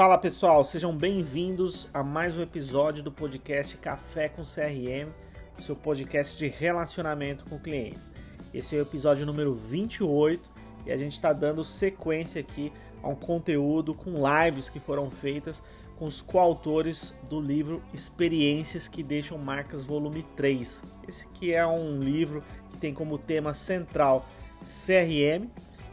Fala 0.00 0.16
pessoal, 0.16 0.64
sejam 0.64 0.96
bem-vindos 0.96 1.86
a 1.92 2.02
mais 2.02 2.34
um 2.34 2.40
episódio 2.40 3.02
do 3.02 3.12
podcast 3.12 3.76
Café 3.76 4.30
com 4.30 4.40
CRM, 4.40 5.12
seu 5.58 5.76
podcast 5.76 6.38
de 6.38 6.46
relacionamento 6.46 7.44
com 7.44 7.58
clientes. 7.58 8.10
Esse 8.54 8.76
é 8.76 8.78
o 8.78 8.82
episódio 8.82 9.26
número 9.26 9.52
28 9.52 10.50
e 10.86 10.90
a 10.90 10.96
gente 10.96 11.12
está 11.12 11.34
dando 11.34 11.62
sequência 11.62 12.40
aqui 12.40 12.72
a 13.02 13.08
um 13.08 13.14
conteúdo 13.14 13.92
com 13.92 14.14
lives 14.26 14.70
que 14.70 14.80
foram 14.80 15.10
feitas 15.10 15.62
com 15.98 16.06
os 16.06 16.22
coautores 16.22 17.14
do 17.28 17.38
livro 17.38 17.82
Experiências 17.92 18.88
que 18.88 19.02
Deixam 19.02 19.36
Marcas, 19.36 19.84
volume 19.84 20.22
3. 20.34 20.82
Esse 21.06 21.28
que 21.28 21.52
é 21.52 21.66
um 21.66 21.98
livro 21.98 22.42
que 22.70 22.78
tem 22.78 22.94
como 22.94 23.18
tema 23.18 23.52
central 23.52 24.26
CRM 24.62 25.46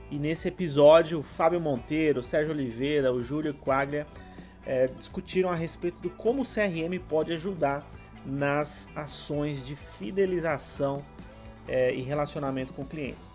e 0.09 0.17
nesse 0.17 0.47
episódio, 0.47 1.19
o 1.19 1.23
Fábio 1.23 1.59
Monteiro, 1.59 2.21
o 2.21 2.23
Sérgio 2.23 2.53
Oliveira, 2.53 3.11
o 3.11 3.21
Júlio 3.21 3.53
Quaglia 3.53 4.07
é, 4.65 4.87
discutiram 4.87 5.49
a 5.49 5.55
respeito 5.55 6.01
do 6.01 6.09
como 6.09 6.41
o 6.41 6.45
CRM 6.45 6.97
pode 7.09 7.33
ajudar 7.33 7.85
nas 8.25 8.89
ações 8.95 9.65
de 9.65 9.75
fidelização 9.75 11.03
é, 11.67 11.93
e 11.93 12.01
relacionamento 12.01 12.73
com 12.73 12.85
clientes. 12.85 13.29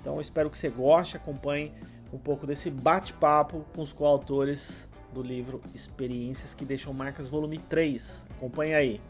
Então, 0.00 0.20
espero 0.20 0.50
que 0.50 0.58
você 0.58 0.68
goste, 0.68 1.16
acompanhe 1.16 1.74
um 2.12 2.18
pouco 2.18 2.46
desse 2.46 2.70
bate-papo 2.70 3.64
com 3.74 3.80
os 3.80 3.92
coautores 3.92 4.88
do 5.12 5.22
livro 5.22 5.60
Experiências 5.74 6.54
que 6.54 6.64
Deixam 6.64 6.92
Marcas, 6.92 7.28
volume 7.28 7.58
3. 7.58 8.26
Acompanhe 8.36 8.74
aí. 8.74 9.00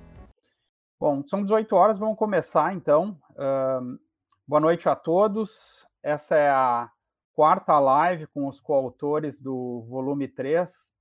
Bom, 0.98 1.22
são 1.26 1.42
18 1.42 1.74
horas, 1.74 1.98
vamos 1.98 2.18
começar 2.18 2.74
então. 2.74 3.18
Boa 4.46 4.60
noite 4.60 4.88
a 4.88 4.94
todos. 4.94 5.86
Essa 6.02 6.36
é 6.36 6.50
a 6.50 6.90
quarta 7.40 7.78
live 7.78 8.26
com 8.26 8.46
os 8.46 8.60
coautores 8.60 9.40
do 9.40 9.80
volume 9.88 10.28
3 10.28 10.92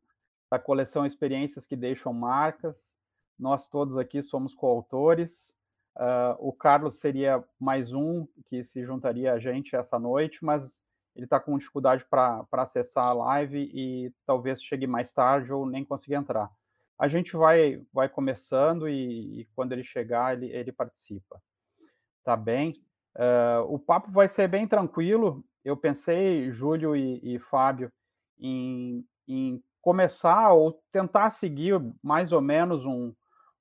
da 0.50 0.58
coleção 0.58 1.06
Experiências 1.06 1.68
que 1.68 1.76
Deixam 1.76 2.14
Marcas. 2.14 2.98
Nós 3.38 3.68
todos 3.68 3.98
aqui 3.98 4.22
somos 4.22 4.56
coautores. 4.56 5.54
Uh, 5.98 6.40
o 6.40 6.54
Carlos 6.54 7.02
seria 7.02 7.44
mais 7.60 7.92
um 7.92 8.26
que 8.46 8.64
se 8.64 8.86
juntaria 8.86 9.34
a 9.34 9.38
gente 9.38 9.76
essa 9.76 10.00
noite, 10.00 10.46
mas 10.46 10.82
ele 11.14 11.26
está 11.26 11.42
com 11.42 11.58
dificuldade 11.58 12.06
para 12.06 12.48
acessar 12.54 13.08
a 13.08 13.12
live 13.12 13.70
e 13.74 14.14
talvez 14.26 14.64
chegue 14.64 14.88
mais 14.88 15.12
tarde 15.12 15.52
ou 15.52 15.66
nem 15.66 15.84
consiga 15.84 16.16
entrar. 16.16 16.50
A 16.98 17.10
gente 17.10 17.36
vai, 17.36 17.86
vai 17.92 18.08
começando 18.08 18.88
e, 18.88 19.42
e 19.42 19.46
quando 19.54 19.74
ele 19.74 19.84
chegar, 19.84 20.38
ele, 20.38 20.50
ele 20.56 20.72
participa. 20.72 21.42
Tá 22.24 22.38
bem? 22.38 22.82
Uh, 23.14 23.68
o 23.68 23.78
papo 23.78 24.10
vai 24.10 24.30
ser 24.30 24.48
bem 24.48 24.66
tranquilo 24.66 25.44
eu 25.64 25.76
pensei, 25.76 26.52
Júlio 26.52 26.96
e, 26.96 27.36
e 27.36 27.40
Fábio, 27.40 27.92
em, 28.40 29.06
em, 29.28 29.64
começar 29.82 30.52
ou 30.52 30.74
tentar 30.92 31.30
seguir 31.30 31.80
mais 32.02 32.32
ou 32.32 32.42
menos 32.42 32.86
um, 32.86 33.14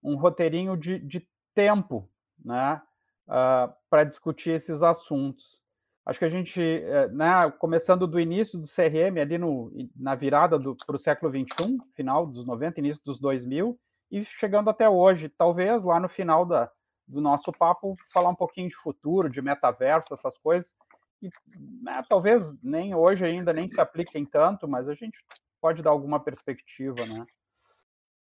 um 0.02 0.16
roteirinho 0.16 0.76
de, 0.76 0.98
de 0.98 1.28
tempo, 1.54 2.08
né, 2.44 2.80
uh, 3.26 3.32
ah, 3.32 3.76
para 3.88 4.04
discutir 4.04 4.50
esses 4.50 4.82
assuntos. 4.82 5.62
Acho 6.04 6.20
que 6.20 6.24
a 6.24 6.30
gente, 6.30 6.62
eh, 6.62 7.06
né, 7.08 7.50
começando 7.58 8.06
do 8.06 8.18
início 8.18 8.58
do 8.58 8.66
CRM, 8.66 9.20
ali 9.20 9.36
no, 9.36 9.70
na 9.94 10.14
virada 10.14 10.58
para 10.58 10.96
o 10.96 10.98
século 10.98 11.30
XXI, 11.30 11.76
final 11.94 12.26
dos 12.26 12.46
90, 12.46 12.80
início 12.80 13.04
dos 13.04 13.20
2000, 13.20 13.78
e 14.10 14.24
chegando 14.24 14.70
até 14.70 14.88
hoje, 14.88 15.28
talvez 15.28 15.84
lá 15.84 16.00
no 16.00 16.08
final 16.08 16.46
da, 16.46 16.70
do 17.06 17.20
nosso 17.20 17.52
papo, 17.52 17.94
falar 18.10 18.30
um 18.30 18.34
pouquinho 18.34 18.70
de 18.70 18.76
futuro, 18.76 19.28
de 19.28 19.42
metaverso, 19.42 20.14
essas 20.14 20.38
coisas, 20.38 20.74
que 21.18 21.30
né, 21.82 22.02
talvez 22.08 22.60
nem 22.62 22.94
hoje 22.94 23.24
ainda 23.24 23.52
nem 23.52 23.68
se 23.68 23.80
apliquem 23.80 24.24
tanto, 24.24 24.68
mas 24.68 24.88
a 24.88 24.94
gente 24.94 25.24
pode 25.60 25.82
dar 25.82 25.90
alguma 25.90 26.20
perspectiva, 26.20 27.04
né? 27.06 27.26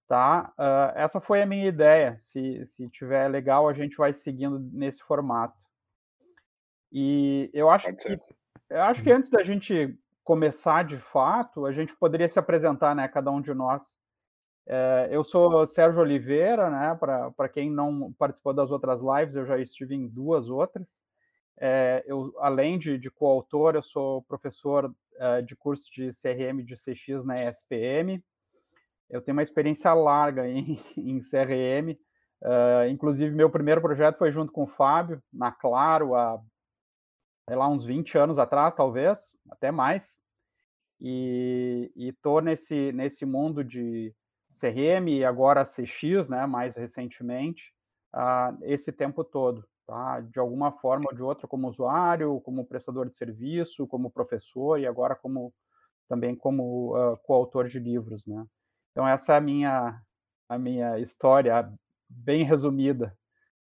Tá? 0.08 0.54
Uh, 0.58 0.98
essa 0.98 1.20
foi 1.20 1.42
a 1.42 1.46
minha 1.46 1.68
ideia. 1.68 2.18
Se, 2.20 2.66
se 2.66 2.90
tiver 2.90 3.28
legal, 3.28 3.68
a 3.68 3.74
gente 3.74 3.98
vai 3.98 4.14
seguindo 4.14 4.58
nesse 4.58 5.04
formato. 5.04 5.58
E 6.92 7.50
eu 7.54 7.70
acho 7.70 7.94
que 7.94 8.18
eu 8.70 8.82
acho 8.82 9.02
que 9.02 9.12
antes 9.12 9.30
da 9.30 9.44
gente 9.44 9.98
começar 10.24 10.84
de 10.84 10.98
fato, 10.98 11.66
a 11.66 11.72
gente 11.72 11.96
poderia 11.96 12.28
se 12.28 12.38
apresentar, 12.38 12.94
né? 12.94 13.08
Cada 13.08 13.32
um 13.32 13.42
de 13.42 13.54
nós. 13.54 13.98
É, 14.66 15.08
eu 15.10 15.24
sou 15.24 15.66
Sérgio 15.66 16.02
Oliveira, 16.02 16.70
né? 16.70 16.96
Para 16.96 17.50
quem 17.50 17.72
não 17.72 18.12
participou 18.14 18.54
das 18.54 18.72
outras 18.72 19.02
lives, 19.02 19.36
eu 19.36 19.46
já 19.46 19.58
estive 19.58 19.96
em 19.96 20.08
duas 20.08 20.50
outras. 20.50 21.02
É, 21.60 22.04
eu, 22.06 22.34
além 22.40 22.78
de, 22.78 22.98
de 22.98 23.10
coautor, 23.10 23.76
eu 23.76 23.82
sou 23.82 24.22
professor 24.24 24.86
uh, 24.86 25.42
de 25.44 25.56
curso 25.56 25.92
de 25.92 26.12
CRM 26.12 26.64
de 26.64 26.76
CX 26.76 27.26
na 27.26 27.44
ESPM. 27.44 28.24
Eu 29.10 29.22
tenho 29.22 29.36
uma 29.36 29.44
experiência 29.44 29.94
larga 29.94 30.48
em, 30.48 30.80
em 30.96 31.20
CRM. 31.20 31.98
Uh, 32.42 32.88
inclusive, 32.90 33.34
meu 33.34 33.50
primeiro 33.50 33.82
projeto 33.82 34.20
foi 34.20 34.32
junto 34.32 34.52
com 34.52 34.64
o 34.64 34.68
Fábio, 34.68 35.22
na 35.34 35.52
Claro, 35.52 36.14
há 36.14 36.40
lá, 37.50 37.68
uns 37.68 37.84
20 37.84 38.18
anos 38.18 38.38
atrás, 38.38 38.76
talvez, 38.76 39.36
até 39.50 39.72
mais. 39.72 40.22
E 41.02 41.92
estou 41.96 42.42
nesse, 42.42 42.92
nesse 42.92 43.26
mundo 43.26 43.64
de 43.64 44.14
CRM 44.52 45.08
e 45.10 45.26
agora 45.26 45.64
CX, 45.64 46.30
né, 46.30 46.46
mais 46.46 46.76
recentemente, 46.76 47.74
uh, 48.14 48.58
esse 48.64 48.92
tempo 48.92 49.24
todo 49.24 49.68
tá? 49.88 50.20
De 50.20 50.38
alguma 50.38 50.72
forma 50.72 51.06
ou 51.10 51.16
de 51.16 51.24
outra, 51.24 51.48
como 51.48 51.70
usuário, 51.70 52.42
como 52.42 52.66
prestador 52.66 53.10
de 53.10 53.16
serviço, 53.16 53.88
como 53.88 54.12
professor 54.12 54.80
e 54.80 54.86
agora 54.86 55.16
como 55.16 55.54
também 56.08 56.36
como 56.36 56.96
uh, 56.96 57.18
coautor 57.24 57.68
de 57.68 57.80
livros, 57.80 58.28
né? 58.28 58.46
Então 58.92 59.08
essa 59.08 59.34
é 59.34 59.38
a 59.38 59.42
minha 59.42 60.02
a 60.50 60.58
minha 60.58 61.00
história 61.00 61.72
bem 62.10 62.44
resumida. 62.44 63.18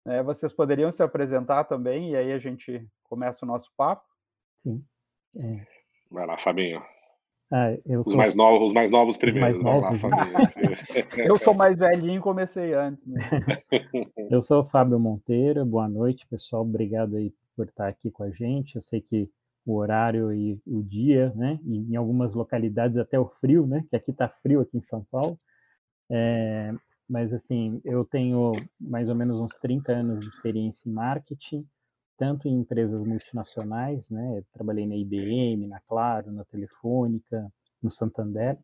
Né? 0.05 0.23
Vocês 0.23 0.51
poderiam 0.51 0.91
se 0.91 1.03
apresentar 1.03 1.65
também 1.65 2.11
e 2.11 2.15
aí 2.15 2.31
a 2.31 2.39
gente 2.39 2.87
começa 3.03 3.45
o 3.45 3.47
nosso 3.47 3.71
papo? 3.77 4.03
Sim. 4.63 4.83
É. 5.37 5.65
Vai 6.09 6.25
lá, 6.25 6.37
Fabinho. 6.37 6.83
Ah, 7.51 7.77
os, 7.85 8.05
sou... 8.05 8.15
mais 8.15 8.33
novos, 8.33 8.67
os 8.67 8.73
mais 8.73 8.89
novos 8.89 9.17
primeiros. 9.17 9.59
Mais 9.59 9.81
novos, 9.81 10.01
lá, 10.03 10.09
eu 11.17 11.37
sou 11.37 11.53
mais 11.53 11.79
velhinho 11.79 12.19
e 12.19 12.21
comecei 12.21 12.73
antes. 12.73 13.05
Né? 13.05 13.19
eu 14.31 14.41
sou 14.41 14.61
o 14.61 14.69
Fábio 14.69 14.97
Monteiro, 14.97 15.65
boa 15.65 15.89
noite, 15.89 16.25
pessoal. 16.27 16.61
Obrigado 16.61 17.17
aí 17.17 17.33
por 17.53 17.67
estar 17.67 17.89
aqui 17.89 18.09
com 18.09 18.23
a 18.23 18.31
gente. 18.31 18.77
Eu 18.77 18.81
sei 18.81 19.01
que 19.01 19.29
o 19.65 19.75
horário 19.75 20.33
e 20.33 20.57
o 20.65 20.81
dia, 20.81 21.33
né? 21.35 21.59
E 21.65 21.91
em 21.91 21.95
algumas 21.97 22.33
localidades 22.33 22.97
até 22.97 23.19
o 23.19 23.27
frio, 23.41 23.67
né? 23.67 23.83
Que 23.89 23.97
aqui 23.97 24.11
está 24.11 24.29
frio 24.29 24.61
aqui 24.61 24.77
em 24.77 24.83
São 24.83 25.05
Paulo. 25.11 25.37
É, 26.09 26.73
mas 27.07 27.33
assim, 27.33 27.81
eu 27.83 28.05
tenho 28.05 28.53
mais 28.79 29.09
ou 29.09 29.15
menos 29.15 29.41
uns 29.41 29.53
30 29.57 29.91
anos 29.91 30.21
de 30.21 30.27
experiência 30.27 30.87
em 30.89 30.93
marketing 30.93 31.67
tanto 32.21 32.47
em 32.47 32.59
empresas 32.59 33.03
multinacionais, 33.03 34.07
né? 34.11 34.43
trabalhei 34.53 34.85
na 34.85 34.95
IBM, 34.95 35.65
na 35.65 35.79
Claro, 35.79 36.31
na 36.31 36.45
Telefônica, 36.45 37.51
no 37.81 37.89
Santander, 37.89 38.59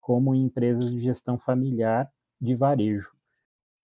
como 0.00 0.34
em 0.34 0.44
empresas 0.46 0.90
de 0.90 0.98
gestão 0.98 1.38
familiar 1.38 2.10
de 2.40 2.54
varejo. 2.54 3.10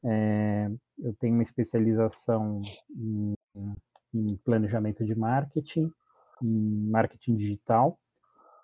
É, 0.03 0.71
eu 0.99 1.13
tenho 1.21 1.35
uma 1.35 1.43
especialização 1.43 2.63
em, 2.91 3.35
em, 4.15 4.37
planejamento 4.37 5.05
de 5.05 5.15
marketing, 5.15 5.93
em 6.43 6.89
marketing 6.89 7.37
digital, 7.37 7.99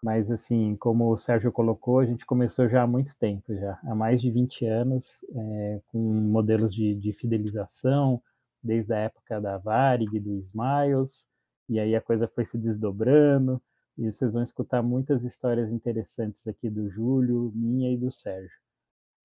mas 0.03 0.31
assim, 0.31 0.77
como 0.77 1.13
o 1.13 1.19
Sérgio 1.19 1.53
colocou, 1.53 1.99
a 1.99 2.07
gente 2.07 2.25
começou 2.25 2.71
já 2.71 2.85
há 2.85 2.87
muito 2.87 3.15
tempo, 3.19 3.55
já 3.55 3.79
há 3.85 3.95
mais 3.95 4.19
de 4.19 4.31
20 4.31 4.65
anos, 4.65 5.05
é, 5.31 5.81
com 5.89 5.99
modelos 5.99 6.75
de, 6.75 6.95
de 6.95 7.13
fidelização, 7.13 8.23
desde 8.65 8.95
a 8.95 8.99
época 8.99 9.41
da 9.41 9.59
Varig, 9.59 10.19
do 10.19 10.39
Smiles, 10.39 11.27
e 11.69 11.79
aí 11.79 11.95
a 11.95 12.01
coisa 12.01 12.27
foi 12.27 12.45
se 12.45 12.57
desdobrando, 12.57 13.63
e 13.97 14.11
vocês 14.11 14.33
vão 14.33 14.43
escutar 14.43 14.83
muitas 14.83 15.23
histórias 15.23 15.71
interessantes 15.71 16.45
aqui 16.47 16.69
do 16.69 16.91
Júlio, 16.91 17.53
minha 17.55 17.93
e 17.93 17.97
do 17.97 18.11
Sérgio. 18.11 18.59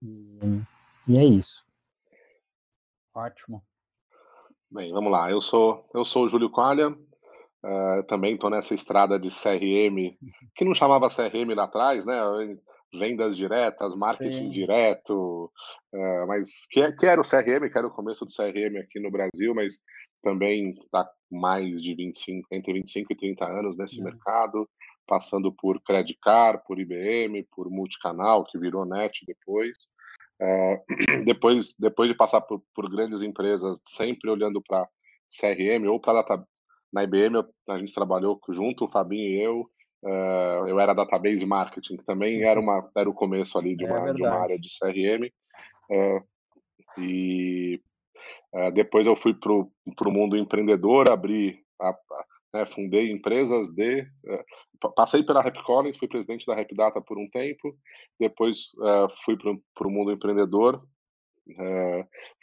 E, 0.02 0.40
e 1.08 1.18
é 1.18 1.26
isso. 1.26 1.66
Ótimo. 3.16 3.64
Bem, 4.70 4.92
vamos 4.92 5.12
lá. 5.12 5.32
Eu 5.32 5.42
sou 5.42 5.90
eu 5.94 6.06
sou 6.06 6.26
o 6.26 6.30
Júlio 6.30 6.52
Qualha, 6.52 6.90
uh, 6.90 8.04
também 8.08 8.36
estou 8.36 8.50
nessa 8.50 8.76
estrada 8.76 9.20
de 9.20 9.30
CRM, 9.30 10.16
que 10.56 10.64
não 10.64 10.76
chamava 10.76 11.10
CRM 11.10 11.56
lá 11.56 11.64
atrás, 11.64 12.06
né? 12.06 12.20
Vendas 12.94 13.38
diretas, 13.38 13.96
marketing 13.96 14.46
Sim. 14.46 14.50
direto, 14.50 15.52
uh, 15.94 16.28
mas 16.28 16.66
que, 16.70 16.92
que 16.94 17.06
era 17.06 17.22
o 17.22 17.24
CRM, 17.24 17.70
que 17.70 17.78
era 17.78 17.88
o 17.88 17.94
começo 17.94 18.26
do 18.26 18.34
CRM 18.34 18.78
aqui 18.78 19.00
no 19.00 19.12
Brasil, 19.12 19.54
mas 19.54 19.80
também 20.22 20.72
está 20.72 21.10
mais 21.32 21.82
de 21.82 21.96
25, 21.96 22.48
entre 22.52 22.74
25 22.74 23.14
e 23.14 23.16
30 23.16 23.46
anos 23.46 23.78
nesse 23.78 24.02
é. 24.02 24.04
mercado, 24.04 24.68
passando 25.08 25.52
por 25.52 25.82
Credit 25.82 26.18
Card, 26.22 26.64
por 26.68 26.80
IBM, 26.80 27.44
por 27.56 27.70
multicanal, 27.70 28.46
que 28.46 28.60
virou 28.60 28.86
NET 28.86 29.26
depois. 29.26 29.76
Uh, 30.42 30.80
depois, 31.26 31.74
depois 31.78 32.10
de 32.10 32.16
passar 32.16 32.42
por, 32.42 32.62
por 32.74 32.90
grandes 32.90 33.22
empresas, 33.22 33.80
sempre 33.86 34.30
olhando 34.30 34.62
para 34.62 34.88
CRM 35.30 35.88
ou 35.88 36.00
para 36.00 36.22
data. 36.22 36.48
Na 36.92 37.04
IBM, 37.04 37.44
a 37.70 37.78
gente 37.78 37.94
trabalhou 37.94 38.40
junto, 38.50 38.86
o 38.86 38.90
Fabinho 38.90 39.30
e 39.30 39.40
eu, 39.40 39.70
Uh, 40.02 40.66
eu 40.68 40.80
era 40.80 40.94
database 40.94 41.46
marketing, 41.46 41.98
que 41.98 42.06
também 42.06 42.44
era, 42.44 42.60
uma, 42.60 42.90
era 42.96 43.10
o 43.10 43.14
começo 43.14 43.58
ali 43.58 43.76
de 43.76 43.86
é 43.86 43.92
uma, 43.92 44.10
é 44.10 44.14
de 44.14 44.22
uma 44.22 44.36
área 44.36 44.58
de 44.58 44.70
CRM. 44.70 45.30
Uh, 45.90 47.02
e 47.02 47.82
uh, 48.54 48.72
depois 48.72 49.06
eu 49.06 49.16
fui 49.16 49.34
para 49.34 49.52
o 49.52 50.12
mundo 50.12 50.38
empreendedor, 50.38 51.12
abri, 51.12 51.60
a, 51.82 51.90
a, 51.90 52.26
né, 52.54 52.66
fundei 52.66 53.12
empresas 53.12 53.68
de. 53.70 54.08
passei 54.96 55.22
pela 55.22 55.42
Rap 55.42 55.62
Collins, 55.64 55.98
fui 55.98 56.08
presidente 56.08 56.46
da 56.46 56.56
Rap 56.56 56.74
Data 56.74 57.02
por 57.02 57.18
um 57.18 57.30
tempo, 57.30 57.76
depois 58.18 58.72
fui 59.26 59.38
para 59.38 59.88
o 59.88 59.92
mundo 59.92 60.12
empreendedor. 60.12 60.82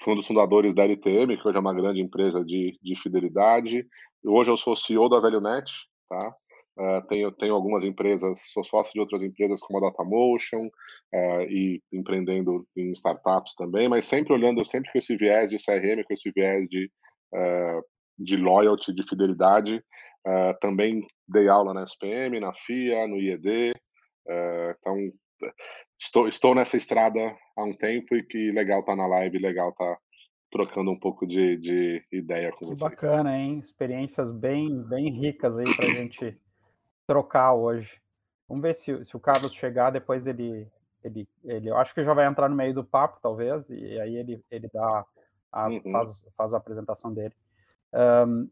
fui 0.00 0.12
um 0.12 0.16
dos 0.16 0.26
fundadores 0.26 0.74
da 0.74 0.84
LTM, 0.84 1.38
que 1.38 1.48
hoje 1.48 1.56
é 1.56 1.60
uma 1.60 1.74
grande 1.74 2.00
empresa 2.00 2.44
de, 2.44 2.78
de 2.82 2.96
fidelidade. 2.96 3.86
Hoje 4.22 4.50
eu 4.50 4.56
sou 4.56 4.76
CEO 4.76 5.08
da 5.08 5.18
ValueNet, 5.18 5.70
tá? 6.08 6.36
Uh, 6.78 7.00
tenho, 7.08 7.32
tenho 7.32 7.54
algumas 7.54 7.84
empresas, 7.84 8.38
sou 8.52 8.62
sócio 8.62 8.92
de 8.92 9.00
outras 9.00 9.22
empresas 9.22 9.60
como 9.60 9.78
a 9.78 9.88
Datamotion 9.88 10.66
uh, 10.66 11.42
e 11.48 11.82
empreendendo 11.90 12.68
em 12.76 12.90
startups 12.90 13.54
também, 13.54 13.88
mas 13.88 14.04
sempre 14.04 14.34
olhando, 14.34 14.62
sempre 14.62 14.92
com 14.92 14.98
esse 14.98 15.16
viés 15.16 15.50
de 15.50 15.56
CRM, 15.56 16.04
com 16.04 16.12
esse 16.12 16.30
viés 16.32 16.68
de, 16.68 16.90
uh, 17.34 17.82
de 18.18 18.36
loyalty, 18.36 18.92
de 18.92 19.02
fidelidade. 19.08 19.82
também 20.60 21.06
dei 21.26 21.48
aula 21.48 21.72
na 21.72 21.84
SPM, 21.84 22.40
na 22.40 22.52
FIA, 22.52 23.06
no 23.06 23.16
IED, 23.16 23.72
então 24.78 24.96
estou, 25.98 26.28
estou 26.28 26.54
nessa 26.54 26.76
estrada 26.76 27.20
há 27.56 27.64
um 27.64 27.74
tempo 27.76 28.16
e 28.16 28.22
que 28.22 28.50
legal 28.50 28.80
estar 28.80 28.92
tá 28.92 28.96
na 28.96 29.06
live, 29.06 29.38
legal 29.38 29.70
estar 29.70 29.94
tá 29.94 30.00
trocando 30.50 30.90
um 30.90 30.98
pouco 30.98 31.26
de, 31.26 31.56
de 31.58 32.02
ideia 32.12 32.50
com 32.50 32.58
que 32.58 32.64
vocês. 32.66 32.78
Bacana, 32.80 33.38
hein? 33.38 33.58
Experiências 33.58 34.30
bem, 34.32 34.82
bem 34.88 35.10
ricas 35.10 35.56
aí 35.58 35.76
para 35.76 35.86
a 35.86 35.94
gente 35.94 36.36
trocar 37.06 37.52
hoje. 37.54 38.00
Vamos 38.48 38.62
ver 38.62 38.74
se, 38.74 39.04
se 39.04 39.16
o 39.16 39.20
Carlos 39.20 39.52
chegar, 39.52 39.90
depois 39.90 40.26
ele, 40.26 40.68
ele, 41.02 41.28
ele. 41.44 41.68
Eu 41.68 41.76
acho 41.76 41.94
que 41.94 42.04
já 42.04 42.14
vai 42.14 42.26
entrar 42.26 42.48
no 42.48 42.56
meio 42.56 42.74
do 42.74 42.84
papo, 42.84 43.18
talvez, 43.22 43.70
e 43.70 44.00
aí 44.00 44.16
ele, 44.16 44.44
ele 44.50 44.68
dá 44.72 45.04
a, 45.52 45.68
uhum. 45.68 45.92
faz, 45.92 46.26
faz 46.36 46.54
a 46.54 46.56
apresentação 46.58 47.12
dele. 47.12 47.34
Um, 47.92 48.48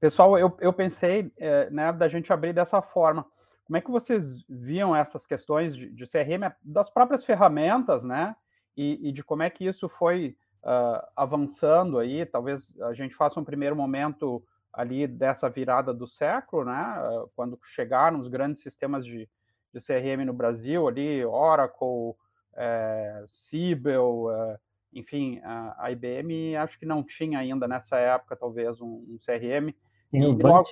pessoal, 0.00 0.38
eu, 0.38 0.56
eu 0.60 0.72
pensei 0.72 1.32
é, 1.36 1.70
né, 1.70 1.92
da 1.92 2.08
gente 2.08 2.32
abrir 2.32 2.52
dessa 2.52 2.82
forma. 2.82 3.24
Como 3.64 3.76
é 3.76 3.80
que 3.80 3.90
vocês 3.90 4.44
viam 4.48 4.96
essas 4.96 5.26
questões 5.26 5.76
de, 5.76 5.90
de 5.90 6.04
CRM, 6.04 6.50
das 6.62 6.88
próprias 6.88 7.24
ferramentas, 7.24 8.02
né? 8.02 8.34
E, 8.76 9.08
e 9.08 9.12
de 9.12 9.22
como 9.22 9.42
é 9.42 9.50
que 9.50 9.66
isso 9.66 9.88
foi 9.88 10.36
uh, 10.62 11.06
avançando 11.14 11.98
aí? 11.98 12.24
Talvez 12.24 12.78
a 12.80 12.92
gente 12.94 13.14
faça 13.14 13.38
um 13.38 13.44
primeiro 13.44 13.76
momento 13.76 14.42
ali 14.72 15.06
dessa 15.06 15.48
virada 15.48 15.92
do 15.92 16.06
século, 16.06 16.64
né? 16.64 16.96
Quando 17.34 17.58
chegaram 17.62 18.18
os 18.18 18.28
grandes 18.28 18.62
sistemas 18.62 19.04
de, 19.04 19.28
de 19.72 19.80
CRM 19.84 20.24
no 20.24 20.32
Brasil, 20.32 20.86
ali 20.86 21.24
Oracle, 21.24 22.14
é, 22.54 23.24
Siebel, 23.26 24.30
é, 24.30 24.58
enfim, 24.92 25.40
a, 25.44 25.84
a, 25.84 25.92
IBM 25.92 26.56
acho 26.56 26.78
que 26.78 26.86
não 26.86 27.02
tinha 27.02 27.38
ainda 27.38 27.68
nessa 27.68 27.98
época 27.98 28.36
talvez 28.36 28.80
um, 28.80 29.04
um 29.08 29.18
CRM. 29.18 29.74
E 30.12 30.24
logo, 30.24 30.68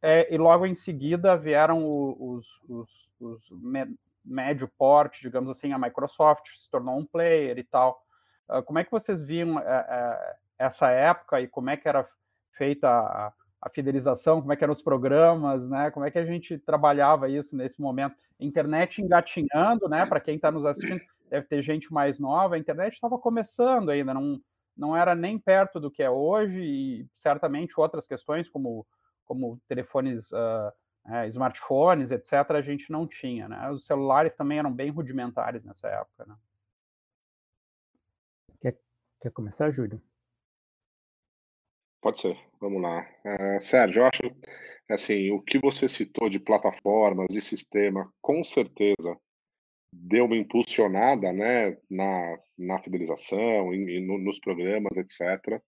é, 0.00 0.34
e 0.34 0.38
logo, 0.38 0.64
em 0.64 0.74
seguida 0.74 1.36
vieram 1.36 1.84
os, 2.18 2.60
os, 2.66 3.12
os 3.20 3.50
médio 4.24 4.68
porte, 4.78 5.22
digamos 5.22 5.50
assim, 5.50 5.72
a 5.72 5.78
Microsoft 5.78 6.46
se 6.56 6.70
tornou 6.70 6.98
um 6.98 7.04
player 7.04 7.58
e 7.58 7.64
tal. 7.64 8.02
Uh, 8.48 8.62
como 8.62 8.78
é 8.78 8.84
que 8.84 8.90
vocês 8.90 9.20
viam 9.20 9.58
é, 9.58 10.36
essa 10.58 10.90
época 10.90 11.40
e 11.40 11.46
como 11.46 11.70
é 11.70 11.76
que 11.76 11.88
era 11.88 12.08
feita 12.58 12.88
a, 12.88 13.32
a 13.62 13.70
fidelização, 13.70 14.40
como 14.40 14.52
é 14.52 14.56
que 14.56 14.64
eram 14.64 14.72
os 14.72 14.82
programas, 14.82 15.68
né? 15.70 15.90
Como 15.90 16.04
é 16.04 16.10
que 16.10 16.18
a 16.18 16.24
gente 16.26 16.58
trabalhava 16.58 17.30
isso 17.30 17.56
nesse 17.56 17.80
momento? 17.80 18.16
Internet 18.38 19.00
engatinhando, 19.00 19.88
né? 19.88 20.04
Para 20.04 20.20
quem 20.20 20.36
está 20.36 20.50
nos 20.50 20.66
assistindo, 20.66 21.00
deve 21.30 21.46
ter 21.46 21.62
gente 21.62 21.92
mais 21.92 22.20
nova. 22.20 22.56
A 22.56 22.58
internet 22.58 22.92
estava 22.92 23.18
começando 23.18 23.90
ainda, 23.90 24.12
não, 24.12 24.40
não 24.76 24.96
era 24.96 25.14
nem 25.14 25.38
perto 25.38 25.80
do 25.80 25.90
que 25.90 26.02
é 26.02 26.10
hoje 26.10 26.60
e 26.60 27.06
certamente 27.14 27.80
outras 27.80 28.06
questões 28.06 28.50
como 28.50 28.86
como 29.28 29.60
telefones, 29.68 30.32
uh, 30.32 30.72
é, 31.06 31.26
smartphones, 31.28 32.10
etc. 32.10 32.32
A 32.50 32.62
gente 32.62 32.90
não 32.90 33.06
tinha, 33.06 33.46
né? 33.46 33.70
Os 33.70 33.84
celulares 33.84 34.34
também 34.34 34.58
eram 34.58 34.72
bem 34.72 34.90
rudimentares 34.90 35.66
nessa 35.66 35.86
época, 35.88 36.24
né? 36.26 36.34
Quer, 38.58 38.78
quer 39.20 39.30
começar, 39.30 39.70
Júlio? 39.70 40.00
Pode 42.00 42.20
ser, 42.20 42.38
vamos 42.60 42.80
lá. 42.80 43.06
Uh, 43.24 43.60
Sérgio, 43.60 44.00
eu 44.00 44.06
acho 44.06 44.22
assim, 44.90 45.30
o 45.30 45.42
que 45.42 45.58
você 45.58 45.88
citou 45.88 46.28
de 46.30 46.38
plataformas, 46.38 47.26
de 47.28 47.40
sistema, 47.40 48.10
com 48.20 48.42
certeza 48.44 49.18
deu 49.92 50.26
uma 50.26 50.36
impulsionada 50.36 51.32
né, 51.32 51.76
na, 51.90 52.38
na 52.58 52.82
fidelização, 52.82 53.72
no, 53.72 54.18
nos 54.18 54.38
programas, 54.38 54.96
etc. 54.96 55.60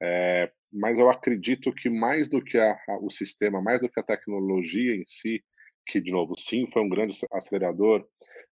É, 0.00 0.52
mas 0.72 0.98
eu 0.98 1.08
acredito 1.08 1.72
que 1.72 1.88
mais 1.88 2.28
do 2.28 2.42
que 2.42 2.58
a, 2.58 2.72
a, 2.88 2.98
o 3.00 3.10
sistema, 3.10 3.62
mais 3.62 3.80
do 3.80 3.88
que 3.88 3.98
a 3.98 4.04
tecnologia 4.04 4.94
em 4.94 5.04
si, 5.06 5.42
que, 5.86 6.00
de 6.00 6.12
novo, 6.12 6.34
sim, 6.38 6.66
foi 6.70 6.82
um 6.82 6.88
grande 6.88 7.16
acelerador, 7.32 8.06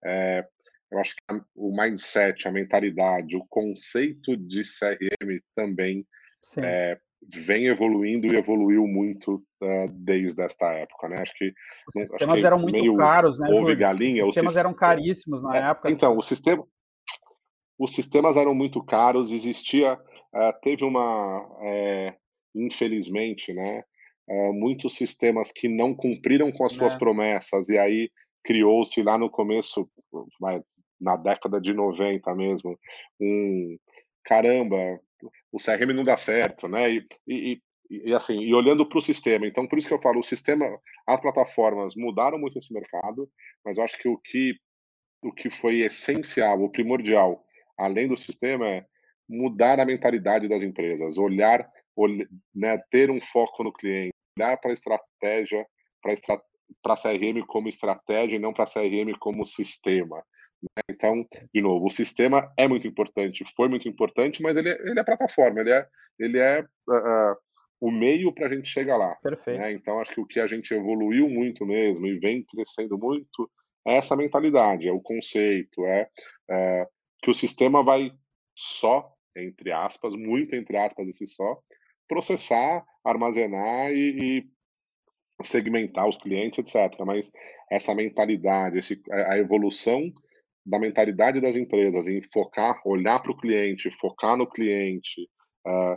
é, 0.04 0.46
eu 0.90 0.98
acho 1.00 1.16
que 1.16 1.22
o 1.54 1.76
mindset, 1.76 2.46
a 2.46 2.52
mentalidade, 2.52 3.36
o 3.36 3.44
conceito 3.48 4.36
de 4.36 4.62
CRM 4.62 5.40
também 5.54 6.06
é, 6.62 6.98
vem 7.28 7.66
evoluindo 7.66 8.26
e 8.26 8.36
evoluiu 8.36 8.86
muito 8.86 9.34
uh, 9.34 9.88
desde 9.90 10.40
esta 10.42 10.72
época, 10.72 11.08
né? 11.08 11.16
Acho 11.20 11.32
que 11.36 11.52
os 11.94 12.08
sistemas 12.08 12.40
que 12.40 12.46
eram 12.46 12.58
muito 12.58 12.96
caros, 12.96 13.38
né? 13.38 13.48
Júlio? 13.48 13.76
Galinha, 13.76 14.22
os 14.22 14.28
sistemas 14.28 14.56
eram 14.56 14.74
caríssimos 14.74 15.42
na 15.42 15.56
é, 15.56 15.70
época. 15.70 15.90
Então, 15.90 16.16
o 16.16 16.22
sistema, 16.22 16.64
os 17.78 17.92
sistemas 17.92 18.36
eram 18.36 18.54
muito 18.54 18.82
caros. 18.84 19.30
Existia, 19.30 19.94
uh, 19.94 20.60
teve 20.62 20.84
uma, 20.84 21.48
é, 21.62 22.14
infelizmente, 22.54 23.52
né? 23.52 23.82
Muitos 24.54 24.96
sistemas 24.96 25.52
que 25.52 25.68
não 25.68 25.94
cumpriram 25.94 26.50
com 26.50 26.64
as 26.64 26.72
suas 26.72 26.96
é. 26.96 26.98
promessas 26.98 27.68
e 27.68 27.78
aí 27.78 28.10
criou-se 28.44 29.00
lá 29.00 29.16
no 29.16 29.30
começo, 29.30 29.88
na 31.00 31.14
década 31.14 31.60
de 31.60 31.72
90 31.72 32.34
mesmo, 32.34 32.76
um 33.20 33.76
caramba, 34.24 35.00
o 35.52 35.58
CRM 35.58 35.92
não 35.94 36.04
dá 36.04 36.16
certo, 36.16 36.68
né? 36.68 36.90
E, 36.90 37.06
e, 37.26 37.60
e 37.90 38.14
assim, 38.14 38.40
e 38.40 38.54
olhando 38.54 38.86
para 38.88 38.98
o 38.98 39.02
sistema. 39.02 39.46
Então, 39.46 39.66
por 39.66 39.78
isso 39.78 39.88
que 39.88 39.94
eu 39.94 40.00
falo, 40.00 40.20
o 40.20 40.24
sistema, 40.24 40.66
as 41.06 41.20
plataformas 41.20 41.94
mudaram 41.94 42.38
muito 42.38 42.58
esse 42.58 42.72
mercado, 42.72 43.30
mas 43.64 43.78
eu 43.78 43.84
acho 43.84 43.98
que 43.98 44.08
o 44.08 44.18
que 44.18 44.54
o 45.22 45.32
que 45.32 45.50
foi 45.50 45.80
essencial, 45.80 46.62
o 46.62 46.70
primordial, 46.70 47.42
além 47.76 48.06
do 48.06 48.16
sistema, 48.16 48.68
é 48.68 48.86
mudar 49.28 49.80
a 49.80 49.84
mentalidade 49.84 50.46
das 50.46 50.62
empresas, 50.62 51.18
olhar, 51.18 51.68
olhar 51.96 52.28
né, 52.54 52.78
ter 52.90 53.10
um 53.10 53.20
foco 53.20 53.64
no 53.64 53.72
cliente, 53.72 54.12
olhar 54.38 54.56
para 54.58 54.70
a 54.70 54.74
estratégia, 54.74 55.66
para 56.00 56.14
para 56.82 56.96
CRM 56.96 57.44
como 57.46 57.68
estratégia 57.68 58.36
e 58.36 58.40
não 58.40 58.52
para 58.52 58.66
CRM 58.66 59.16
como 59.20 59.46
sistema. 59.46 60.22
Né? 60.76 60.82
Então, 60.90 61.26
de 61.54 61.60
novo, 61.60 61.86
o 61.86 61.90
sistema 61.90 62.52
é 62.56 62.66
muito 62.66 62.86
importante, 62.86 63.44
foi 63.56 63.68
muito 63.68 63.88
importante, 63.88 64.42
mas 64.42 64.56
ele, 64.56 64.70
é, 64.70 64.80
ele 64.82 64.98
é 64.98 65.04
plataforma, 65.04 65.60
ele 65.60 65.70
é, 65.70 65.86
ele 66.18 66.38
é 66.38 66.62
uh, 66.62 67.36
o 67.80 67.90
meio 67.90 68.32
para 68.32 68.46
a 68.46 68.54
gente 68.54 68.68
chegar 68.68 68.96
lá. 68.96 69.14
Perfeito. 69.16 69.58
Né? 69.58 69.72
Então, 69.72 70.00
acho 70.00 70.14
que 70.14 70.20
o 70.20 70.26
que 70.26 70.40
a 70.40 70.46
gente 70.46 70.72
evoluiu 70.74 71.28
muito 71.28 71.64
mesmo 71.64 72.06
e 72.06 72.18
vem 72.18 72.44
crescendo 72.44 72.98
muito 72.98 73.50
é 73.86 73.96
essa 73.96 74.16
mentalidade, 74.16 74.88
é 74.88 74.92
o 74.92 75.00
conceito, 75.00 75.84
é, 75.86 76.08
é 76.50 76.86
que 77.22 77.30
o 77.30 77.34
sistema 77.34 77.84
vai 77.84 78.12
só, 78.54 79.12
entre 79.36 79.70
aspas, 79.70 80.12
muito 80.14 80.56
entre 80.56 80.76
aspas, 80.76 81.06
esse 81.08 81.26
só, 81.26 81.58
processar, 82.08 82.84
armazenar 83.04 83.92
e, 83.92 84.18
e 84.38 85.44
segmentar 85.44 86.08
os 86.08 86.16
clientes, 86.16 86.58
etc. 86.58 86.98
Mas 87.04 87.30
essa 87.70 87.94
mentalidade, 87.94 88.78
esse, 88.78 89.00
a 89.10 89.38
evolução 89.38 90.12
da 90.66 90.78
mentalidade 90.78 91.40
das 91.40 91.56
empresas 91.56 92.08
em 92.08 92.20
focar, 92.32 92.82
olhar 92.84 93.20
para 93.20 93.30
o 93.30 93.36
cliente, 93.36 93.90
focar 93.90 94.36
no 94.36 94.48
cliente, 94.48 95.28
uh, 95.66 95.96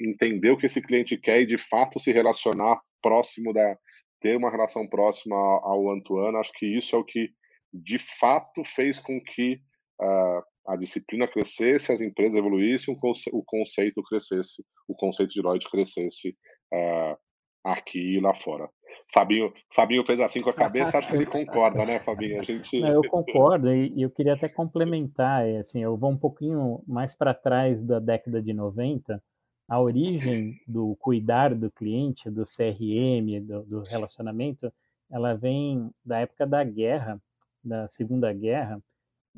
entender 0.00 0.50
o 0.50 0.56
que 0.56 0.66
esse 0.66 0.80
cliente 0.80 1.16
quer 1.16 1.42
e 1.42 1.46
de 1.46 1.58
fato 1.58 1.98
se 1.98 2.12
relacionar 2.12 2.80
próximo 3.02 3.52
da 3.52 3.76
ter 4.20 4.36
uma 4.36 4.50
relação 4.50 4.86
próxima 4.86 5.34
ao 5.34 5.82
one 5.82 6.02
acho 6.38 6.52
que 6.52 6.66
isso 6.66 6.94
é 6.94 6.98
o 6.98 7.04
que 7.04 7.30
de 7.72 7.98
fato 7.98 8.62
fez 8.64 9.00
com 9.00 9.20
que 9.20 9.60
uh, 10.00 10.42
a 10.66 10.76
disciplina 10.76 11.26
crescesse, 11.26 11.90
as 11.90 12.00
empresas 12.00 12.38
evoluíssem, 12.38 12.96
o 13.32 13.42
conceito 13.44 14.02
crescesse, 14.02 14.62
o 14.86 14.94
conceito 14.94 15.32
de 15.32 15.40
Lloyd 15.40 15.68
crescesse 15.70 16.36
uh, 16.72 17.16
aqui 17.64 18.16
e 18.16 18.20
lá 18.20 18.34
fora. 18.34 18.68
Fabinho, 19.12 19.52
Fabinho 19.74 20.04
fez 20.04 20.20
assim 20.20 20.40
com 20.40 20.50
a 20.50 20.54
cabeça, 20.54 20.98
acho 20.98 21.08
que 21.08 21.16
ele 21.16 21.26
concorda, 21.26 21.84
né, 21.84 21.98
Fabinho? 22.00 22.40
A 22.40 22.44
gente... 22.44 22.80
eu 22.80 23.02
concordo, 23.08 23.72
e 23.74 24.02
eu 24.02 24.10
queria 24.10 24.34
até 24.34 24.48
complementar, 24.48 25.46
é, 25.46 25.58
assim, 25.58 25.80
eu 25.82 25.96
vou 25.96 26.10
um 26.10 26.16
pouquinho 26.16 26.82
mais 26.86 27.14
para 27.14 27.34
trás 27.34 27.82
da 27.82 27.98
década 27.98 28.40
de 28.40 28.52
90, 28.52 29.22
a 29.68 29.80
origem 29.80 30.60
do 30.66 30.96
cuidar 30.96 31.54
do 31.54 31.70
cliente, 31.70 32.30
do 32.30 32.44
CRM, 32.44 33.40
do, 33.40 33.62
do 33.62 33.82
relacionamento, 33.82 34.72
ela 35.10 35.34
vem 35.34 35.90
da 36.04 36.18
época 36.20 36.46
da 36.46 36.62
guerra, 36.64 37.20
da 37.62 37.88
Segunda 37.88 38.32
Guerra, 38.32 38.80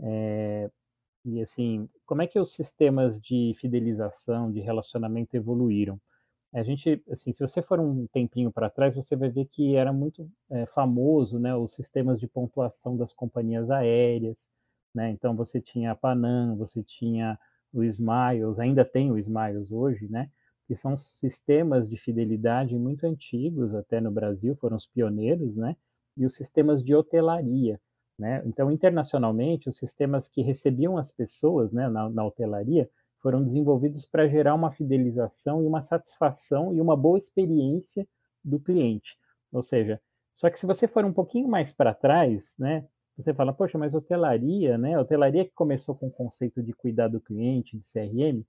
é, 0.00 0.71
e 1.25 1.40
assim, 1.40 1.88
como 2.04 2.23
é 2.23 2.26
que 2.26 2.38
os 2.38 2.52
sistemas 2.52 3.21
de 3.21 3.54
fidelização, 3.61 4.50
de 4.50 4.61
relacionamento 4.61 5.37
evoluíram? 5.37 6.00
A 6.52 6.62
gente, 6.62 7.02
assim, 7.11 7.32
se 7.32 7.40
você 7.40 7.62
for 7.62 7.80
um 7.80 8.06
tempinho 8.09 8.52
para 8.52 8.68
trás, 8.68 8.94
você 8.94 9.16
vai 9.16 9.30
ver 9.30 9.47
que 9.47 9.75
era 9.75 9.92
muito 9.92 10.30
é, 10.50 10.66
famoso, 10.66 11.38
né, 11.38 11.54
os 11.56 11.73
sistemas 11.73 12.21
de 12.21 12.26
pontuação 12.26 12.97
das 12.97 13.12
companhias 13.12 13.71
aéreas, 13.71 14.37
né? 14.94 15.11
Então 15.11 15.35
você 15.35 15.61
tinha 15.61 15.92
a 15.92 15.94
Panam, 15.94 16.56
você 16.56 16.82
tinha 16.82 17.38
o 17.73 17.82
Smiles, 17.85 18.59
ainda 18.59 18.85
tem 18.85 19.11
o 19.11 19.18
Smiles 19.18 19.73
hoje, 19.73 20.06
né? 20.09 20.30
Que 20.66 20.76
são 20.76 20.97
sistemas 20.99 21.88
de 21.88 21.97
fidelidade 21.97 22.76
muito 22.76 23.06
antigos, 23.06 23.75
até 23.75 24.00
no 24.00 24.11
Brasil, 24.11 24.54
foram 24.56 24.76
os 24.76 24.87
pioneiros, 24.87 25.56
né? 25.56 25.75
E 26.16 26.26
os 26.26 26.35
sistemas 26.35 26.82
de 26.85 26.94
hotelaria, 26.94 27.80
né? 28.18 28.42
Então, 28.44 28.71
internacionalmente, 28.71 29.68
os 29.68 29.76
sistemas 29.76 30.28
que 30.28 30.42
recebiam 30.42 30.99
as 30.99 31.11
pessoas 31.11 31.73
né, 31.73 31.88
na, 31.88 32.11
na 32.11 32.25
hotelaria 32.25 32.88
foram 33.23 33.45
desenvolvidos 33.45 34.05
para 34.05 34.29
gerar 34.29 34.55
uma 34.55 34.73
fidelização 34.73 35.62
e 35.62 35.67
uma 35.67 35.81
satisfação 35.81 36.75
e 36.75 36.81
uma 36.81 36.97
boa 36.97 37.19
experiência 37.19 38.07
do 38.45 38.59
cliente. 38.59 39.17
Ou 39.52 39.62
seja, 39.62 40.00
só 40.35 40.50
que 40.50 40.59
se 40.59 40.67
você 40.67 40.88
for 40.88 41.05
um 41.05 41.12
pouquinho 41.12 41.49
mais 41.49 41.73
para 41.73 41.95
trás, 41.95 42.43
né, 42.59 42.87
você 43.17 43.33
fala, 43.33 43.52
poxa, 43.52 43.79
mas 43.79 43.95
hotelaria, 43.95 44.76
né? 44.79 44.99
hotelaria 44.99 45.45
que 45.45 45.52
começou 45.55 45.95
com 45.95 46.07
o 46.07 46.11
conceito 46.11 46.62
de 46.62 46.73
cuidar 46.73 47.09
do 47.09 47.21
cliente, 47.21 47.76
de 47.76 47.85
CRM, 47.87 48.43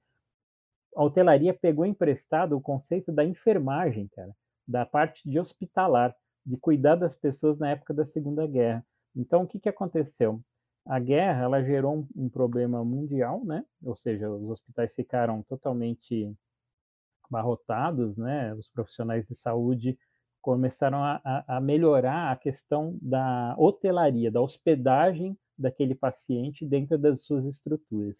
a 0.95 1.03
hotelaria 1.03 1.53
pegou 1.53 1.85
emprestado 1.85 2.55
o 2.55 2.61
conceito 2.61 3.11
da 3.11 3.25
enfermagem, 3.25 4.07
cara, 4.07 4.33
da 4.67 4.85
parte 4.85 5.27
de 5.29 5.39
hospitalar, 5.39 6.15
de 6.45 6.57
cuidar 6.57 6.95
das 6.95 7.15
pessoas 7.15 7.59
na 7.59 7.71
época 7.71 7.93
da 7.93 8.05
Segunda 8.05 8.47
Guerra. 8.47 8.85
Então, 9.15 9.43
o 9.43 9.47
que, 9.47 9.59
que 9.59 9.69
aconteceu? 9.69 10.41
A 10.85 10.99
guerra 10.99 11.43
ela 11.43 11.63
gerou 11.63 11.95
um, 11.99 12.07
um 12.25 12.29
problema 12.29 12.83
mundial, 12.83 13.43
né? 13.45 13.63
Ou 13.83 13.95
seja, 13.95 14.29
os 14.29 14.49
hospitais 14.49 14.93
ficaram 14.93 15.41
totalmente 15.43 16.35
abarrotados, 17.23 18.17
né? 18.17 18.53
Os 18.53 18.67
profissionais 18.67 19.25
de 19.25 19.35
saúde 19.35 19.97
começaram 20.41 20.97
a, 20.97 21.21
a, 21.47 21.61
melhorar 21.61 22.31
a 22.31 22.35
questão 22.35 22.97
da 23.01 23.55
hotelaria, 23.57 24.29
da 24.29 24.41
hospedagem 24.41 25.37
daquele 25.57 25.95
paciente 25.95 26.65
dentro 26.65 26.97
das 26.97 27.23
suas 27.25 27.45
estruturas. 27.45 28.17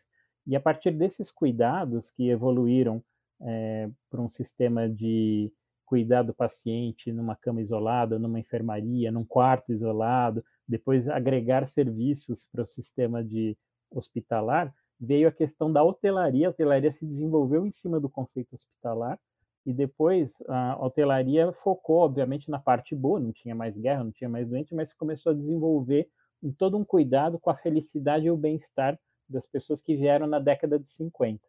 E 0.48 0.55
a 0.55 0.60
partir 0.60 0.91
desses 0.91 1.29
cuidados 1.29 2.12
que 2.12 2.29
evoluíram 2.29 3.03
é, 3.41 3.89
para 4.10 4.22
um 4.22 4.29
sistema 4.29 4.89
de 4.89 5.51
cuidar 5.86 6.24
do 6.24 6.34
paciente 6.34 7.12
numa 7.12 7.36
cama 7.36 7.62
isolada, 7.62 8.17
numa 8.17 8.39
enfermaria, 8.39 9.12
num 9.12 9.25
quarto 9.25 9.74
isolado, 9.74 10.43
depois 10.67 11.08
agregar 11.08 11.67
serviços 11.67 12.48
para 12.51 12.63
o 12.63 12.67
sistema 12.67 13.24
de 13.24 13.58
hospitalar, 13.91 14.74
veio 15.00 15.27
a 15.27 15.32
questão 15.32 15.72
da 15.72 15.84
hotelaria. 15.84 16.48
A 16.48 16.50
hotelaria 16.51 16.91
se 16.91 17.05
desenvolveu 17.05 17.65
em 17.65 17.72
cima 17.72 18.00
do 18.00 18.10
conceito 18.10 18.55
hospitalar 18.55 19.20
e 19.65 19.74
depois 19.74 20.34
a 20.48 20.77
hotelaria 20.84 21.51
focou, 21.53 22.00
obviamente, 22.00 22.50
na 22.50 22.60
parte 22.60 22.96
boa, 22.96 23.20
não 23.20 23.32
tinha 23.32 23.55
mais 23.55 23.77
guerra, 23.77 24.03
não 24.03 24.12
tinha 24.12 24.29
mais 24.29 24.48
doente, 24.48 24.74
mas 24.75 24.93
começou 24.93 25.32
a 25.32 25.36
desenvolver 25.36 26.10
em 26.41 26.51
todo 26.51 26.77
um 26.77 26.84
cuidado 26.84 27.39
com 27.39 27.50
a 27.50 27.55
felicidade 27.55 28.25
e 28.25 28.32
o 28.32 28.38
bem-estar 28.38 29.00
das 29.29 29.46
pessoas 29.46 29.82
que 29.82 29.96
vieram 29.96 30.27
na 30.27 30.39
década 30.39 30.77
de 30.77 30.89
50. 30.89 31.41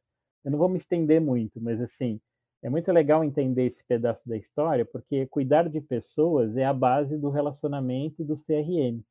Eu 0.45 0.51
não 0.53 0.59
vou 0.59 0.69
me 0.69 0.79
estender 0.79 1.21
muito, 1.21 1.61
mas 1.61 1.81
assim, 1.81 2.21
é 2.65 2.71
muito 2.71 2.91
legal 2.91 3.23
entender 3.23 3.67
esse 3.67 3.85
pedaço 3.85 4.27
da 4.27 4.39
história, 4.39 4.87
porque 4.87 5.27
cuidar 5.27 5.69
de 5.69 5.83
pessoas 5.83 6.57
é 6.57 6.65
a 6.65 6.73
base 6.73 7.19
do 7.19 7.29
relacionamento 7.29 8.23
e 8.23 8.25
do 8.25 8.37
CRM. 8.37 9.03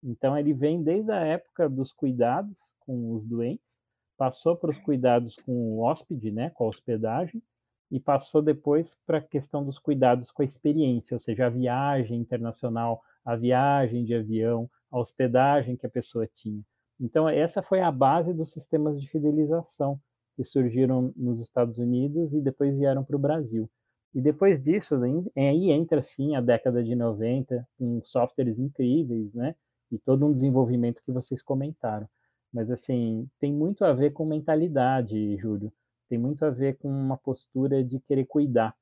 Então, 0.00 0.38
ele 0.38 0.54
vem 0.54 0.80
desde 0.80 1.10
a 1.10 1.16
época 1.16 1.68
dos 1.68 1.92
cuidados 1.92 2.56
com 2.78 3.12
os 3.12 3.26
doentes, 3.26 3.82
passou 4.16 4.56
para 4.56 4.70
os 4.70 4.78
cuidados 4.78 5.34
com 5.44 5.52
o 5.52 5.80
hóspede, 5.80 6.30
né, 6.30 6.50
com 6.50 6.64
a 6.64 6.68
hospedagem, 6.68 7.42
e 7.90 7.98
passou 7.98 8.40
depois 8.40 8.96
para 9.04 9.18
a 9.18 9.20
questão 9.22 9.64
dos 9.64 9.76
cuidados 9.76 10.30
com 10.30 10.42
a 10.42 10.44
experiência, 10.44 11.16
ou 11.16 11.20
seja, 11.20 11.46
a 11.46 11.50
viagem 11.50 12.16
internacional, 12.16 13.02
a 13.24 13.34
viagem 13.34 14.04
de 14.04 14.14
avião, 14.14 14.70
a 14.88 15.00
hospedagem 15.00 15.76
que 15.76 15.84
a 15.84 15.90
pessoa 15.90 16.28
tinha. 16.32 16.62
Então, 17.00 17.28
essa 17.28 17.60
foi 17.60 17.80
a 17.80 17.90
base 17.90 18.32
dos 18.32 18.52
sistemas 18.52 19.00
de 19.00 19.08
fidelização 19.08 20.00
que 20.40 20.44
surgiram 20.48 21.12
nos 21.14 21.38
Estados 21.40 21.76
Unidos 21.76 22.32
e 22.32 22.40
depois 22.40 22.78
vieram 22.78 23.04
para 23.04 23.16
o 23.16 23.18
Brasil. 23.18 23.68
E 24.14 24.20
depois 24.20 24.62
disso, 24.62 24.96
aí 25.36 25.70
entra 25.70 26.02
sim 26.02 26.34
a 26.34 26.40
década 26.40 26.82
de 26.82 26.94
90, 26.94 27.68
com 27.78 28.00
softwares 28.04 28.58
incríveis, 28.58 29.34
né? 29.34 29.54
E 29.92 29.98
todo 29.98 30.24
um 30.24 30.32
desenvolvimento 30.32 31.02
que 31.04 31.12
vocês 31.12 31.42
comentaram. 31.42 32.08
Mas, 32.52 32.70
assim, 32.70 33.28
tem 33.38 33.52
muito 33.52 33.84
a 33.84 33.92
ver 33.92 34.12
com 34.12 34.24
mentalidade, 34.24 35.36
Júlio 35.36 35.72
tem 36.10 36.18
muito 36.18 36.44
a 36.44 36.50
ver 36.50 36.76
com 36.76 36.88
uma 36.88 37.16
postura 37.16 37.84
de 37.84 38.00
querer 38.00 38.26
cuidar 38.26 38.74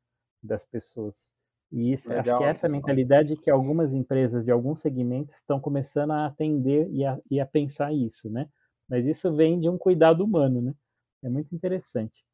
das 0.42 0.64
pessoas. 0.64 1.30
E 1.70 1.92
isso, 1.92 2.08
Legal, 2.08 2.22
acho 2.22 2.38
que 2.38 2.44
é 2.44 2.48
essa 2.48 2.68
mentalidade 2.68 3.36
que 3.36 3.50
algumas 3.50 3.92
empresas 3.92 4.42
de 4.42 4.50
alguns 4.50 4.80
segmentos 4.80 5.36
estão 5.36 5.60
começando 5.60 6.12
a 6.12 6.24
atender 6.24 6.90
e 6.90 7.04
a, 7.04 7.18
e 7.30 7.38
a 7.38 7.44
pensar 7.44 7.92
isso, 7.92 8.30
né? 8.30 8.48
Mas 8.88 9.04
isso 9.04 9.30
vem 9.36 9.60
de 9.60 9.68
um 9.68 9.76
cuidado 9.76 10.24
humano, 10.24 10.62
né? 10.62 10.74
É 11.22 11.28
muito 11.28 11.54
interessante. 11.54 12.24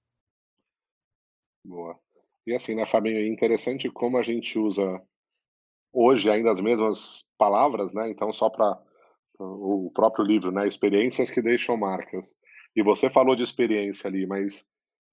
Boa. 1.64 1.98
E 2.46 2.54
assim, 2.54 2.74
né, 2.74 2.86
Fabinho, 2.86 3.18
é 3.18 3.26
interessante 3.26 3.90
como 3.90 4.18
a 4.18 4.22
gente 4.22 4.58
usa 4.58 5.02
hoje 5.92 6.30
ainda 6.30 6.50
as 6.50 6.60
mesmas 6.60 7.26
palavras, 7.38 7.92
né? 7.92 8.10
Então, 8.10 8.32
só 8.32 8.50
para 8.50 8.78
o 9.38 9.90
próprio 9.94 10.24
livro, 10.24 10.50
né? 10.50 10.68
Experiências 10.68 11.30
que 11.30 11.40
deixam 11.40 11.76
marcas. 11.76 12.34
E 12.76 12.82
você 12.82 13.08
falou 13.08 13.34
de 13.34 13.42
experiência 13.42 14.08
ali, 14.08 14.26
mas 14.26 14.66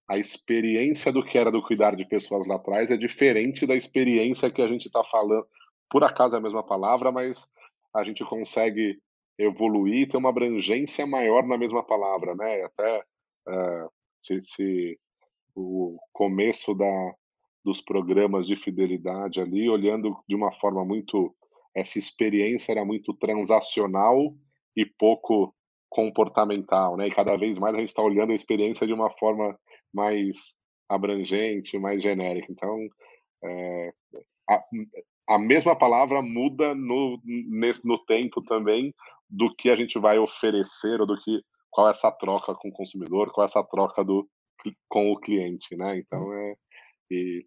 a 0.08 0.18
experiência 0.18 1.12
do 1.12 1.24
que 1.24 1.38
era 1.38 1.52
do 1.52 1.62
cuidar 1.62 1.96
de 1.96 2.04
pessoas 2.04 2.46
lá 2.48 2.56
atrás 2.56 2.92
é 2.92 2.98
diferente 2.98 3.66
da 3.66 3.76
experiência 3.76 4.52
que 4.52 4.62
a 4.62 4.68
gente 4.68 4.88
está 4.88 5.04
falando. 5.04 5.48
Por 5.90 6.04
acaso 6.04 6.36
é 6.36 6.40
a 6.40 6.42
mesma 6.42 6.64
palavra, 6.64 7.12
mas 7.12 7.50
a 7.94 8.04
gente 8.04 8.26
consegue 8.26 9.00
evoluir 9.38 10.02
e 10.02 10.08
ter 10.08 10.18
uma 10.18 10.30
abrangência 10.30 11.06
maior 11.06 11.48
na 11.48 11.58
mesma 11.58 11.84
palavra, 11.84 12.36
né? 12.36 12.64
Até 12.64 13.04
uh, 13.48 13.90
se, 14.22 14.42
se, 14.42 15.00
o 15.56 15.98
começo 16.14 16.74
da, 16.74 17.16
dos 17.64 17.82
programas 17.82 18.48
de 18.48 18.56
fidelidade 18.56 19.40
ali, 19.40 19.70
olhando 19.70 20.18
de 20.28 20.36
uma 20.36 20.52
forma 20.54 20.84
muito 20.86 21.36
essa 21.74 21.98
experiência 21.98 22.74
era 22.74 22.84
muito 22.84 23.14
transacional 23.14 24.34
e 24.76 24.86
pouco 24.86 25.54
comportamental, 25.90 26.96
né? 26.96 27.08
E 27.08 27.12
cada 27.12 27.36
vez 27.36 27.58
mais 27.58 27.76
a 27.76 27.80
gente 27.80 27.90
está 27.90 28.02
olhando 28.02 28.32
a 28.32 28.36
experiência 28.36 28.88
de 28.88 28.94
uma 28.94 29.10
forma 29.12 29.58
mais 29.94 30.54
abrangente, 30.88 31.78
mais 31.78 32.02
genérica. 32.02 32.48
Então, 32.50 32.78
é, 33.44 33.94
a, 34.50 34.64
a, 35.36 35.40
mesma 35.40 35.76
palavra 35.76 36.22
muda 36.22 36.74
no, 36.76 37.20
nesse, 37.26 37.86
no 37.86 37.98
tempo 38.06 38.42
também 38.42 38.94
do 39.30 39.54
que 39.56 39.70
a 39.70 39.76
gente 39.76 39.98
vai 40.00 40.18
oferecer 40.18 41.00
ou 41.00 41.08
do 41.08 41.18
que 41.18 41.42
qual 41.72 41.88
é 41.88 41.92
essa 41.92 42.12
troca 42.12 42.54
com 42.54 42.70
o 42.70 42.74
consumidor, 42.74 43.32
qual 43.32 43.46
é 43.46 43.50
essa 43.50 43.64
troca 43.64 44.04
do, 44.04 44.28
com 44.88 45.12
o 45.12 45.20
cliente, 45.20 45.76
né? 45.76 45.98
Então 45.98 46.32
é 46.34 46.56
e, 47.10 47.46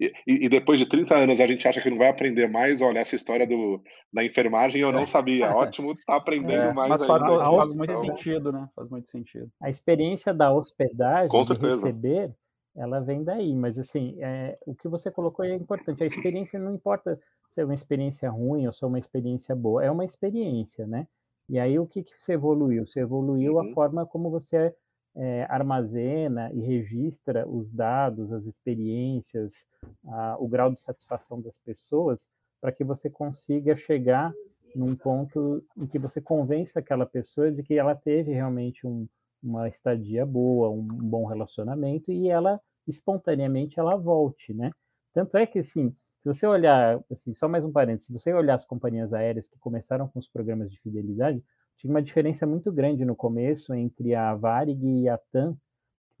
e, 0.00 0.12
e, 0.46 0.48
depois 0.48 0.78
de 0.78 0.86
30 0.86 1.14
anos 1.14 1.40
a 1.40 1.46
gente 1.46 1.68
acha 1.68 1.80
que 1.80 1.90
não 1.90 1.98
vai 1.98 2.08
aprender 2.08 2.48
mais. 2.48 2.80
Olha, 2.80 3.00
essa 3.00 3.14
história 3.14 3.46
do, 3.46 3.82
da 4.12 4.24
enfermagem 4.24 4.80
eu 4.80 4.90
não 4.90 5.04
sabia. 5.04 5.50
Ótimo, 5.54 5.94
tá 6.06 6.16
aprendendo 6.16 6.70
é, 6.70 6.72
mais 6.72 6.88
mas 6.88 7.04
faz, 7.04 7.22
aí. 7.22 7.56
faz 7.56 7.72
muito 7.72 7.90
então, 7.90 8.02
sentido, 8.02 8.52
né? 8.52 8.68
Faz 8.74 8.88
muito 8.88 9.10
sentido. 9.10 9.50
A 9.60 9.68
experiência 9.68 10.32
da 10.32 10.52
hospedagem, 10.52 11.28
Com 11.28 11.42
de 11.42 11.52
receber, 11.52 12.34
ela 12.74 13.00
vem 13.00 13.22
daí. 13.22 13.54
Mas, 13.54 13.78
assim, 13.78 14.16
é, 14.20 14.58
o 14.64 14.74
que 14.74 14.88
você 14.88 15.10
colocou 15.10 15.44
é 15.44 15.54
importante. 15.54 16.02
A 16.02 16.06
experiência 16.06 16.58
não 16.58 16.74
importa 16.74 17.20
se 17.50 17.60
é 17.60 17.64
uma 17.64 17.74
experiência 17.74 18.30
ruim 18.30 18.66
ou 18.66 18.72
se 18.72 18.82
é 18.82 18.86
uma 18.86 18.98
experiência 18.98 19.54
boa. 19.54 19.84
É 19.84 19.90
uma 19.90 20.04
experiência, 20.06 20.86
né? 20.86 21.06
E 21.50 21.58
aí, 21.58 21.80
o 21.80 21.86
que, 21.86 22.04
que 22.04 22.12
você 22.16 22.34
evoluiu? 22.34 22.86
Você 22.86 23.00
evoluiu 23.00 23.54
uhum. 23.54 23.60
a 23.60 23.74
forma 23.74 24.06
como 24.06 24.30
você 24.30 24.72
é, 25.16 25.42
armazena 25.50 26.48
e 26.52 26.60
registra 26.60 27.44
os 27.48 27.72
dados, 27.72 28.32
as 28.32 28.46
experiências, 28.46 29.66
a, 30.06 30.36
o 30.38 30.46
grau 30.46 30.70
de 30.70 30.78
satisfação 30.78 31.40
das 31.40 31.58
pessoas, 31.58 32.28
para 32.60 32.70
que 32.70 32.84
você 32.84 33.10
consiga 33.10 33.76
chegar 33.76 34.32
num 34.76 34.94
ponto 34.94 35.60
em 35.76 35.88
que 35.88 35.98
você 35.98 36.20
convença 36.20 36.78
aquela 36.78 37.04
pessoa 37.04 37.50
de 37.50 37.64
que 37.64 37.74
ela 37.74 37.96
teve 37.96 38.32
realmente 38.32 38.86
um, 38.86 39.08
uma 39.42 39.68
estadia 39.68 40.24
boa, 40.24 40.70
um, 40.70 40.82
um 40.82 41.08
bom 41.08 41.24
relacionamento 41.24 42.12
e 42.12 42.28
ela 42.28 42.60
espontaneamente 42.86 43.80
ela 43.80 43.96
volte, 43.96 44.54
né? 44.54 44.70
Tanto 45.12 45.36
é 45.36 45.44
que 45.46 45.58
assim, 45.58 45.92
se 46.20 46.28
você 46.28 46.46
olhar, 46.46 47.00
assim, 47.10 47.32
só 47.32 47.48
mais 47.48 47.64
um 47.64 47.72
parênteses, 47.72 48.06
se 48.06 48.12
você 48.12 48.32
olhar 48.34 48.54
as 48.54 48.64
companhias 48.66 49.12
aéreas 49.14 49.48
que 49.48 49.58
começaram 49.58 50.06
com 50.06 50.18
os 50.18 50.28
programas 50.28 50.70
de 50.70 50.78
fidelidade, 50.78 51.42
tinha 51.78 51.90
uma 51.90 52.02
diferença 52.02 52.46
muito 52.46 52.70
grande 52.70 53.06
no 53.06 53.16
começo 53.16 53.72
entre 53.72 54.14
a 54.14 54.34
Varig 54.34 54.84
e 54.84 55.08
a 55.08 55.16
TAM, 55.32 55.56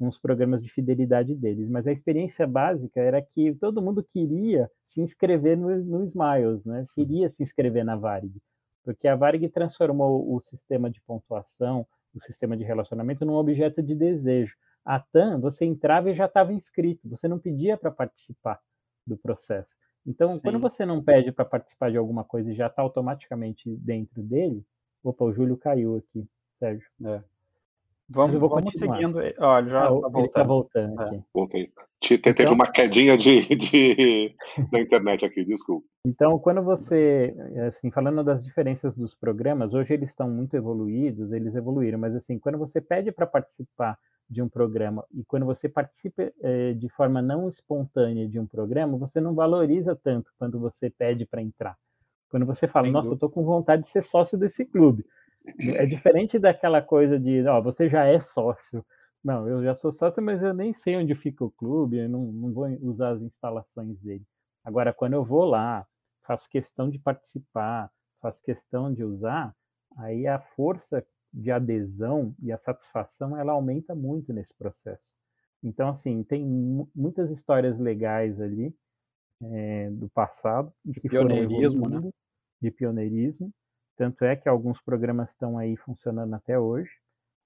os 0.00 0.18
programas 0.18 0.62
de 0.62 0.70
fidelidade 0.72 1.34
deles. 1.34 1.68
Mas 1.68 1.86
a 1.86 1.92
experiência 1.92 2.46
básica 2.46 2.98
era 2.98 3.20
que 3.20 3.54
todo 3.56 3.82
mundo 3.82 4.02
queria 4.02 4.70
se 4.88 5.02
inscrever 5.02 5.58
no, 5.58 5.68
no 5.84 6.02
Smiles, 6.06 6.64
né? 6.64 6.86
Queria 6.94 7.28
se 7.28 7.42
inscrever 7.42 7.84
na 7.84 7.94
Varig, 7.94 8.32
porque 8.82 9.06
a 9.06 9.14
Varig 9.14 9.50
transformou 9.50 10.34
o 10.34 10.40
sistema 10.40 10.88
de 10.88 11.02
pontuação, 11.02 11.86
o 12.14 12.20
sistema 12.22 12.56
de 12.56 12.64
relacionamento 12.64 13.26
num 13.26 13.34
objeto 13.34 13.82
de 13.82 13.94
desejo. 13.94 14.56
A 14.82 14.98
TAM, 14.98 15.38
você 15.40 15.66
entrava 15.66 16.08
e 16.08 16.14
já 16.14 16.24
estava 16.24 16.54
inscrito, 16.54 17.06
você 17.06 17.28
não 17.28 17.38
pedia 17.38 17.76
para 17.76 17.90
participar 17.90 18.58
do 19.06 19.18
processo. 19.18 19.79
Então, 20.06 20.34
Sim. 20.34 20.40
quando 20.40 20.58
você 20.58 20.86
não 20.86 21.02
pede 21.02 21.30
para 21.30 21.44
participar 21.44 21.90
de 21.90 21.96
alguma 21.96 22.24
coisa 22.24 22.50
e 22.50 22.54
já 22.54 22.66
está 22.66 22.82
automaticamente 22.82 23.76
dentro 23.76 24.22
dele, 24.22 24.64
opa, 25.02 25.24
o 25.24 25.32
Júlio 25.32 25.56
caiu 25.56 25.96
aqui, 25.96 26.26
Sérgio. 26.58 26.88
É. 27.04 27.22
Vamos, 28.12 28.40
vamos 28.40 28.76
seguindo. 28.76 29.18
Olha, 29.38 29.70
já 29.70 29.84
está 29.84 30.08
voltando. 30.08 30.32
Tá 30.32 30.44
voltando 30.44 31.02
é. 31.02 31.22
Voltei. 31.32 31.72
Teve 32.00 32.42
então, 32.42 32.54
uma 32.54 32.66
quedinha 32.66 33.16
de, 33.16 33.42
de, 33.54 34.34
da 34.72 34.80
internet 34.80 35.24
aqui, 35.24 35.44
desculpa. 35.44 35.86
Então, 36.04 36.38
quando 36.38 36.62
você, 36.62 37.32
assim, 37.68 37.90
falando 37.90 38.24
das 38.24 38.42
diferenças 38.42 38.96
dos 38.96 39.14
programas, 39.14 39.74
hoje 39.74 39.94
eles 39.94 40.10
estão 40.10 40.28
muito 40.28 40.56
evoluídos, 40.56 41.32
eles 41.32 41.54
evoluíram, 41.54 41.98
mas 41.98 42.16
assim, 42.16 42.38
quando 42.38 42.58
você 42.58 42.80
pede 42.80 43.12
para 43.12 43.26
participar 43.26 43.96
de 44.28 44.42
um 44.42 44.48
programa 44.48 45.04
e 45.14 45.24
quando 45.24 45.44
você 45.44 45.68
participa 45.68 46.32
eh, 46.42 46.72
de 46.72 46.88
forma 46.88 47.20
não 47.20 47.48
espontânea 47.48 48.28
de 48.28 48.38
um 48.40 48.46
programa, 48.46 48.96
você 48.96 49.20
não 49.20 49.34
valoriza 49.34 49.94
tanto 49.94 50.30
quando 50.38 50.58
você 50.58 50.88
pede 50.88 51.26
para 51.26 51.42
entrar. 51.42 51.76
Quando 52.30 52.46
você 52.46 52.66
fala, 52.66 52.88
nossa, 52.88 53.08
eu 53.08 53.14
estou 53.14 53.28
com 53.28 53.44
vontade 53.44 53.82
de 53.82 53.88
ser 53.88 54.04
sócio 54.04 54.38
desse 54.38 54.64
clube 54.64 55.04
é 55.58 55.86
diferente 55.86 56.38
daquela 56.38 56.82
coisa 56.82 57.18
de, 57.18 57.46
ó, 57.46 57.60
você 57.60 57.88
já 57.88 58.04
é 58.04 58.20
sócio. 58.20 58.84
Não, 59.22 59.46
eu 59.46 59.62
já 59.62 59.74
sou 59.74 59.92
sócio, 59.92 60.22
mas 60.22 60.42
eu 60.42 60.54
nem 60.54 60.72
sei 60.72 60.96
onde 60.96 61.14
fica 61.14 61.44
o 61.44 61.50
clube, 61.50 61.98
eu 61.98 62.08
não, 62.08 62.24
não 62.32 62.52
vou 62.52 62.66
usar 62.80 63.10
as 63.10 63.22
instalações 63.22 63.98
dele. 64.00 64.24
Agora, 64.64 64.92
quando 64.92 65.12
eu 65.14 65.24
vou 65.24 65.44
lá, 65.44 65.86
faço 66.22 66.48
questão 66.48 66.88
de 66.88 66.98
participar, 66.98 67.90
faço 68.20 68.40
questão 68.42 68.92
de 68.92 69.04
usar, 69.04 69.54
aí 69.96 70.26
a 70.26 70.38
força 70.38 71.04
de 71.32 71.50
adesão 71.50 72.34
e 72.42 72.50
a 72.50 72.56
satisfação 72.56 73.36
ela 73.36 73.52
aumenta 73.52 73.94
muito 73.94 74.32
nesse 74.32 74.54
processo. 74.54 75.14
Então, 75.62 75.88
assim, 75.88 76.22
tem 76.22 76.44
muitas 76.94 77.30
histórias 77.30 77.78
legais 77.78 78.40
ali 78.40 78.74
é, 79.42 79.90
do 79.90 80.08
passado 80.08 80.72
de 80.84 81.00
pioneirismo, 81.00 81.88
né? 81.88 82.10
de 82.60 82.70
pioneirismo 82.70 83.52
tanto 84.00 84.24
é 84.24 84.34
que 84.34 84.48
alguns 84.48 84.80
programas 84.80 85.28
estão 85.28 85.58
aí 85.58 85.76
funcionando 85.76 86.32
até 86.32 86.58
hoje. 86.58 86.88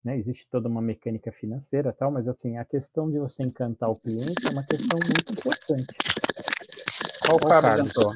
Né? 0.04 0.16
Existe 0.16 0.46
toda 0.48 0.68
uma 0.68 0.80
mecânica 0.80 1.32
financeira 1.32 1.92
tal, 1.92 2.12
mas 2.12 2.28
assim, 2.28 2.58
a 2.58 2.64
questão 2.64 3.10
de 3.10 3.18
você 3.18 3.42
encantar 3.42 3.90
o 3.90 3.98
cliente 3.98 4.46
é 4.46 4.50
uma 4.50 4.62
questão 4.62 4.96
muito 5.02 5.32
importante. 5.32 5.96
Qual 7.26 7.38
o 7.38 7.40
Carlos 7.40 7.88
entrou? 7.88 8.12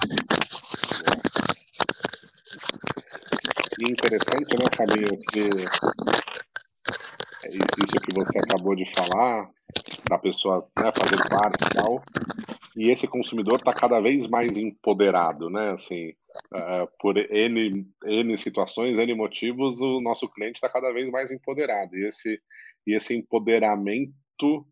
interessante, 3.80 4.56
né, 4.56 4.66
Fabinho, 4.76 5.18
que 5.30 5.40
é 7.44 7.50
isso 7.50 7.98
que 8.04 8.14
você 8.14 8.38
acabou 8.38 8.76
de 8.76 8.84
falar, 8.94 9.50
da 10.08 10.18
pessoa 10.18 10.64
né, 10.78 10.92
fazer 10.94 11.28
parte 11.28 11.64
e 11.64 11.74
tal, 11.74 12.02
e 12.78 12.92
esse 12.92 13.08
consumidor 13.08 13.56
está 13.56 13.72
cada 13.72 13.98
vez 13.98 14.28
mais 14.28 14.56
empoderado, 14.56 15.50
né? 15.50 15.72
Assim, 15.72 16.10
uh, 16.54 16.88
por 17.00 17.16
N, 17.16 17.84
N 18.04 18.38
situações, 18.38 18.96
N 18.96 19.14
motivos, 19.14 19.80
o 19.80 20.00
nosso 20.00 20.28
cliente 20.28 20.58
está 20.58 20.68
cada 20.68 20.92
vez 20.92 21.10
mais 21.10 21.32
empoderado. 21.32 21.96
E 21.96 22.06
esse, 22.06 22.40
e 22.86 22.94
esse 22.94 23.16
empoderamento 23.16 24.64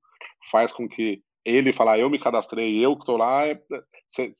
faz 0.52 0.72
com 0.72 0.88
que 0.88 1.20
ele 1.44 1.72
falar, 1.72 1.98
eu 1.98 2.08
me 2.08 2.20
cadastrei, 2.20 2.78
eu 2.78 2.94
que 2.94 3.02
estou 3.02 3.16
lá, 3.16 3.42
você 4.06 4.32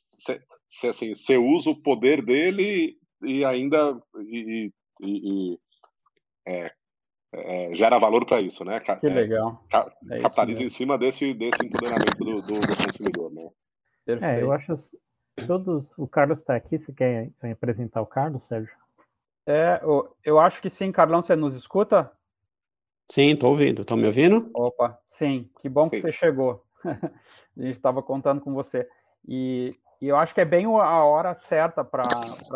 é, 0.85 0.89
assim, 0.89 1.13
usa 1.37 1.71
o 1.71 1.83
poder 1.83 2.25
dele 2.25 2.97
e 3.21 3.45
ainda 3.45 4.01
e, 4.29 4.71
e, 5.01 5.53
e 5.55 5.59
é, 6.47 6.73
é, 7.37 7.75
gera 7.75 7.99
valor 7.99 8.25
para 8.25 8.41
isso, 8.41 8.65
né? 8.65 8.81
Que 8.81 9.09
legal. 9.09 9.63
Ca 9.71 9.93
é 10.11 10.21
capitaliza 10.21 10.63
em 10.63 10.71
cima 10.71 10.97
desse, 10.97 11.35
desse 11.35 11.67
empoderamento 11.67 12.19
do, 12.19 12.43
do, 12.43 12.61
do 12.61 12.77
consumidor, 12.77 13.33
né? 13.33 13.49
Perfeito. 14.05 14.25
É, 14.25 14.43
eu 14.43 14.53
acho 14.53 14.75
todos. 15.47 15.97
O 15.99 16.07
Carlos 16.07 16.41
está 16.41 16.55
aqui. 16.55 16.79
Você 16.79 16.93
quer 16.93 17.31
apresentar 17.53 18.01
o 18.01 18.07
Carlos, 18.07 18.45
Sérgio? 18.47 18.75
É, 19.47 19.81
eu 20.25 20.41
acho 20.41 20.61
que 20.61 20.69
sim, 20.69 20.91
Carlão, 20.91 21.23
você 21.23 21.37
nos 21.37 21.55
escuta? 21.55 22.11
Sim, 23.09 23.33
estou 23.33 23.51
ouvindo. 23.51 23.83
Estão 23.83 23.97
me 23.97 24.07
ouvindo? 24.07 24.51
Opa, 24.53 24.99
sim, 25.07 25.49
que 25.61 25.69
bom 25.69 25.85
sim. 25.85 25.91
que 25.91 26.01
você 26.01 26.13
chegou. 26.13 26.65
a 26.85 27.63
gente 27.63 27.71
estava 27.71 28.03
contando 28.03 28.41
com 28.41 28.53
você. 28.53 28.89
E, 29.27 29.75
e, 30.01 30.09
eu 30.09 30.17
acho 30.17 30.35
que 30.35 30.41
é 30.41 30.45
bem 30.45 30.67
a 30.67 31.05
hora 31.05 31.35
certa 31.35 31.85
para 31.85 32.03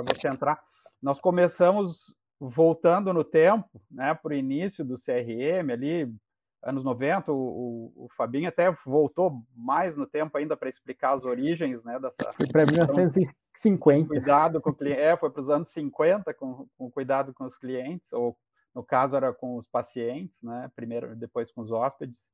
você 0.08 0.28
entrar. 0.28 0.60
Nós 1.00 1.20
começamos 1.20 2.16
voltando 2.40 3.12
no 3.12 3.22
tempo, 3.22 3.68
né, 3.90 4.14
para 4.14 4.33
o 4.33 4.37
início 4.37 4.83
do 4.83 4.94
CRM, 4.94 5.70
ali, 5.70 6.11
anos 6.62 6.83
90, 6.83 7.31
o, 7.31 7.37
o, 7.37 8.05
o, 8.05 8.09
Fabinho 8.16 8.48
até 8.48 8.70
voltou 8.87 9.42
mais 9.55 9.94
no 9.94 10.07
tempo 10.07 10.38
ainda 10.38 10.57
para 10.57 10.68
explicar 10.68 11.12
as 11.12 11.24
origens 11.24 11.85
né, 11.85 11.98
dessa. 12.00 12.33
Para 12.50 12.64
1950. 12.64 14.09
Cuidado 14.09 14.61
com 14.61 14.70
o 14.70 14.74
cliente. 14.74 15.00
É, 15.00 15.16
foi 15.16 15.31
para 15.31 15.40
os 15.40 15.50
anos 15.50 15.68
50, 15.68 16.33
com, 16.33 16.66
com 16.79 16.90
cuidado 16.90 17.35
com 17.35 17.44
os 17.44 17.59
clientes, 17.59 18.12
ou 18.12 18.37
no 18.74 18.83
caso 18.83 19.16
era 19.16 19.33
com 19.33 19.57
os 19.57 19.66
pacientes, 19.66 20.42
né? 20.42 20.70
Primeiro, 20.74 21.14
depois 21.16 21.50
com 21.50 21.61
os 21.61 21.70
hóspedes. 21.70 22.31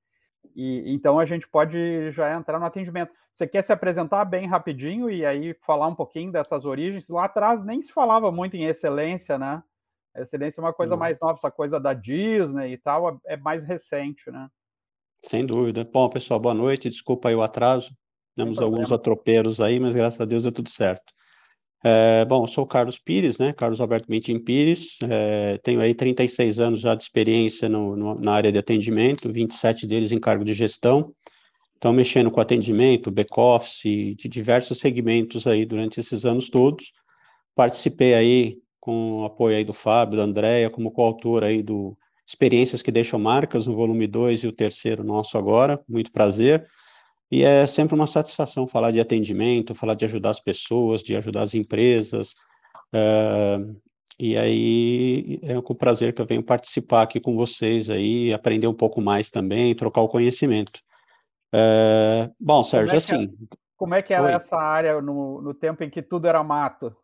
E 0.55 0.92
então 0.92 1.19
a 1.19 1.25
gente 1.25 1.49
pode 1.49 2.11
já 2.12 2.33
entrar 2.35 2.61
no 2.61 2.66
atendimento. 2.66 3.12
Você 3.33 3.47
quer 3.47 3.62
se 3.62 3.73
apresentar 3.73 4.25
bem 4.25 4.47
rapidinho 4.47 5.11
e 5.11 5.25
aí 5.25 5.55
falar 5.55 5.88
um 5.88 5.95
pouquinho 5.95 6.31
dessas 6.31 6.64
origens? 6.64 7.09
Lá 7.09 7.25
atrás 7.25 7.64
nem 7.64 7.83
se 7.83 7.92
falava 7.92 8.31
muito 8.31 8.57
em 8.57 8.66
excelência, 8.66 9.38
né? 9.38 9.62
A 10.16 10.22
excelência 10.22 10.61
é 10.61 10.64
uma 10.64 10.72
coisa 10.72 10.96
mais 10.96 11.20
nova, 11.20 11.35
essa 11.35 11.50
coisa 11.50 11.79
da 11.79 11.92
Disney 11.92 12.72
e 12.72 12.79
tal 12.79 13.20
é 13.26 13.37
mais 13.37 13.62
recente, 13.62 14.31
né? 14.31 14.48
Sem 15.22 15.44
dúvida. 15.44 15.85
Bom, 15.85 16.09
pessoal, 16.09 16.40
boa 16.40 16.55
noite. 16.55 16.88
Desculpa 16.88 17.29
aí 17.29 17.35
o 17.35 17.42
atraso. 17.42 17.94
Temos 18.35 18.59
alguns 18.59 18.92
atropelos 18.92 19.61
aí, 19.61 19.79
mas 19.79 19.94
graças 19.94 20.20
a 20.20 20.24
Deus 20.24 20.44
deu 20.44 20.52
tudo 20.52 20.70
certo. 20.70 21.12
É, 21.85 22.24
bom, 22.24 22.44
eu 22.44 22.46
sou 22.46 22.64
o 22.64 22.66
Carlos 22.66 22.98
Pires, 22.98 23.38
né? 23.38 23.52
Carlos 23.52 23.81
Alberto 23.81 24.11
Mentim 24.11 24.38
Pires. 24.38 24.98
É, 25.09 25.59
tenho 25.59 25.81
aí 25.81 25.94
36 25.94 26.61
anos 26.61 26.81
já 26.81 26.94
de 26.94 27.02
experiência 27.02 27.68
no, 27.68 27.94
no, 27.94 28.14
na 28.14 28.33
área 28.33 28.50
de 28.50 28.59
atendimento, 28.59 29.33
27 29.33 29.87
deles 29.87 30.12
em 30.12 30.18
cargo 30.18 30.44
de 30.44 30.55
gestão. 30.55 31.14
Então, 31.76 31.92
mexendo 31.92 32.31
com 32.31 32.40
atendimento, 32.40 33.11
back-office, 33.11 34.14
de 34.16 34.29
diversos 34.29 34.79
segmentos 34.79 35.46
aí 35.46 35.66
durante 35.66 36.00
esses 36.00 36.24
anos 36.24 36.48
todos. 36.48 36.92
Participei 37.55 38.14
aí 38.14 38.59
com 38.87 39.22
o 39.22 39.25
apoio 39.25 39.57
aí 39.57 39.64
do 39.64 39.72
Fábio, 39.72 40.16
da 40.16 40.22
Andréia, 40.22 40.70
como 40.70 40.92
coautor 40.92 41.42
aí 41.42 41.61
do 41.61 41.99
Experiências 42.25 42.83
que 42.83 42.92
Deixam 42.92 43.18
Marcas, 43.18 43.66
no 43.66 43.75
volume 43.75 44.07
2 44.07 44.44
e 44.44 44.46
o 44.46 44.53
terceiro 44.53 45.03
nosso 45.03 45.37
agora, 45.37 45.83
muito 45.88 46.12
prazer. 46.12 46.64
E 47.29 47.42
é 47.42 47.66
sempre 47.66 47.96
uma 47.96 48.07
satisfação 48.07 48.64
falar 48.64 48.92
de 48.92 49.01
atendimento, 49.01 49.75
falar 49.75 49.94
de 49.94 50.05
ajudar 50.05 50.31
as 50.31 50.38
pessoas, 50.38 51.03
de 51.03 51.16
ajudar 51.16 51.42
as 51.42 51.57
empresas. 51.57 52.37
É, 52.92 53.59
e 54.20 54.37
aí 54.37 55.40
é 55.42 55.61
com 55.61 55.75
prazer 55.75 56.14
que 56.14 56.22
eu 56.22 56.27
venho 56.27 56.42
participar 56.44 57.03
aqui 57.03 57.18
com 57.18 57.35
vocês 57.35 57.90
aí, 57.90 58.33
aprender 58.33 58.68
um 58.68 58.75
pouco 58.75 59.01
mais 59.01 59.33
também, 59.33 59.75
trocar 59.75 60.03
o 60.03 60.09
conhecimento. 60.09 60.81
É, 61.53 62.31
bom, 62.38 62.62
Sérgio, 62.62 62.87
como 62.87 62.94
é 62.94 62.99
assim. 62.99 63.25
É, 63.25 63.57
como 63.77 63.94
é 63.96 64.03
que 64.03 64.14
era 64.14 64.31
essa 64.31 64.57
área 64.57 65.03
no, 65.03 65.42
no 65.42 65.53
tempo 65.53 65.83
em 65.83 65.90
que 65.90 66.01
tudo 66.01 66.29
era 66.29 66.44
mato? 66.44 66.96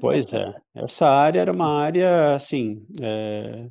Pois 0.00 0.32
é, 0.32 0.54
essa 0.74 1.08
área 1.08 1.40
era 1.40 1.52
uma 1.52 1.80
área, 1.80 2.34
assim, 2.34 2.84
é, 3.00 3.68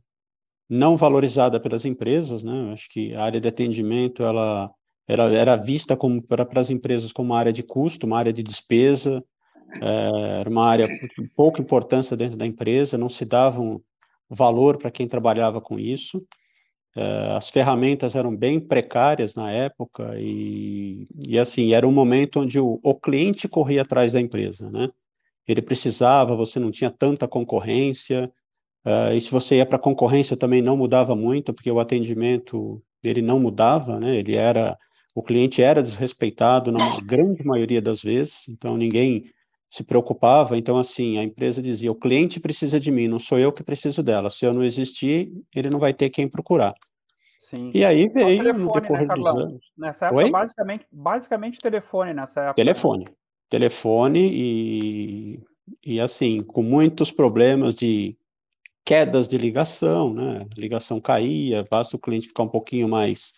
não 0.70 0.96
valorizada 0.96 1.60
pelas 1.60 1.84
empresas, 1.84 2.44
né? 2.44 2.72
Acho 2.74 2.88
que 2.89 3.13
a 3.13 3.24
área 3.24 3.41
de 3.41 3.48
atendimento, 3.48 4.24
ela 4.24 4.72
era, 5.08 5.24
era 5.34 5.56
vista 5.56 5.98
como 5.98 6.22
para, 6.22 6.48
as 6.56 6.70
empresas 6.70 7.12
como 7.12 7.32
uma 7.32 7.39
área 7.39 7.52
de 7.52 7.63
custo, 7.63 8.06
uma 8.06 8.17
área 8.17 8.32
de 8.32 8.44
despesa, 8.44 9.24
é, 9.82 10.39
era 10.39 10.50
uma 10.50 10.65
área 10.65 10.88
de 10.88 11.28
pouca 11.36 11.62
importância 11.62 12.15
dentro 12.15 12.38
da 12.38 12.46
empresa, 12.46 12.98
não 12.98 13.10
se 13.10 13.26
dava 13.26 13.60
um 13.62 13.82
valor 14.30 14.78
para 14.78 14.91
quem 14.91 15.08
trabalhava 15.08 15.60
com 15.60 15.78
isso. 15.78 16.26
É, 16.96 17.36
as 17.38 17.50
ferramentas 17.50 18.15
eram 18.15 18.36
bem 18.36 18.60
precárias 18.60 19.36
na 19.36 19.52
época 19.52 20.13
e, 20.17 21.08
e 21.28 21.39
assim, 21.39 21.74
era 21.74 21.88
um 21.88 21.91
momento 21.91 22.41
onde 22.41 22.60
o, 22.60 22.80
o 22.84 22.96
cliente 22.96 23.48
corria 23.48 23.82
atrás 23.82 24.13
da 24.13 24.20
empresa, 24.22 24.70
né? 24.70 24.89
Ele 25.47 25.62
precisava, 25.62 26.36
você 26.36 26.60
não 26.60 26.71
tinha 26.71 26.91
tanta 26.91 27.27
concorrência, 27.27 28.32
uh, 28.86 29.13
e 29.13 29.21
se 29.21 29.32
você 29.32 29.58
ia 29.58 29.65
para 29.65 29.77
a 29.77 29.80
concorrência 29.80 30.38
também 30.38 30.62
não 30.62 30.77
mudava 30.77 31.15
muito, 31.15 31.54
porque 31.54 31.71
o 31.71 31.80
atendimento 31.80 32.82
ele 33.04 33.21
não 33.21 33.39
mudava, 33.39 33.99
né? 33.99 34.17
Ele 34.17 34.36
era, 34.36 34.77
o 35.15 35.23
cliente 35.23 35.62
era 35.62 35.82
desrespeitado 35.82 36.71
na 36.71 36.99
grande 37.01 37.43
maioria 37.43 37.82
das 37.82 38.01
vezes, 38.01 38.47
então 38.47 38.77
ninguém 38.77 39.25
se 39.69 39.84
preocupava. 39.84 40.58
Então 40.58 40.77
assim, 40.77 41.17
a 41.17 41.23
empresa 41.23 41.62
dizia: 41.62 41.91
o 41.91 41.95
cliente 41.95 42.39
precisa 42.39 42.80
de 42.80 42.91
mim, 42.91 43.08
não 43.08 43.19
sou 43.19 43.39
eu 43.39 43.51
que 43.51 43.63
preciso 43.63 44.04
dela. 44.04 44.30
Se 44.30 44.45
eu 44.45 44.54
não 44.54 44.63
existir, 44.63 45.32
ele 45.56 45.69
não 45.69 45.80
vai 45.80 45.93
ter 45.93 46.10
quem 46.10 46.27
procurar. 46.27 46.73
Sim. 47.39 47.71
E 47.73 47.84
aí 47.84 48.08
veio 48.08 48.43
telefone, 48.43 48.63
no 48.63 48.73
né, 48.73 48.82
decorrer 48.82 49.08
né, 49.08 49.15
dos 49.15 49.25
anos. 49.25 49.71
Nessa 49.77 50.06
época, 50.06 50.30
basicamente, 50.30 50.86
basicamente 50.91 51.60
telefone 51.60 52.13
nessa 52.13 52.41
época. 52.41 52.56
Telefone. 52.56 53.06
Telefone 53.51 54.29
e, 54.31 55.39
e 55.85 55.99
assim, 55.99 56.41
com 56.41 56.63
muitos 56.63 57.11
problemas 57.11 57.75
de 57.75 58.17
quedas 58.85 59.27
de 59.27 59.37
ligação, 59.37 60.13
né? 60.13 60.47
A 60.49 60.59
ligação 60.59 61.01
caía, 61.01 61.65
basta 61.69 61.97
o 61.97 61.99
cliente 61.99 62.29
ficar 62.29 62.43
um 62.43 62.47
pouquinho 62.47 62.87
mais 62.87 63.33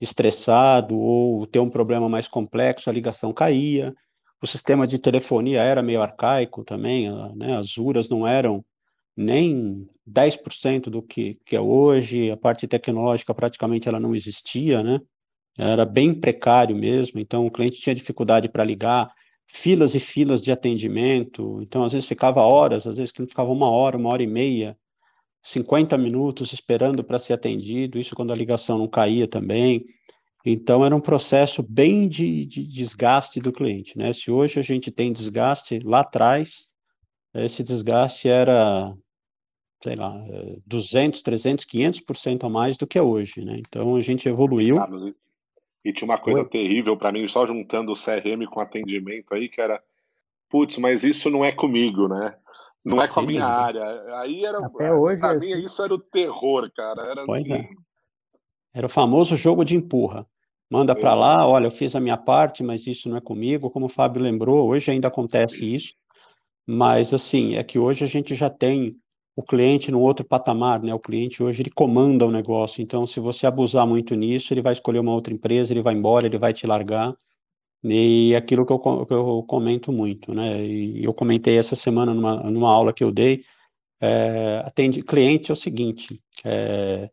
estressado 0.00 0.98
ou 0.98 1.46
ter 1.46 1.58
um 1.58 1.68
problema 1.68 2.08
mais 2.08 2.26
complexo, 2.26 2.88
a 2.88 2.92
ligação 2.94 3.30
caía. 3.30 3.94
O 4.40 4.46
sistema 4.46 4.86
de 4.86 4.98
telefonia 4.98 5.62
era 5.62 5.82
meio 5.82 6.00
arcaico 6.00 6.64
também, 6.64 7.10
né? 7.36 7.54
As 7.58 7.76
URAs 7.76 8.08
não 8.08 8.26
eram 8.26 8.64
nem 9.14 9.86
10% 10.06 10.88
do 10.88 11.02
que, 11.02 11.38
que 11.44 11.54
é 11.54 11.60
hoje, 11.60 12.30
a 12.30 12.38
parte 12.38 12.66
tecnológica 12.66 13.34
praticamente 13.34 13.86
ela 13.86 14.00
não 14.00 14.14
existia, 14.14 14.82
né? 14.82 14.98
Era 15.58 15.84
bem 15.84 16.14
precário 16.14 16.74
mesmo, 16.74 17.20
então 17.20 17.46
o 17.46 17.50
cliente 17.50 17.82
tinha 17.82 17.94
dificuldade 17.94 18.48
para 18.48 18.64
ligar, 18.64 19.12
filas 19.48 19.94
e 19.94 20.00
filas 20.00 20.42
de 20.42 20.52
atendimento, 20.52 21.60
então 21.62 21.82
às 21.82 21.92
vezes 21.92 22.06
ficava 22.06 22.42
horas, 22.42 22.86
às 22.86 22.98
vezes 22.98 23.10
ficava 23.10 23.50
uma 23.50 23.68
hora, 23.68 23.96
uma 23.96 24.10
hora 24.10 24.22
e 24.22 24.26
meia, 24.26 24.78
50 25.42 25.96
minutos 25.96 26.52
esperando 26.52 27.02
para 27.02 27.18
ser 27.18 27.32
atendido, 27.32 27.98
isso 27.98 28.14
quando 28.14 28.32
a 28.32 28.36
ligação 28.36 28.78
não 28.78 28.86
caía 28.86 29.26
também. 29.26 29.86
Então 30.44 30.84
era 30.84 30.94
um 30.94 31.00
processo 31.00 31.62
bem 31.62 32.06
de, 32.08 32.44
de 32.44 32.62
desgaste 32.64 33.40
do 33.40 33.52
cliente, 33.52 33.96
né? 33.96 34.12
Se 34.12 34.30
hoje 34.30 34.60
a 34.60 34.62
gente 34.62 34.90
tem 34.90 35.12
desgaste, 35.12 35.78
lá 35.80 36.00
atrás 36.00 36.68
esse 37.34 37.62
desgaste 37.62 38.28
era 38.28 38.94
sei 39.82 39.94
lá, 39.94 40.12
200, 40.66 41.22
300, 41.22 41.64
500% 41.64 42.44
a 42.44 42.48
mais 42.48 42.76
do 42.76 42.86
que 42.86 42.98
é 42.98 43.02
hoje, 43.02 43.44
né? 43.44 43.60
Então 43.60 43.96
a 43.96 44.00
gente 44.00 44.28
evoluiu. 44.28 44.76
Carlos, 44.76 45.14
e 45.84 45.92
tinha 45.92 46.08
uma 46.08 46.18
coisa 46.18 46.40
Oi? 46.40 46.48
terrível 46.48 46.96
para 46.96 47.12
mim, 47.12 47.26
só 47.28 47.46
juntando 47.46 47.92
o 47.92 47.94
CRM 47.94 48.46
com 48.50 48.60
atendimento 48.60 49.32
aí, 49.32 49.48
que 49.48 49.60
era, 49.60 49.82
putz, 50.48 50.78
mas 50.78 51.04
isso 51.04 51.30
não 51.30 51.44
é 51.44 51.52
comigo, 51.52 52.08
né? 52.08 52.34
Não 52.84 53.02
é 53.02 53.08
com 53.08 53.20
a 53.20 53.22
minha 53.22 53.44
área. 53.44 53.84
Aí 54.20 54.44
era, 54.44 54.58
Até 54.58 54.92
hoje 54.92 55.20
pra 55.20 55.34
é 55.34 55.38
mim 55.38 55.52
assim. 55.52 55.66
isso 55.66 55.82
era 55.82 55.94
o 55.94 55.98
terror, 55.98 56.70
cara. 56.74 57.02
Era 57.02 57.26
pois 57.26 57.42
assim... 57.42 57.54
é. 57.54 57.68
Era 58.74 58.86
o 58.86 58.90
famoso 58.90 59.36
jogo 59.36 59.64
de 59.64 59.76
empurra. 59.76 60.26
Manda 60.70 60.94
para 60.94 61.14
lá, 61.14 61.46
olha, 61.46 61.66
eu 61.66 61.70
fiz 61.70 61.96
a 61.96 62.00
minha 62.00 62.16
parte, 62.16 62.62
mas 62.62 62.86
isso 62.86 63.08
não 63.08 63.16
é 63.16 63.20
comigo. 63.20 63.70
Como 63.70 63.86
o 63.86 63.90
Fábio 63.90 64.22
lembrou, 64.22 64.68
hoje 64.68 64.90
ainda 64.90 65.08
acontece 65.08 65.74
isso. 65.74 65.94
Mas, 66.66 67.14
assim, 67.14 67.56
é 67.56 67.64
que 67.64 67.78
hoje 67.78 68.04
a 68.04 68.06
gente 68.06 68.34
já 68.34 68.50
tem 68.50 68.94
o 69.38 69.42
cliente 69.44 69.92
no 69.92 70.00
outro 70.00 70.24
patamar, 70.26 70.82
né? 70.82 70.92
O 70.92 70.98
cliente 70.98 71.44
hoje 71.44 71.62
ele 71.62 71.70
comanda 71.70 72.26
o 72.26 72.30
negócio. 72.32 72.82
Então, 72.82 73.06
se 73.06 73.20
você 73.20 73.46
abusar 73.46 73.86
muito 73.86 74.16
nisso, 74.16 74.52
ele 74.52 74.60
vai 74.60 74.72
escolher 74.72 74.98
uma 74.98 75.14
outra 75.14 75.32
empresa, 75.32 75.72
ele 75.72 75.80
vai 75.80 75.94
embora, 75.94 76.26
ele 76.26 76.36
vai 76.36 76.52
te 76.52 76.66
largar. 76.66 77.16
E 77.84 78.34
aquilo 78.34 78.66
que 78.66 78.72
eu, 78.72 78.80
que 79.06 79.14
eu 79.14 79.44
comento 79.46 79.92
muito, 79.92 80.34
né? 80.34 80.60
E 80.66 81.04
eu 81.04 81.14
comentei 81.14 81.56
essa 81.56 81.76
semana 81.76 82.12
numa, 82.12 82.50
numa 82.50 82.68
aula 82.68 82.92
que 82.92 83.04
eu 83.04 83.12
dei. 83.12 83.44
É, 84.00 84.60
atende 84.66 85.04
cliente 85.04 85.52
é 85.52 85.54
o 85.54 85.56
seguinte: 85.56 86.20
é, 86.44 87.08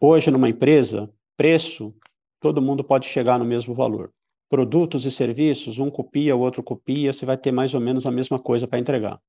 hoje 0.00 0.30
numa 0.30 0.48
empresa, 0.48 1.12
preço, 1.36 1.92
todo 2.38 2.62
mundo 2.62 2.84
pode 2.84 3.06
chegar 3.06 3.40
no 3.40 3.44
mesmo 3.44 3.74
valor. 3.74 4.12
Produtos 4.48 5.04
e 5.04 5.10
serviços, 5.10 5.80
um 5.80 5.90
copia, 5.90 6.36
o 6.36 6.40
outro 6.40 6.62
copia, 6.62 7.12
você 7.12 7.26
vai 7.26 7.36
ter 7.36 7.50
mais 7.50 7.74
ou 7.74 7.80
menos 7.80 8.06
a 8.06 8.10
mesma 8.12 8.38
coisa 8.38 8.68
para 8.68 8.78
entregar. 8.78 9.20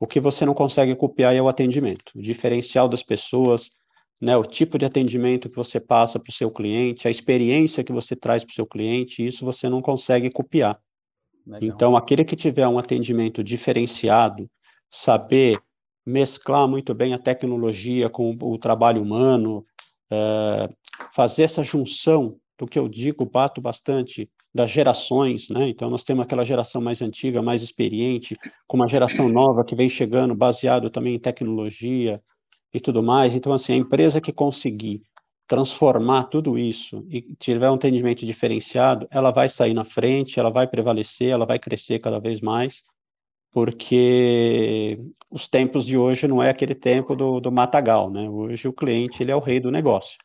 O 0.00 0.06
que 0.06 0.18
você 0.18 0.46
não 0.46 0.54
consegue 0.54 0.96
copiar 0.96 1.36
é 1.36 1.42
o 1.42 1.48
atendimento, 1.48 2.12
o 2.16 2.22
diferencial 2.22 2.88
das 2.88 3.02
pessoas, 3.02 3.70
né, 4.18 4.34
o 4.34 4.42
tipo 4.42 4.78
de 4.78 4.86
atendimento 4.86 5.50
que 5.50 5.56
você 5.56 5.78
passa 5.78 6.18
para 6.18 6.30
o 6.30 6.34
seu 6.34 6.50
cliente, 6.50 7.06
a 7.06 7.10
experiência 7.10 7.84
que 7.84 7.92
você 7.92 8.16
traz 8.16 8.42
para 8.42 8.52
o 8.52 8.54
seu 8.54 8.66
cliente, 8.66 9.24
isso 9.24 9.44
você 9.44 9.68
não 9.68 9.82
consegue 9.82 10.30
copiar. 10.30 10.80
Legal. 11.46 11.68
Então, 11.68 11.96
aquele 11.96 12.24
que 12.24 12.34
tiver 12.34 12.66
um 12.66 12.78
atendimento 12.78 13.44
diferenciado, 13.44 14.50
saber 14.90 15.54
mesclar 16.04 16.66
muito 16.66 16.94
bem 16.94 17.12
a 17.12 17.18
tecnologia 17.18 18.08
com 18.08 18.36
o 18.40 18.58
trabalho 18.58 19.02
humano, 19.02 19.64
é, 20.10 20.68
fazer 21.12 21.42
essa 21.42 21.62
junção 21.62 22.36
do 22.58 22.66
que 22.66 22.78
eu 22.78 22.88
digo, 22.88 23.24
bato 23.24 23.60
bastante, 23.60 24.30
das 24.54 24.70
gerações, 24.70 25.48
né? 25.48 25.68
Então 25.68 25.88
nós 25.88 26.04
temos 26.04 26.24
aquela 26.24 26.44
geração 26.44 26.80
mais 26.82 27.00
antiga, 27.00 27.40
mais 27.40 27.62
experiente, 27.62 28.36
com 28.66 28.76
uma 28.76 28.88
geração 28.88 29.28
nova 29.28 29.64
que 29.64 29.76
vem 29.76 29.88
chegando, 29.88 30.34
baseado 30.34 30.90
também 30.90 31.14
em 31.14 31.18
tecnologia 31.18 32.20
e 32.74 32.80
tudo 32.80 33.02
mais. 33.02 33.34
Então 33.34 33.52
assim, 33.52 33.72
a 33.74 33.76
empresa 33.76 34.20
que 34.20 34.32
conseguir 34.32 35.02
transformar 35.46 36.24
tudo 36.24 36.58
isso 36.58 37.04
e 37.08 37.22
tiver 37.36 37.70
um 37.70 37.74
atendimento 37.74 38.24
diferenciado, 38.24 39.06
ela 39.10 39.30
vai 39.32 39.48
sair 39.48 39.74
na 39.74 39.84
frente, 39.84 40.38
ela 40.38 40.50
vai 40.50 40.66
prevalecer, 40.66 41.28
ela 41.30 41.46
vai 41.46 41.58
crescer 41.58 41.98
cada 41.98 42.20
vez 42.20 42.40
mais, 42.40 42.84
porque 43.52 44.98
os 45.30 45.48
tempos 45.48 45.86
de 45.86 45.96
hoje 45.96 46.28
não 46.28 46.42
é 46.42 46.50
aquele 46.50 46.74
tempo 46.74 47.16
do, 47.16 47.40
do 47.40 47.52
matagal, 47.52 48.10
né? 48.10 48.28
Hoje 48.28 48.68
o 48.68 48.72
cliente 48.72 49.22
ele 49.22 49.32
é 49.32 49.36
o 49.36 49.40
rei 49.40 49.60
do 49.60 49.70
negócio 49.70 50.18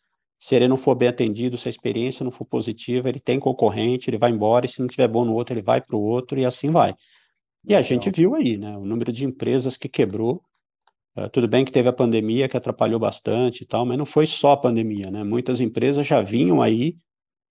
se 0.46 0.54
ele 0.54 0.68
não 0.68 0.78
for 0.78 0.94
bem 0.94 1.08
atendido, 1.08 1.58
se 1.58 1.68
a 1.68 1.72
experiência 1.72 2.24
não 2.24 2.30
for 2.30 2.46
positiva, 2.46 3.10
ele 3.10 3.20
tem 3.20 3.40
concorrente, 3.40 4.12
ele 4.12 4.20
vai 4.20 4.30
embora, 4.30 4.68
e 4.68 4.70
se 4.70 4.80
não 4.80 4.86
tiver 4.86 5.08
bom 5.08 5.26
no 5.26 5.34
outro, 5.34 5.56
ele 5.56 5.64
vai 5.64 5.82
para 5.82 5.96
o 5.96 6.00
outro, 6.00 6.40
e 6.40 6.46
assim 6.46 6.70
vai. 6.70 6.94
E 7.68 7.74
a 7.74 7.82
gente 7.82 8.12
viu 8.12 8.36
aí, 8.36 8.56
né, 8.56 8.78
o 8.78 8.86
número 8.86 9.12
de 9.12 9.26
empresas 9.26 9.76
que 9.76 9.90
quebrou, 9.90 10.44
uh, 11.18 11.28
tudo 11.32 11.48
bem 11.48 11.66
que 11.66 11.72
teve 11.72 11.90
a 11.90 11.94
pandemia, 11.94 12.48
que 12.48 12.56
atrapalhou 12.56 13.00
bastante 13.00 13.64
e 13.64 13.66
tal, 13.66 13.88
mas 13.88 13.98
não 13.98 14.06
foi 14.06 14.28
só 14.28 14.52
a 14.52 14.58
pandemia, 14.58 15.10
né, 15.10 15.24
muitas 15.24 15.60
empresas 15.60 16.06
já 16.06 16.22
vinham 16.22 16.62
aí 16.62 16.96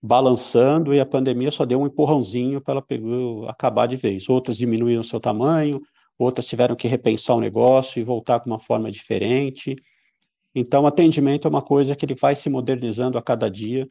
balançando, 0.01 0.93
e 0.93 0.99
a 1.01 1.05
pandemia 1.05 1.51
só 1.51 1.65
deu 1.65 1.81
um 1.81 1.87
empurrãozinho 1.87 2.61
para 2.61 2.75
ela 2.75 3.49
acabar 3.49 3.87
de 3.87 3.97
vez. 3.97 4.29
Outras 4.29 4.55
diminuíram 4.55 5.03
seu 5.03 5.19
tamanho, 5.19 5.81
outras 6.17 6.45
tiveram 6.45 6.77
que 6.77 6.87
repensar 6.87 7.35
o 7.35 7.41
negócio 7.41 7.99
e 7.99 8.05
voltar 8.05 8.39
com 8.39 8.49
uma 8.49 8.59
forma 8.59 8.89
diferente, 8.89 9.75
então, 10.55 10.87
atendimento 10.87 11.47
é 11.47 11.49
uma 11.49 11.61
coisa 11.61 11.95
que 11.95 12.05
ele 12.05 12.15
vai 12.15 12.33
se 12.33 12.49
modernizando 12.49 13.17
a 13.17 13.21
cada 13.21 13.49
dia, 13.49 13.85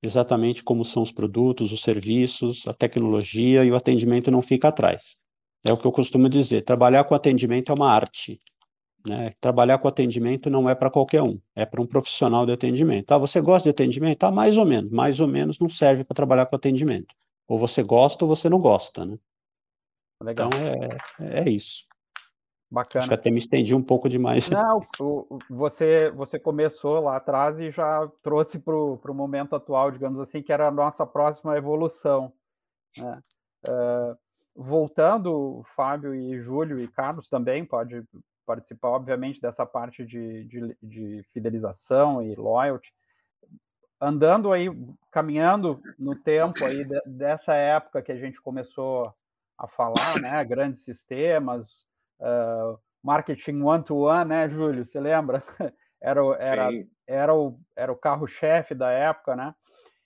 exatamente 0.00 0.62
como 0.62 0.84
são 0.84 1.02
os 1.02 1.10
produtos, 1.10 1.72
os 1.72 1.82
serviços, 1.82 2.66
a 2.68 2.72
tecnologia 2.72 3.64
e 3.64 3.72
o 3.72 3.76
atendimento 3.76 4.30
não 4.30 4.40
fica 4.40 4.68
atrás. 4.68 5.16
É 5.66 5.72
o 5.72 5.76
que 5.76 5.84
eu 5.84 5.90
costumo 5.90 6.28
dizer, 6.28 6.62
trabalhar 6.62 7.02
com 7.02 7.16
atendimento 7.16 7.72
é 7.72 7.74
uma 7.74 7.90
arte. 7.90 8.38
Né? 9.06 9.32
Trabalhar 9.40 9.78
com 9.78 9.88
atendimento 9.88 10.48
não 10.48 10.68
é 10.68 10.74
para 10.74 10.90
qualquer 10.90 11.22
um, 11.22 11.40
é 11.54 11.66
para 11.66 11.82
um 11.82 11.86
profissional 11.86 12.46
de 12.46 12.52
atendimento. 12.52 13.10
Ah, 13.10 13.18
você 13.18 13.40
gosta 13.40 13.64
de 13.64 13.70
atendimento? 13.70 14.22
Ah, 14.22 14.30
mais 14.30 14.56
ou 14.56 14.64
menos. 14.64 14.90
Mais 14.92 15.18
ou 15.18 15.26
menos 15.26 15.58
não 15.58 15.68
serve 15.68 16.04
para 16.04 16.14
trabalhar 16.14 16.46
com 16.46 16.54
atendimento. 16.54 17.12
Ou 17.48 17.58
você 17.58 17.82
gosta 17.82 18.24
ou 18.24 18.28
você 18.28 18.48
não 18.48 18.60
gosta, 18.60 19.04
né? 19.04 19.18
Legal. 20.22 20.48
Então, 20.48 20.60
é, 20.60 21.40
é 21.40 21.50
isso. 21.50 21.86
Bacana. 22.70 23.00
Acho 23.00 23.08
que 23.08 23.14
até 23.14 23.30
me 23.30 23.38
estendi 23.38 23.74
um 23.74 23.82
pouco 23.82 24.08
demais. 24.08 24.48
Não, 24.50 24.82
você, 25.48 26.10
você 26.10 26.38
começou 26.38 27.00
lá 27.00 27.16
atrás 27.16 27.58
e 27.60 27.70
já 27.70 28.06
trouxe 28.22 28.58
para 28.58 28.74
o 28.74 29.14
momento 29.14 29.56
atual, 29.56 29.90
digamos 29.90 30.20
assim, 30.20 30.42
que 30.42 30.52
era 30.52 30.68
a 30.68 30.70
nossa 30.70 31.06
próxima 31.06 31.56
evolução. 31.56 32.32
Né? 32.98 33.20
Uh, 33.66 34.16
voltando, 34.54 35.62
Fábio 35.74 36.14
e 36.14 36.40
Júlio 36.40 36.78
e 36.78 36.88
Carlos 36.88 37.30
também 37.30 37.64
pode 37.64 38.04
participar, 38.44 38.88
obviamente, 38.88 39.40
dessa 39.40 39.64
parte 39.64 40.04
de, 40.04 40.44
de, 40.44 40.76
de 40.82 41.22
fidelização 41.32 42.22
e 42.22 42.34
loyalty. 42.34 42.92
Andando 44.00 44.52
aí, 44.52 44.68
caminhando 45.10 45.80
no 45.98 46.14
tempo 46.14 46.64
aí 46.64 46.84
de, 46.84 47.00
dessa 47.06 47.54
época 47.54 48.02
que 48.02 48.12
a 48.12 48.16
gente 48.16 48.40
começou 48.40 49.02
a 49.56 49.66
falar, 49.66 50.20
né, 50.20 50.44
grandes 50.44 50.82
sistemas, 50.82 51.87
uh, 52.20 52.78
marketing 53.02 53.62
one-to-one, 53.62 54.24
-one, 54.24 54.28
né, 54.28 54.48
Júlio? 54.48 54.84
Você 54.84 55.00
lembra? 55.00 55.42
Era, 56.00 56.20
era, 56.38 56.68
era 57.08 57.34
o, 57.34 57.58
era 57.74 57.90
o 57.90 57.96
carro-chefe 57.96 58.72
da 58.72 58.88
época, 58.88 59.34
né? 59.34 59.52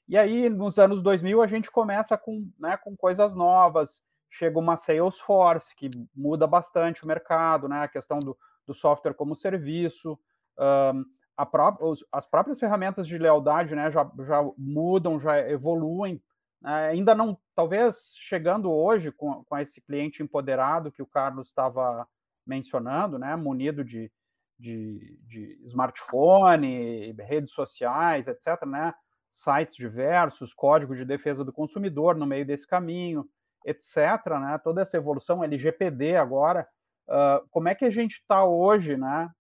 E 0.08 0.16
aí, 0.16 0.48
nos 0.48 0.78
anos 0.78 1.02
2000, 1.02 1.42
a 1.42 1.46
gente 1.46 1.70
começa 1.70 2.16
com, 2.16 2.50
né, 2.58 2.78
com 2.78 2.96
coisas 2.96 3.34
novas. 3.34 4.02
Chega 4.30 4.58
uma 4.58 4.78
Salesforce, 4.78 5.76
que 5.76 5.90
muda 6.16 6.46
bastante 6.46 7.04
o 7.04 7.06
mercado, 7.06 7.68
né? 7.68 7.82
A 7.82 7.88
questão 7.88 8.18
do, 8.18 8.34
do 8.66 8.72
software 8.72 9.12
como 9.12 9.34
serviço. 9.34 10.18
Um, 10.58 11.04
pró 11.46 11.76
os, 11.80 12.04
as 12.12 12.26
próprias 12.26 12.58
ferramentas 12.58 13.06
de 13.06 13.18
lealdade 13.18 13.74
né, 13.74 13.90
já, 13.90 14.10
já 14.20 14.42
mudam, 14.56 15.18
já 15.18 15.38
evoluem. 15.48 16.22
Né? 16.62 16.88
Ainda 16.90 17.14
não, 17.14 17.38
talvez 17.54 18.14
chegando 18.18 18.70
hoje 18.70 19.10
com, 19.10 19.44
com 19.44 19.58
esse 19.58 19.80
cliente 19.80 20.22
empoderado 20.22 20.92
que 20.92 21.02
o 21.02 21.06
Carlos 21.06 21.48
estava 21.48 22.06
mencionando, 22.46 23.18
né, 23.18 23.36
munido 23.36 23.84
de, 23.84 24.10
de, 24.58 25.18
de, 25.26 25.60
smartphone, 25.64 27.12
redes 27.12 27.52
sociais, 27.52 28.26
etc., 28.26 28.64
né, 28.66 28.94
sites 29.30 29.76
diversos, 29.76 30.52
código 30.52 30.94
de 30.94 31.04
defesa 31.04 31.44
do 31.44 31.52
consumidor 31.52 32.16
no 32.16 32.26
meio 32.26 32.44
desse 32.44 32.66
caminho, 32.66 33.28
etc., 33.64 33.96
né, 34.40 34.60
toda 34.62 34.82
essa 34.82 34.96
evolução, 34.96 35.44
LGPD 35.44 36.16
agora, 36.16 36.66
uh, 37.08 37.46
como 37.50 37.68
é 37.68 37.74
que 37.74 37.84
a 37.84 37.90
gente 37.90 38.14
está 38.14 38.44
hoje, 38.44 38.96
né, 38.96 39.30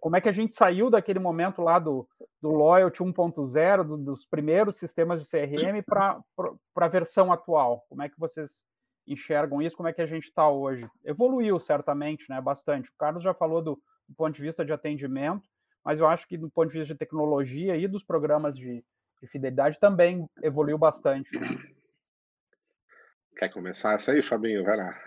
como 0.00 0.16
é 0.16 0.20
que 0.20 0.28
a 0.28 0.32
gente 0.32 0.54
saiu 0.54 0.90
daquele 0.90 1.18
momento 1.18 1.62
lá 1.62 1.78
do, 1.78 2.08
do 2.40 2.50
Loyalty 2.50 3.02
1.0, 3.02 3.84
do, 3.84 3.98
dos 3.98 4.26
primeiros 4.26 4.76
sistemas 4.76 5.22
de 5.22 5.30
CRM 5.30 5.82
para 5.84 6.20
a 6.76 6.88
versão 6.88 7.32
atual? 7.32 7.84
Como 7.88 8.02
é 8.02 8.08
que 8.08 8.18
vocês 8.18 8.64
enxergam 9.06 9.62
isso? 9.62 9.76
Como 9.76 9.88
é 9.88 9.92
que 9.92 10.02
a 10.02 10.06
gente 10.06 10.24
está 10.24 10.48
hoje? 10.48 10.88
Evoluiu 11.04 11.58
certamente, 11.58 12.28
né? 12.28 12.40
Bastante. 12.40 12.90
O 12.90 12.94
Carlos 12.98 13.22
já 13.22 13.34
falou 13.34 13.62
do, 13.62 13.82
do, 14.08 14.14
ponto 14.14 14.34
de 14.34 14.42
vista 14.42 14.64
de 14.64 14.72
atendimento, 14.72 15.48
mas 15.84 16.00
eu 16.00 16.06
acho 16.06 16.26
que 16.26 16.36
do 16.36 16.50
ponto 16.50 16.68
de 16.70 16.78
vista 16.78 16.94
de 16.94 16.98
tecnologia 16.98 17.76
e 17.76 17.86
dos 17.86 18.04
programas 18.04 18.56
de, 18.56 18.84
de 19.20 19.28
fidelidade 19.28 19.78
também 19.78 20.28
evoluiu 20.42 20.78
bastante. 20.78 21.38
Né? 21.38 21.48
Quer 23.36 23.50
começar 23.50 23.94
essa 23.94 24.12
aí, 24.12 24.22
Fabinho? 24.22 24.64
Vai 24.64 24.76
lá. 24.76 24.98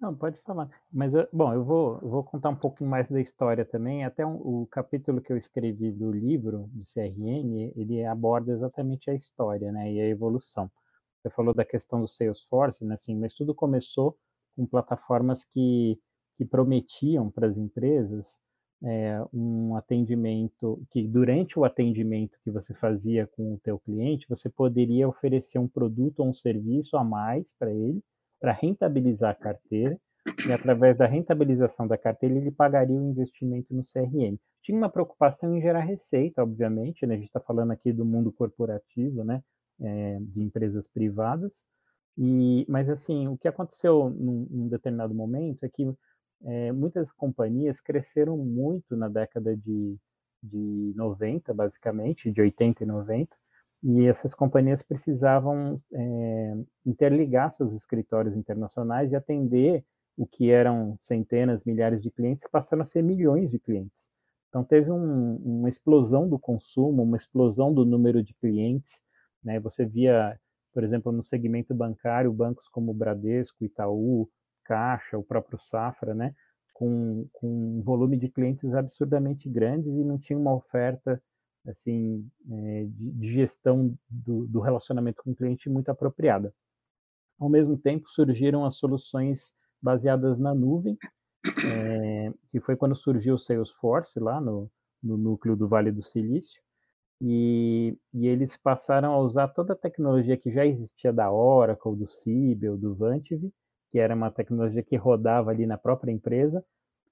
Não, 0.00 0.14
pode 0.14 0.38
falar. 0.42 0.68
Mas, 0.92 1.12
bom, 1.32 1.52
eu 1.54 1.64
vou, 1.64 1.98
eu 2.02 2.08
vou 2.10 2.22
contar 2.24 2.50
um 2.50 2.56
pouquinho 2.56 2.90
mais 2.90 3.08
da 3.08 3.20
história 3.20 3.64
também. 3.64 4.04
Até 4.04 4.26
um, 4.26 4.34
o 4.62 4.66
capítulo 4.66 5.20
que 5.22 5.32
eu 5.32 5.36
escrevi 5.38 5.90
do 5.90 6.12
livro 6.12 6.68
de 6.72 6.84
CRM, 6.92 7.72
ele 7.76 8.04
aborda 8.04 8.52
exatamente 8.52 9.10
a 9.10 9.14
história, 9.14 9.72
né, 9.72 9.90
e 9.92 10.00
a 10.00 10.06
evolução. 10.08 10.70
Você 11.22 11.30
falou 11.30 11.54
da 11.54 11.64
questão 11.64 12.00
do 12.00 12.08
Salesforce, 12.08 12.84
né, 12.84 12.94
assim, 12.94 13.16
mas 13.16 13.34
tudo 13.34 13.54
começou 13.54 14.16
com 14.54 14.66
plataformas 14.66 15.44
que, 15.44 15.98
que 16.36 16.44
prometiam 16.44 17.30
para 17.30 17.46
as 17.48 17.56
empresas 17.56 18.26
é, 18.84 19.18
um 19.32 19.74
atendimento, 19.76 20.82
que 20.90 21.08
durante 21.08 21.58
o 21.58 21.64
atendimento 21.64 22.38
que 22.44 22.50
você 22.50 22.74
fazia 22.74 23.26
com 23.26 23.54
o 23.54 23.58
teu 23.60 23.78
cliente, 23.78 24.26
você 24.28 24.50
poderia 24.50 25.08
oferecer 25.08 25.58
um 25.58 25.68
produto 25.68 26.20
ou 26.20 26.28
um 26.28 26.34
serviço 26.34 26.96
a 26.98 27.02
mais 27.04 27.46
para 27.58 27.72
ele, 27.72 28.02
para 28.40 28.52
rentabilizar 28.52 29.30
a 29.30 29.34
carteira, 29.34 29.98
e 30.46 30.52
através 30.52 30.96
da 30.96 31.06
rentabilização 31.06 31.86
da 31.86 31.96
carteira 31.96 32.34
ele 32.34 32.50
pagaria 32.50 32.96
o 32.96 33.10
investimento 33.10 33.72
no 33.74 33.82
CRM. 33.82 34.36
Tinha 34.60 34.76
uma 34.76 34.90
preocupação 34.90 35.56
em 35.56 35.60
gerar 35.60 35.80
receita, 35.80 36.42
obviamente, 36.42 37.06
né? 37.06 37.14
a 37.14 37.18
gente 37.18 37.28
está 37.28 37.40
falando 37.40 37.70
aqui 37.70 37.92
do 37.92 38.04
mundo 38.04 38.32
corporativo, 38.32 39.24
né? 39.24 39.42
É, 39.78 40.18
de 40.20 40.42
empresas 40.42 40.88
privadas, 40.88 41.66
e, 42.16 42.64
mas 42.68 42.88
assim, 42.88 43.28
o 43.28 43.36
que 43.36 43.46
aconteceu 43.46 44.08
num, 44.08 44.46
num 44.50 44.68
determinado 44.68 45.14
momento 45.14 45.64
é 45.64 45.68
que 45.68 45.86
é, 46.44 46.72
muitas 46.72 47.12
companhias 47.12 47.80
cresceram 47.80 48.36
muito 48.38 48.96
na 48.96 49.08
década 49.08 49.54
de, 49.56 49.96
de 50.42 50.92
90, 50.96 51.52
basicamente, 51.52 52.30
de 52.30 52.40
80 52.40 52.84
e 52.84 52.86
90, 52.86 53.36
e 53.82 54.06
essas 54.06 54.34
companhias 54.34 54.82
precisavam 54.82 55.80
é, 55.92 56.54
interligar 56.84 57.52
seus 57.52 57.74
escritórios 57.74 58.36
internacionais 58.36 59.12
e 59.12 59.16
atender 59.16 59.84
o 60.16 60.26
que 60.26 60.50
eram 60.50 60.96
centenas, 61.00 61.64
milhares 61.64 62.02
de 62.02 62.10
clientes, 62.10 62.44
que 62.44 62.50
passaram 62.50 62.82
a 62.82 62.86
ser 62.86 63.02
milhões 63.02 63.50
de 63.50 63.58
clientes. 63.58 64.10
Então 64.48 64.64
teve 64.64 64.90
um, 64.90 65.36
uma 65.36 65.68
explosão 65.68 66.28
do 66.28 66.38
consumo, 66.38 67.02
uma 67.02 67.16
explosão 67.16 67.72
do 67.72 67.84
número 67.84 68.22
de 68.22 68.32
clientes. 68.34 68.98
Né? 69.44 69.60
Você 69.60 69.84
via, 69.84 70.38
por 70.72 70.82
exemplo, 70.82 71.12
no 71.12 71.22
segmento 71.22 71.74
bancário, 71.74 72.32
bancos 72.32 72.66
como 72.68 72.94
Bradesco, 72.94 73.64
Itaú, 73.64 74.28
Caixa, 74.64 75.18
o 75.18 75.22
próprio 75.22 75.60
Safra, 75.60 76.14
né? 76.14 76.34
com, 76.72 77.26
com 77.32 77.78
um 77.78 77.82
volume 77.82 78.16
de 78.16 78.28
clientes 78.28 78.74
absurdamente 78.74 79.48
grandes 79.48 79.94
e 79.94 80.04
não 80.04 80.18
tinha 80.18 80.38
uma 80.38 80.54
oferta 80.54 81.22
assim, 81.66 82.28
é, 82.50 82.84
de, 82.84 83.12
de, 83.12 83.32
gestão 83.32 83.96
do, 84.08 84.46
do, 84.46 84.60
relacionamento 84.60 85.22
com 85.22 85.32
o 85.32 85.34
cliente 85.34 85.68
muito 85.68 85.88
apropriada. 85.88 86.54
Ao 87.38 87.48
mesmo 87.48 87.76
tempo, 87.76 88.08
surgiram 88.08 88.64
as 88.64 88.76
soluções 88.76 89.52
baseadas 89.82 90.38
na 90.38 90.54
nuvem, 90.54 90.96
é, 91.64 92.32
que 92.50 92.60
foi 92.60 92.76
quando 92.76 92.96
surgiu 92.96 93.34
o 93.34 93.38
Salesforce 93.38 94.18
lá 94.18 94.40
no, 94.40 94.70
no 95.02 95.16
núcleo 95.16 95.56
do 95.56 95.68
Vale 95.68 95.92
do 95.92 96.02
Silício, 96.02 96.60
e, 97.20 97.96
e, 98.12 98.26
eles 98.26 98.56
passaram 98.58 99.12
a 99.12 99.18
usar 99.18 99.48
toda 99.48 99.72
a 99.72 99.76
tecnologia 99.76 100.36
que 100.36 100.52
já 100.52 100.66
existia 100.66 101.12
da 101.12 101.30
Oracle, 101.32 101.96
do 101.96 102.06
Siebel, 102.06 102.76
do 102.76 102.94
Vantive, 102.94 103.52
que 103.90 103.98
era 103.98 104.14
uma 104.14 104.30
tecnologia 104.30 104.82
que 104.82 104.96
rodava 104.96 105.50
ali 105.50 105.66
na 105.66 105.78
própria 105.78 106.12
empresa, 106.12 106.62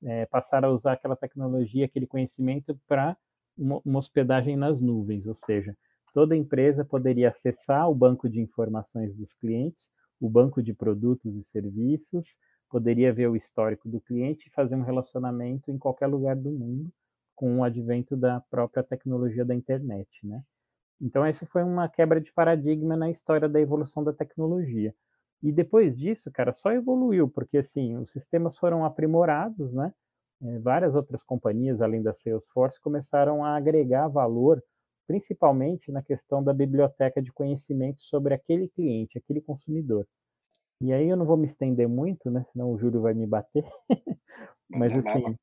é, 0.03 0.27
passaram 0.27 0.69
a 0.69 0.73
usar 0.73 0.93
aquela 0.93 1.17
tecnologia, 1.17 1.87
aquele 1.87 2.07
conhecimento 2.07 2.79
para 2.87 3.17
uma, 3.57 3.81
uma 3.85 3.99
hospedagem 3.99 4.57
nas 4.57 4.81
nuvens, 4.81 5.27
ou 5.27 5.35
seja, 5.35 5.77
toda 6.12 6.37
empresa 6.37 6.85
poderia 6.85 7.31
acessar 7.31 7.88
o 7.90 7.95
banco 7.95 8.29
de 8.29 8.40
informações 8.40 9.14
dos 9.14 9.33
clientes, 9.33 9.90
o 10.21 10.29
banco 10.29 10.62
de 10.62 10.73
produtos 10.73 11.35
e 11.35 11.45
serviços, 11.45 12.38
poderia 12.69 13.12
ver 13.12 13.29
o 13.29 13.37
histórico 13.37 13.88
do 13.88 14.01
cliente 14.01 14.49
e 14.49 14.53
fazer 14.53 14.75
um 14.75 14.83
relacionamento 14.83 15.71
em 15.71 15.79
qualquer 15.79 16.07
lugar 16.07 16.37
do 16.37 16.51
mundo 16.51 16.90
com 17.35 17.59
o 17.59 17.64
advento 17.64 18.17
da 18.17 18.40
própria 18.40 18.83
tecnologia 18.83 19.45
da 19.45 19.55
internet, 19.55 20.09
né? 20.25 20.43
Então, 21.01 21.25
essa 21.25 21.45
foi 21.47 21.62
uma 21.62 21.88
quebra 21.88 22.21
de 22.21 22.33
paradigma 22.33 22.97
na 22.97 23.11
história 23.11 23.49
da 23.49 23.61
evolução 23.61 24.03
da 24.03 24.12
tecnologia. 24.12 24.95
E 25.43 25.53
depois 25.53 25.97
disso, 25.99 26.31
cara, 26.33 26.53
só 26.55 26.73
evoluiu, 26.73 27.29
porque 27.29 27.59
assim, 27.59 27.97
os 27.97 28.11
sistemas 28.11 28.57
foram 28.57 28.85
aprimorados, 28.85 29.73
né? 29.73 29.93
É, 30.42 30.59
várias 30.59 30.94
outras 30.94 31.23
companhias, 31.23 31.81
além 31.81 32.03
da 32.03 32.12
Salesforce, 32.12 32.81
começaram 32.81 33.44
a 33.44 33.57
agregar 33.57 34.09
valor, 34.09 34.62
principalmente 35.07 35.92
na 35.92 36.03
questão 36.03 36.42
da 36.42 36.53
biblioteca 36.53 37.23
de 37.23 37.33
conhecimento 37.33 38.03
sobre 38.03 38.35
aquele 38.35 38.68
cliente, 38.68 39.18
aquele 39.18 39.40
consumidor. 39.40 40.07
E 40.81 40.92
aí 40.92 41.09
eu 41.09 41.16
não 41.16 41.25
vou 41.25 41.37
me 41.37 41.47
estender 41.47 41.88
muito, 41.88 42.31
né? 42.31 42.42
Senão 42.44 42.73
o 42.73 42.79
Júlio 42.79 43.01
vai 43.01 43.14
me 43.14 43.27
bater. 43.27 43.64
Mas 44.68 44.92
assim, 44.92 45.37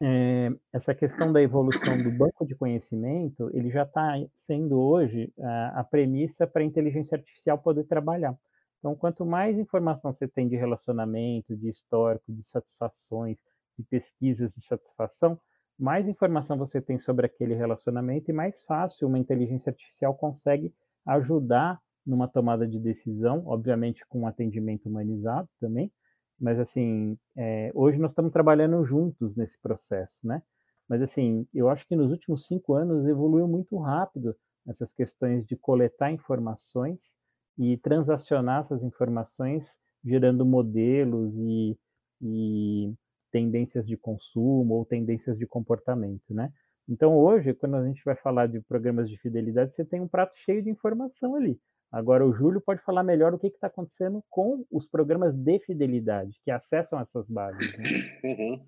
é, 0.00 0.50
essa 0.72 0.94
questão 0.94 1.32
da 1.32 1.42
evolução 1.42 2.00
do 2.02 2.10
banco 2.10 2.46
de 2.46 2.54
conhecimento, 2.54 3.50
ele 3.52 3.70
já 3.70 3.82
está 3.82 4.14
sendo 4.34 4.78
hoje 4.78 5.32
a, 5.40 5.80
a 5.80 5.84
premissa 5.84 6.46
para 6.46 6.62
a 6.62 6.64
inteligência 6.64 7.16
artificial 7.16 7.58
poder 7.58 7.84
trabalhar. 7.84 8.36
Então, 8.78 8.94
quanto 8.94 9.26
mais 9.26 9.58
informação 9.58 10.12
você 10.12 10.28
tem 10.28 10.48
de 10.48 10.56
relacionamento, 10.56 11.56
de 11.56 11.68
histórico, 11.68 12.32
de 12.32 12.44
satisfações, 12.44 13.38
de 13.78 13.84
pesquisas 13.84 14.52
de 14.52 14.60
satisfação, 14.62 15.40
mais 15.78 16.08
informação 16.08 16.58
você 16.58 16.80
tem 16.80 16.98
sobre 16.98 17.26
aquele 17.26 17.54
relacionamento 17.54 18.30
e 18.30 18.34
mais 18.34 18.62
fácil 18.62 19.06
uma 19.06 19.18
inteligência 19.18 19.70
artificial 19.70 20.14
consegue 20.14 20.74
ajudar 21.06 21.80
numa 22.04 22.26
tomada 22.26 22.66
de 22.66 22.78
decisão, 22.80 23.42
obviamente 23.46 24.04
com 24.06 24.20
um 24.22 24.26
atendimento 24.26 24.88
humanizado 24.88 25.48
também, 25.60 25.92
mas 26.40 26.58
assim, 26.58 27.18
é, 27.36 27.70
hoje 27.74 27.98
nós 27.98 28.12
estamos 28.12 28.32
trabalhando 28.32 28.84
juntos 28.84 29.36
nesse 29.36 29.60
processo, 29.60 30.26
né? 30.26 30.42
Mas 30.88 31.02
assim, 31.02 31.46
eu 31.52 31.68
acho 31.68 31.86
que 31.86 31.94
nos 31.94 32.10
últimos 32.10 32.46
cinco 32.46 32.74
anos 32.74 33.06
evoluiu 33.06 33.46
muito 33.46 33.76
rápido 33.78 34.34
essas 34.66 34.92
questões 34.92 35.44
de 35.44 35.56
coletar 35.56 36.10
informações 36.10 37.16
e 37.58 37.76
transacionar 37.76 38.60
essas 38.60 38.82
informações, 38.82 39.76
gerando 40.04 40.46
modelos 40.46 41.36
e, 41.36 41.76
e 42.22 42.94
tendências 43.30 43.86
de 43.86 43.96
consumo 43.96 44.74
ou 44.74 44.84
tendências 44.84 45.38
de 45.38 45.46
comportamento, 45.46 46.32
né? 46.32 46.52
Então, 46.88 47.16
hoje, 47.18 47.52
quando 47.52 47.76
a 47.76 47.86
gente 47.86 48.02
vai 48.02 48.16
falar 48.16 48.46
de 48.46 48.60
programas 48.62 49.10
de 49.10 49.18
fidelidade, 49.18 49.74
você 49.74 49.84
tem 49.84 50.00
um 50.00 50.08
prato 50.08 50.32
cheio 50.38 50.62
de 50.62 50.70
informação 50.70 51.34
ali. 51.34 51.60
Agora, 51.92 52.26
o 52.26 52.32
Júlio 52.32 52.60
pode 52.60 52.82
falar 52.82 53.02
melhor 53.02 53.34
o 53.34 53.38
que 53.38 53.46
está 53.46 53.66
acontecendo 53.66 54.22
com 54.30 54.64
os 54.70 54.86
programas 54.86 55.34
de 55.34 55.58
fidelidade, 55.60 56.38
que 56.44 56.50
acessam 56.50 57.00
essas 57.00 57.28
bases. 57.28 57.76
Né? 57.76 57.84
Uhum. 58.24 58.66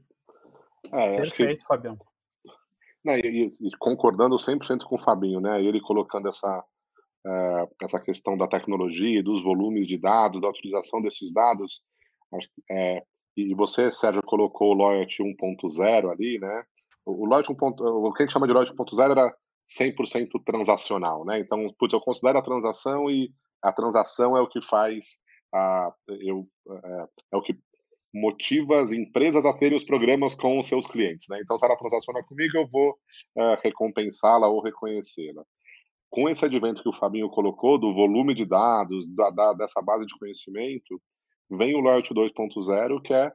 É, 0.93 1.17
Perfeito, 1.17 1.61
que... 1.61 1.67
Fabião. 1.67 1.99
Não, 3.05 3.15
e, 3.17 3.53
e, 3.61 3.71
concordando 3.79 4.37
100% 4.37 4.85
com 4.85 4.97
o 4.97 4.99
Fabinho, 4.99 5.41
né? 5.41 5.63
Ele 5.63 5.81
colocando 5.81 6.29
essa, 6.29 6.65
é, 7.27 7.69
essa 7.83 8.01
questão 8.01 8.37
da 8.37 8.47
tecnologia, 8.47 9.23
dos 9.23 9.43
volumes 9.43 9.87
de 9.87 9.99
dados, 9.99 10.41
da 10.41 10.49
utilização 10.49 11.03
desses 11.03 11.33
dados, 11.33 11.83
é, 12.71 13.05
e 13.37 13.55
você, 13.55 13.91
Sérgio, 13.91 14.23
colocou 14.23 14.71
o 14.71 14.75
Loyalty 14.75 15.23
1.0 15.23 16.11
ali, 16.11 16.39
né? 16.39 16.65
O, 17.05 17.27
Loyalty 17.27 17.53
1. 17.53 17.57
O 17.57 18.13
que 18.13 18.23
a 18.23 18.27
gente 18.27 18.33
chama 18.33 18.47
de 18.47 18.53
Loyalty 18.53 18.75
1.0 18.75 19.11
era 19.11 19.35
100% 19.79 20.29
transacional, 20.45 21.25
né? 21.25 21.39
Então, 21.39 21.67
putz, 21.79 21.93
eu 21.93 22.01
considero 22.01 22.39
a 22.39 22.43
transação 22.43 23.11
e 23.11 23.31
a 23.63 23.73
transação 23.73 24.37
é 24.37 24.41
o 24.41 24.49
que 24.49 24.61
faz 24.63 25.07
a, 25.55 25.93
eu, 26.09 26.47
é, 26.69 27.07
é 27.33 27.37
o 27.37 27.43
que 27.43 27.59
motiva 28.13 28.81
as 28.81 28.93
empresas 28.93 29.45
a 29.45 29.53
terem 29.53 29.77
os 29.77 29.85
programas 29.85 30.35
com 30.35 30.59
os 30.59 30.67
seus 30.67 30.87
clientes, 30.87 31.27
né? 31.29 31.41
Então, 31.43 31.57
se 31.57 31.65
ela 31.65 31.77
transaciona 31.77 32.23
comigo, 32.25 32.57
eu 32.57 32.67
vou 32.67 32.97
é, 33.37 33.57
recompensá-la 33.63 34.49
ou 34.49 34.63
reconhecê-la. 34.63 35.45
Com 36.11 36.29
esse 36.29 36.45
advento 36.45 36.83
que 36.83 36.89
o 36.89 36.93
Fabinho 36.93 37.31
colocou, 37.31 37.79
do 37.79 37.95
volume 37.95 38.35
de 38.35 38.45
dados, 38.45 39.07
da, 39.15 39.31
da, 39.31 39.53
dessa 39.53 39.81
base 39.81 40.05
de 40.07 40.19
conhecimento, 40.19 41.01
vem 41.51 41.75
o 41.75 41.81
Loyalty 41.81 42.15
2.0, 42.15 43.03
que 43.03 43.13
é, 43.13 43.27
é, 43.27 43.33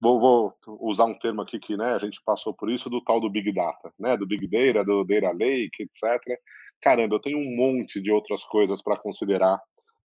vou, 0.00 0.20
vou, 0.20 0.54
usar 0.80 1.04
um 1.04 1.18
termo 1.18 1.42
aqui 1.42 1.58
que 1.58 1.76
né, 1.76 1.92
a 1.94 1.98
gente 1.98 2.22
passou 2.24 2.54
por 2.54 2.70
isso, 2.70 2.88
do 2.88 3.02
tal 3.02 3.20
do 3.20 3.30
Big 3.30 3.52
Data, 3.52 3.92
né, 3.98 4.16
do 4.16 4.26
Big 4.26 4.46
Data, 4.46 4.84
do 4.84 5.04
Data 5.04 5.32
Lake, 5.32 5.82
etc. 5.82 6.38
Caramba, 6.80 7.16
eu 7.16 7.20
tenho 7.20 7.38
um 7.38 7.56
monte 7.56 8.00
de 8.00 8.10
outras 8.12 8.44
coisas 8.44 8.82
para 8.82 8.96
considerar 8.96 9.60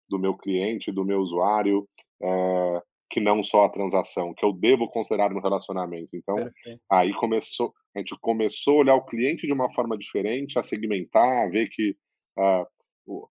do 0.09 0.19
meu 0.19 0.35
cliente, 0.35 0.91
do 0.91 1.05
meu 1.05 1.19
usuário, 1.19 1.87
é, 2.21 2.81
que 3.09 3.19
não 3.19 3.43
só 3.43 3.65
a 3.65 3.69
transação, 3.69 4.33
que 4.33 4.45
eu 4.45 4.51
devo 4.51 4.87
considerar 4.89 5.31
no 5.31 5.39
relacionamento. 5.39 6.15
Então, 6.15 6.35
Perfeito. 6.35 6.81
aí 6.91 7.13
começou, 7.13 7.73
a 7.95 7.99
gente 7.99 8.15
começou 8.19 8.75
a 8.75 8.79
olhar 8.79 8.95
o 8.95 9.05
cliente 9.05 9.47
de 9.47 9.53
uma 9.53 9.71
forma 9.73 9.97
diferente, 9.97 10.59
a 10.59 10.63
segmentar, 10.63 11.45
a 11.45 11.49
ver 11.49 11.69
que 11.69 11.95
uh, 12.37 13.27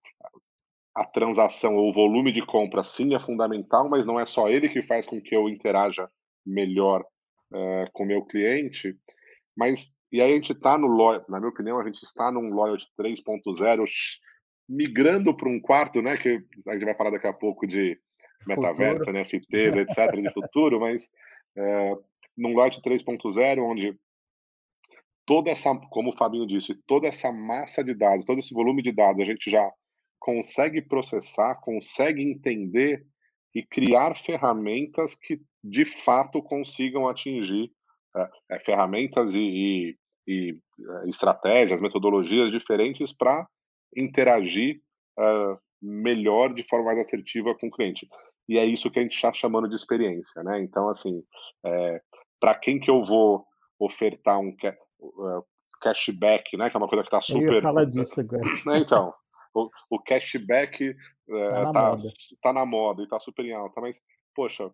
a 0.97 1.05
transação 1.05 1.77
ou 1.77 1.91
o 1.91 1.93
volume 1.93 2.33
de 2.33 2.45
compra 2.45 2.83
sim 2.83 3.15
é 3.15 3.21
fundamental, 3.21 3.87
mas 3.87 4.07
não 4.07 4.19
é 4.19 4.25
só 4.25 4.49
ele 4.49 4.71
que 4.71 4.83
faz 4.83 5.07
com 5.07 5.21
que 5.21 5.37
eu 5.37 5.47
interaja 5.47 6.09
melhor 6.45 7.05
uh, 7.53 7.93
com 7.93 8.05
o 8.05 8.07
meu 8.07 8.25
cliente. 8.25 8.97
Mas, 9.55 9.95
e 10.11 10.23
aí 10.23 10.33
a 10.33 10.35
gente 10.35 10.53
está 10.53 10.79
no, 10.79 10.89
na 11.29 11.39
minha 11.39 11.51
opinião, 11.51 11.79
a 11.79 11.85
gente 11.85 12.03
está 12.03 12.33
num 12.33 12.49
Loyalty 12.49 12.87
3.0 12.99 13.85
migrando 14.67 15.37
para 15.37 15.51
um 15.51 15.61
quarto, 15.61 16.01
né, 16.01 16.17
que 16.17 16.43
a 16.67 16.73
gente 16.73 16.87
vai 16.87 16.97
falar 16.97 17.11
daqui 17.11 17.27
a 17.27 17.33
pouco 17.35 17.67
de 17.67 17.99
metaverso, 18.47 19.05
futuro. 19.05 19.19
NFTs, 19.19 19.77
etc., 19.77 20.23
de 20.23 20.33
futuro, 20.33 20.81
mas 20.81 21.11
é, 21.55 21.95
num 22.35 22.55
Loyalty 22.55 22.81
3.0, 22.81 23.63
onde 23.63 23.95
toda 25.27 25.51
essa, 25.51 25.77
como 25.91 26.11
o 26.11 26.17
Fabinho 26.17 26.47
disse, 26.47 26.75
toda 26.87 27.07
essa 27.07 27.31
massa 27.31 27.85
de 27.85 27.93
dados, 27.93 28.25
todo 28.25 28.39
esse 28.39 28.55
volume 28.55 28.83
de 28.83 28.93
dados, 28.93 29.21
a 29.21 29.25
gente 29.25 29.51
já 29.51 29.71
consegue 30.27 30.83
processar, 30.83 31.55
consegue 31.61 32.21
entender 32.21 33.07
e 33.55 33.65
criar 33.65 34.17
ferramentas 34.17 35.15
que 35.15 35.41
de 35.63 35.85
fato 35.85 36.43
consigam 36.43 37.09
atingir 37.09 37.71
é, 38.17 38.29
é, 38.51 38.59
ferramentas 38.59 39.37
e, 39.37 39.41
e, 39.41 39.97
e, 40.27 40.59
é, 40.81 41.09
estratégias, 41.09 41.81
metodologias 41.81 42.51
diferentes 42.51 43.13
para 43.13 43.47
interagir 43.97 44.81
uh, 45.17 45.57
melhor, 45.81 46.53
de 46.53 46.67
forma 46.69 46.87
mais 46.87 46.99
assertiva 46.99 47.55
com 47.55 47.69
o 47.69 47.71
cliente. 47.71 48.09
E 48.49 48.59
é 48.59 48.67
isso 48.67 48.91
que 48.91 48.99
a 48.99 49.03
gente 49.03 49.15
está 49.15 49.33
chamando 49.33 49.69
de 49.69 49.77
experiência, 49.77 50.43
né? 50.43 50.61
Então, 50.61 50.89
assim, 50.89 51.23
é, 51.65 52.01
para 52.41 52.57
quem 52.57 52.81
que 52.81 52.91
eu 52.91 53.05
vou 53.05 53.45
ofertar 53.79 54.41
um 54.41 54.51
uh, 54.51 55.45
cashback, 55.81 56.57
né? 56.57 56.69
Que 56.69 56.77
é 56.77 56.79
uma 56.79 56.89
coisa 56.89 57.05
que 57.05 57.09
está 57.09 57.21
super. 57.23 57.47
Eu 57.47 57.55
ia 57.55 57.63
falar 57.63 57.85
disso 57.85 58.21
agora. 58.21 58.43
Né, 58.67 58.79
então, 58.81 59.15
o, 59.57 59.71
o 59.91 59.99
cashback 59.99 60.95
está 61.27 61.73
tá, 61.73 61.97
tá 62.43 62.53
na 62.53 62.67
moda 62.67 63.01
e 63.01 63.05
está 63.05 63.19
super 63.19 63.45
em 63.45 63.53
alta, 63.53 63.81
mas, 63.81 64.01
poxa, 64.35 64.71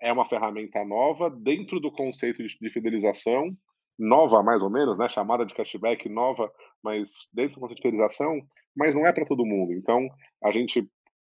é 0.00 0.12
uma 0.12 0.28
ferramenta 0.28 0.84
nova 0.84 1.30
dentro 1.30 1.78
do 1.78 1.92
conceito 1.92 2.42
de, 2.42 2.58
de 2.60 2.70
fidelização, 2.70 3.56
nova 3.98 4.42
mais 4.42 4.62
ou 4.62 4.70
menos, 4.70 4.98
né? 4.98 5.08
Chamada 5.08 5.46
de 5.46 5.54
cashback 5.54 6.08
nova, 6.08 6.52
mas 6.82 7.28
dentro 7.32 7.54
do 7.54 7.60
conceito 7.60 7.78
de 7.78 7.88
fidelização, 7.88 8.40
mas 8.76 8.94
não 8.94 9.06
é 9.06 9.12
para 9.12 9.24
todo 9.24 9.46
mundo. 9.46 9.72
Então, 9.72 10.06
a 10.42 10.50
gente 10.50 10.86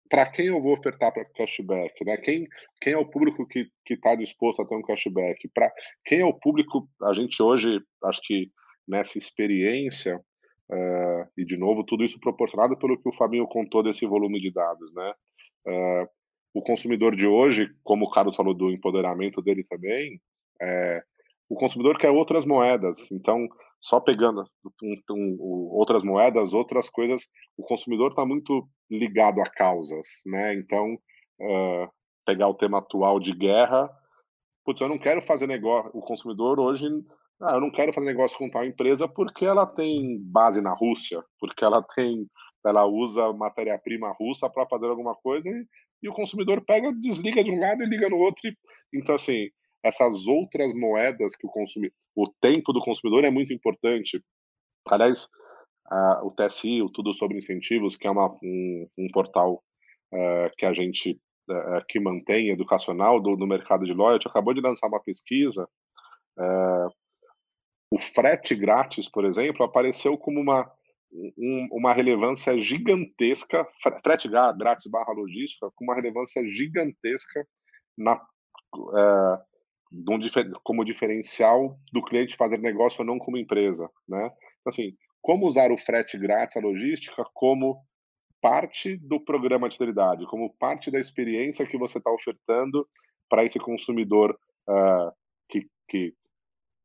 para 0.09 0.25
quem 0.31 0.47
eu 0.47 0.61
vou 0.61 0.73
ofertar 0.73 1.13
para 1.13 1.25
cashback, 1.25 2.05
né? 2.05 2.15
Quem, 2.15 2.47
quem 2.81 2.93
é 2.93 2.97
o 2.97 3.09
público 3.09 3.45
que 3.45 3.69
está 3.89 4.15
disposto 4.15 4.61
a 4.61 4.65
ter 4.65 4.73
um 4.73 4.81
cashback? 4.81 5.49
Para 5.53 5.69
quem 6.05 6.21
é 6.21 6.25
o 6.25 6.33
público? 6.33 6.87
A 7.03 7.13
gente 7.13 7.43
hoje, 7.43 7.81
acho 8.05 8.21
que 8.23 8.49
nessa 8.87 9.17
experiência 9.17 10.23
uh, 10.71 11.29
e 11.37 11.45
de 11.45 11.57
novo 11.57 11.83
tudo 11.83 12.03
isso 12.03 12.19
proporcionado 12.19 12.77
pelo 12.77 13.01
que 13.01 13.09
o 13.09 13.13
Fabinho 13.13 13.47
contou 13.47 13.83
desse 13.83 14.05
volume 14.05 14.39
de 14.39 14.51
dados, 14.51 14.93
né? 14.93 15.13
Uh, 15.67 16.09
o 16.53 16.61
consumidor 16.61 17.15
de 17.15 17.27
hoje, 17.27 17.69
como 17.83 18.05
o 18.05 18.09
Carlos 18.09 18.35
falou 18.35 18.53
do 18.53 18.71
empoderamento 18.71 19.41
dele 19.41 19.63
também, 19.63 20.19
é, 20.59 21.03
o 21.47 21.55
consumidor 21.55 21.99
quer 21.99 22.09
outras 22.09 22.45
moedas. 22.45 23.11
Então, 23.11 23.47
só 23.79 23.99
pegando 23.99 24.43
um, 25.11 25.37
outras 25.39 26.03
moedas, 26.03 26.53
outras 26.53 26.89
coisas, 26.89 27.27
o 27.55 27.63
consumidor 27.63 28.09
está 28.09 28.25
muito 28.25 28.67
ligado 28.89 29.39
a 29.39 29.45
causas, 29.45 30.07
né? 30.25 30.55
Então, 30.55 30.97
pegar 32.25 32.47
o 32.47 32.55
tema 32.55 32.79
atual 32.79 33.19
de 33.19 33.33
guerra, 33.33 33.89
putz, 34.65 34.81
eu 34.81 34.89
não 34.89 34.97
quero 34.97 35.21
fazer 35.21 35.45
negócio. 35.47 35.91
O 35.93 36.01
consumidor 36.01 36.59
hoje, 36.59 36.87
ah, 37.41 37.53
eu 37.55 37.61
não 37.61 37.71
quero 37.71 37.93
fazer 37.93 38.05
negócio 38.07 38.37
com 38.37 38.49
tal 38.49 38.65
empresa 38.65 39.07
porque 39.07 39.45
ela 39.45 39.65
tem 39.65 40.19
base 40.23 40.61
na 40.61 40.73
Rússia, 40.73 41.23
porque 41.39 41.63
ela 41.63 41.83
tem, 41.83 42.27
ela 42.65 42.85
usa 42.85 43.31
matéria-prima 43.33 44.11
russa 44.19 44.49
para 44.49 44.67
fazer 44.67 44.87
alguma 44.87 45.15
coisa 45.15 45.47
e, 45.49 45.65
e, 46.01 46.09
o 46.09 46.13
consumidor 46.13 46.63
pega, 46.65 46.91
desliga 46.93 47.43
de 47.43 47.51
um 47.51 47.59
lado 47.59 47.83
e 47.83 47.85
liga 47.85 48.09
no 48.09 48.17
outro. 48.17 48.47
E, 48.47 48.57
então, 48.93 49.15
assim, 49.15 49.49
essas 49.83 50.27
outras 50.27 50.73
moedas 50.73 51.35
que 51.35 51.45
o 51.45 51.49
consumidor, 51.49 51.95
o 52.15 52.27
tempo 52.41 52.73
do 52.73 52.81
consumidor 52.81 53.23
é 53.23 53.29
muito 53.29 53.53
importante. 53.53 54.19
Aliás, 54.87 55.25
uh, 55.91 56.25
o 56.25 56.31
TSI, 56.31 56.81
o 56.81 56.89
Tudo 56.89 57.13
sobre 57.13 57.37
Incentivos, 57.37 57.95
que 57.95 58.07
é 58.07 58.11
uma, 58.11 58.31
um, 58.43 58.87
um 58.97 59.07
portal 59.13 59.63
uh, 60.11 60.49
que 60.57 60.65
a 60.65 60.73
gente 60.73 61.21
uh, 61.49 61.85
que 61.87 61.99
mantém 61.99 62.49
educacional 62.49 63.21
do, 63.21 63.35
do 63.35 63.45
mercado 63.45 63.85
de 63.85 63.93
loyalty, 63.93 64.27
acabou 64.27 64.55
de 64.55 64.61
lançar 64.61 64.87
uma 64.87 65.03
pesquisa. 65.03 65.67
O 67.91 67.97
frete 67.97 68.55
grátis, 68.55 69.09
por 69.09 69.25
exemplo, 69.25 69.63
apareceu 69.63 70.17
como 70.17 70.39
uma 70.39 70.69
um, 71.11 71.67
uma 71.71 71.93
relevância 71.93 72.59
gigantesca, 72.59 73.65
frete 74.03 74.27
grátis 74.27 74.91
barra 74.91 75.13
logística, 75.13 75.71
com 75.75 75.85
uma 75.85 75.95
relevância 75.95 76.43
gigantesca 76.49 77.47
na, 77.97 78.21
como 80.63 80.83
diferencial 80.83 81.79
do 81.93 82.03
cliente 82.03 82.35
fazer 82.35 82.57
negócio 82.57 83.01
ou 83.01 83.05
não 83.05 83.17
como 83.17 83.37
empresa, 83.37 83.89
né? 84.07 84.25
Então, 84.59 84.69
assim, 84.69 84.95
como 85.21 85.47
usar 85.47 85.71
o 85.71 85.77
frete 85.77 86.17
grátis, 86.17 86.57
a 86.57 86.59
logística, 86.59 87.23
como 87.33 87.81
parte 88.41 88.97
do 88.97 89.19
programa 89.19 89.67
de 89.67 89.77
fidelidade, 89.77 90.27
como 90.27 90.53
parte 90.57 90.91
da 90.91 90.99
experiência 90.99 91.65
que 91.65 91.77
você 91.77 91.97
está 91.97 92.11
ofertando 92.11 92.87
para 93.29 93.43
esse 93.43 93.59
consumidor 93.59 94.37
uh, 94.69 95.11
que, 95.49 95.67
que 95.87 96.13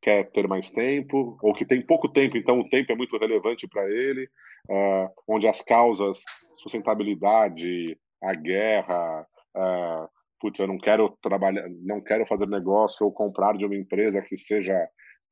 quer 0.03 0.25
ter 0.33 0.49
mais 0.49 0.71
tempo 0.71 1.38
ou 1.41 1.55
que 1.55 1.65
tem 1.65 1.81
pouco 1.81 2.09
tempo, 2.09 2.37
então 2.37 2.59
o 2.59 2.69
tempo 2.69 2.91
é 2.91 2.97
muito 2.97 3.17
relevante 3.17 3.69
para 3.69 3.88
ele, 3.88 4.25
uh, 4.69 5.09
onde 5.29 5.47
as 5.47 5.62
causas 5.62 6.23
sustentabilidade, 6.55 7.97
a 8.23 8.35
guerra, 8.35 9.27
uh, 9.57 10.09
putz, 10.41 10.59
eu 10.59 10.67
não 10.67 10.77
quero 10.77 11.17
trabalhar, 11.23 11.65
não 11.83 12.01
quero 12.01 12.27
fazer 12.27 12.49
negócio 12.49 13.07
ou 13.07 13.12
comprar 13.12 13.57
de 13.57 13.65
uma 13.65 13.77
empresa 13.77 14.21
que 14.21 14.37
seja 14.37 14.77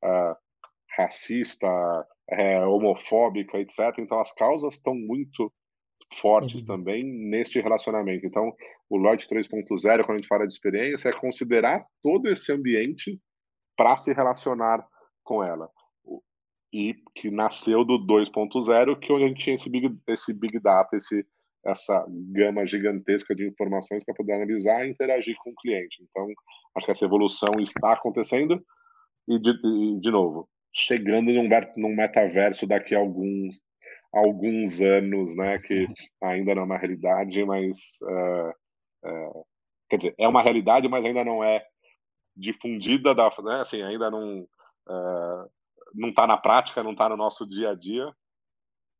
uh, 0.03 0.35
racista, 0.97 1.67
é, 2.29 2.65
homofóbica, 2.65 3.59
etc. 3.59 3.79
Então 3.99 4.19
as 4.19 4.33
causas 4.33 4.75
estão 4.75 4.95
muito 4.95 5.51
fortes 6.13 6.61
uhum. 6.61 6.67
também 6.67 7.03
neste 7.03 7.59
relacionamento. 7.59 8.25
Então, 8.25 8.53
o 8.89 8.97
Lloyd 8.97 9.25
3.0, 9.27 10.03
quando 10.03 10.11
a 10.11 10.17
gente 10.17 10.27
fala 10.27 10.45
de 10.45 10.53
experiência, 10.53 11.09
é 11.09 11.13
considerar 11.13 11.85
todo 12.01 12.29
esse 12.29 12.51
ambiente 12.51 13.19
para 13.75 13.97
se 13.97 14.13
relacionar 14.13 14.85
com 15.23 15.43
ela. 15.43 15.69
E 16.73 16.95
que 17.15 17.29
nasceu 17.29 17.83
do 17.83 17.99
2.0, 17.99 18.97
que 18.99 19.11
é 19.11 19.15
onde 19.15 19.25
a 19.25 19.27
gente 19.27 19.43
tinha 19.43 19.55
esse 19.55 19.69
big, 19.69 19.97
esse 20.07 20.33
big 20.33 20.59
data, 20.59 20.95
esse 20.95 21.25
essa 21.65 22.05
gama 22.09 22.65
gigantesca 22.65 23.35
de 23.35 23.47
informações 23.47 24.03
para 24.03 24.15
poder 24.15 24.33
analisar 24.33 24.85
e 24.85 24.89
interagir 24.89 25.35
com 25.43 25.51
o 25.51 25.55
cliente. 25.55 26.03
Então, 26.09 26.27
acho 26.75 26.85
que 26.85 26.91
essa 26.91 27.05
evolução 27.05 27.59
está 27.59 27.93
acontecendo 27.93 28.63
e, 29.27 29.39
de, 29.39 29.53
de 29.99 30.11
novo, 30.11 30.49
chegando 30.73 31.31
num, 31.31 31.47
num 31.77 31.95
metaverso 31.95 32.65
daqui 32.65 32.95
a 32.95 32.99
alguns, 32.99 33.61
alguns 34.11 34.81
anos, 34.81 35.35
né, 35.35 35.59
que 35.59 35.87
ainda 36.21 36.55
não 36.55 36.63
é 36.63 36.65
uma 36.65 36.77
realidade, 36.77 37.43
mas 37.45 37.77
uh, 38.03 38.49
uh, 39.07 39.45
quer 39.89 39.97
dizer, 39.97 40.15
é 40.17 40.27
uma 40.27 40.41
realidade, 40.41 40.87
mas 40.87 41.05
ainda 41.05 41.23
não 41.23 41.43
é 41.43 41.63
difundida, 42.35 43.13
da, 43.13 43.29
né, 43.43 43.61
assim, 43.61 43.81
ainda 43.81 44.09
não 44.09 44.41
uh, 44.41 45.49
não 45.93 46.09
está 46.09 46.25
na 46.25 46.37
prática, 46.37 46.83
não 46.83 46.91
está 46.91 47.09
no 47.09 47.17
nosso 47.17 47.45
dia 47.45 47.71
a 47.71 47.75
dia. 47.75 48.13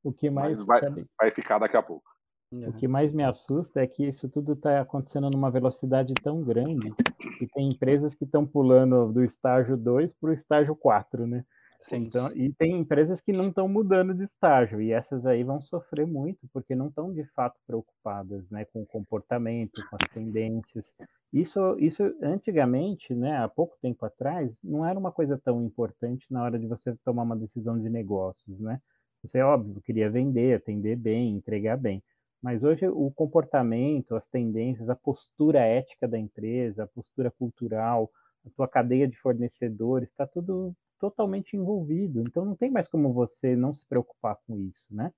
O 0.04 0.12
que 0.12 0.30
mais 0.30 0.64
vai, 0.64 0.82
vai 1.20 1.32
ficar 1.32 1.60
daqui 1.60 1.78
a 1.78 1.84
pouco. 1.84 2.10
O 2.52 2.74
que 2.74 2.86
mais 2.86 3.14
me 3.14 3.24
assusta 3.24 3.80
é 3.80 3.88
que 3.88 4.06
isso 4.06 4.28
tudo 4.28 4.54
está 4.54 4.82
acontecendo 4.82 5.30
numa 5.30 5.50
velocidade 5.50 6.14
tão 6.16 6.44
grande 6.44 6.94
que 7.40 7.48
tem 7.48 7.70
empresas 7.70 8.14
que 8.14 8.26
estão 8.26 8.46
pulando 8.46 9.14
do 9.14 9.24
estágio 9.24 9.78
2 9.78 10.14
para 10.16 10.32
o 10.32 10.34
estágio 10.34 10.76
4, 10.76 11.26
né? 11.26 11.46
Então, 11.92 12.32
e 12.36 12.54
tem 12.54 12.78
empresas 12.78 13.20
que 13.22 13.32
não 13.32 13.50
estão 13.50 13.68
mudando 13.68 14.14
de 14.14 14.24
estágio, 14.24 14.82
e 14.82 14.92
essas 14.92 15.26
aí 15.26 15.44
vão 15.44 15.60
sofrer 15.60 16.06
muito, 16.06 16.48
porque 16.54 16.76
não 16.76 16.90
estão 16.90 17.14
de 17.14 17.26
fato 17.34 17.60
preocupadas 17.66 18.50
né, 18.52 18.66
com 18.66 18.82
o 18.82 18.86
comportamento, 18.86 19.82
com 19.90 19.96
as 19.96 20.08
tendências. 20.14 20.94
Isso, 21.34 21.78
isso 21.80 22.04
antigamente, 22.22 23.16
né, 23.16 23.38
há 23.38 23.48
pouco 23.48 23.78
tempo 23.82 24.06
atrás, 24.06 24.60
não 24.64 24.86
era 24.86 25.00
uma 25.00 25.12
coisa 25.12 25.40
tão 25.44 25.64
importante 25.64 26.26
na 26.30 26.44
hora 26.44 26.60
de 26.60 26.68
você 26.68 26.96
tomar 27.04 27.24
uma 27.24 27.38
decisão 27.38 27.80
de 27.80 27.90
negócios. 27.90 28.60
Né? 28.60 28.80
Você, 29.24 29.42
óbvio, 29.42 29.82
queria 29.82 30.10
vender, 30.10 30.56
atender 30.56 30.96
bem, 30.96 31.36
entregar 31.36 31.78
bem. 31.78 32.04
Mas 32.42 32.64
hoje 32.64 32.88
o 32.88 33.12
comportamento, 33.12 34.16
as 34.16 34.28
tendências, 34.28 34.90
a 34.90 34.96
postura 34.96 35.60
ética 35.60 36.08
da 36.08 36.18
empresa, 36.18 36.84
a 36.84 36.88
postura 36.88 37.30
cultural, 37.30 38.10
a 38.46 38.50
tua 38.50 38.68
cadeia 38.68 39.08
de 39.08 39.16
fornecedores, 39.18 40.10
está 40.10 40.26
tudo 40.26 40.76
totalmente 41.02 41.58
envolvido. 41.58 42.22
Então 42.22 42.46
não 42.46 42.56
tem 42.56 42.70
mais 42.70 42.88
como 42.88 43.12
você 43.12 43.56
não 43.56 43.74
se 43.74 43.86
preocupar 43.88 44.38
com 44.48 44.56
isso, 44.58 44.88
né? 44.96 45.12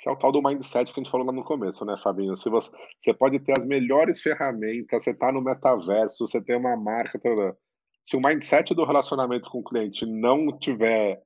Que 0.00 0.08
é 0.08 0.12
o 0.12 0.16
tal 0.16 0.32
do 0.32 0.42
mindset 0.42 0.92
que 0.92 0.98
a 0.98 1.02
gente 1.02 1.10
falou 1.10 1.26
lá 1.26 1.32
no 1.32 1.44
começo, 1.44 1.84
né, 1.84 1.96
Fabinho? 2.02 2.36
Se 2.36 2.48
você, 2.48 2.70
você 2.98 3.12
pode 3.12 3.38
ter 3.40 3.58
as 3.58 3.66
melhores 3.66 4.22
ferramentas, 4.22 5.02
você 5.02 5.10
está 5.10 5.30
no 5.30 5.42
metaverso, 5.42 6.26
você 6.26 6.40
tem 6.40 6.56
uma 6.56 6.76
marca 6.76 7.20
se 8.02 8.16
o 8.16 8.20
mindset 8.20 8.74
do 8.74 8.84
relacionamento 8.84 9.50
com 9.50 9.58
o 9.58 9.64
cliente 9.64 10.06
não 10.06 10.56
tiver 10.58 11.22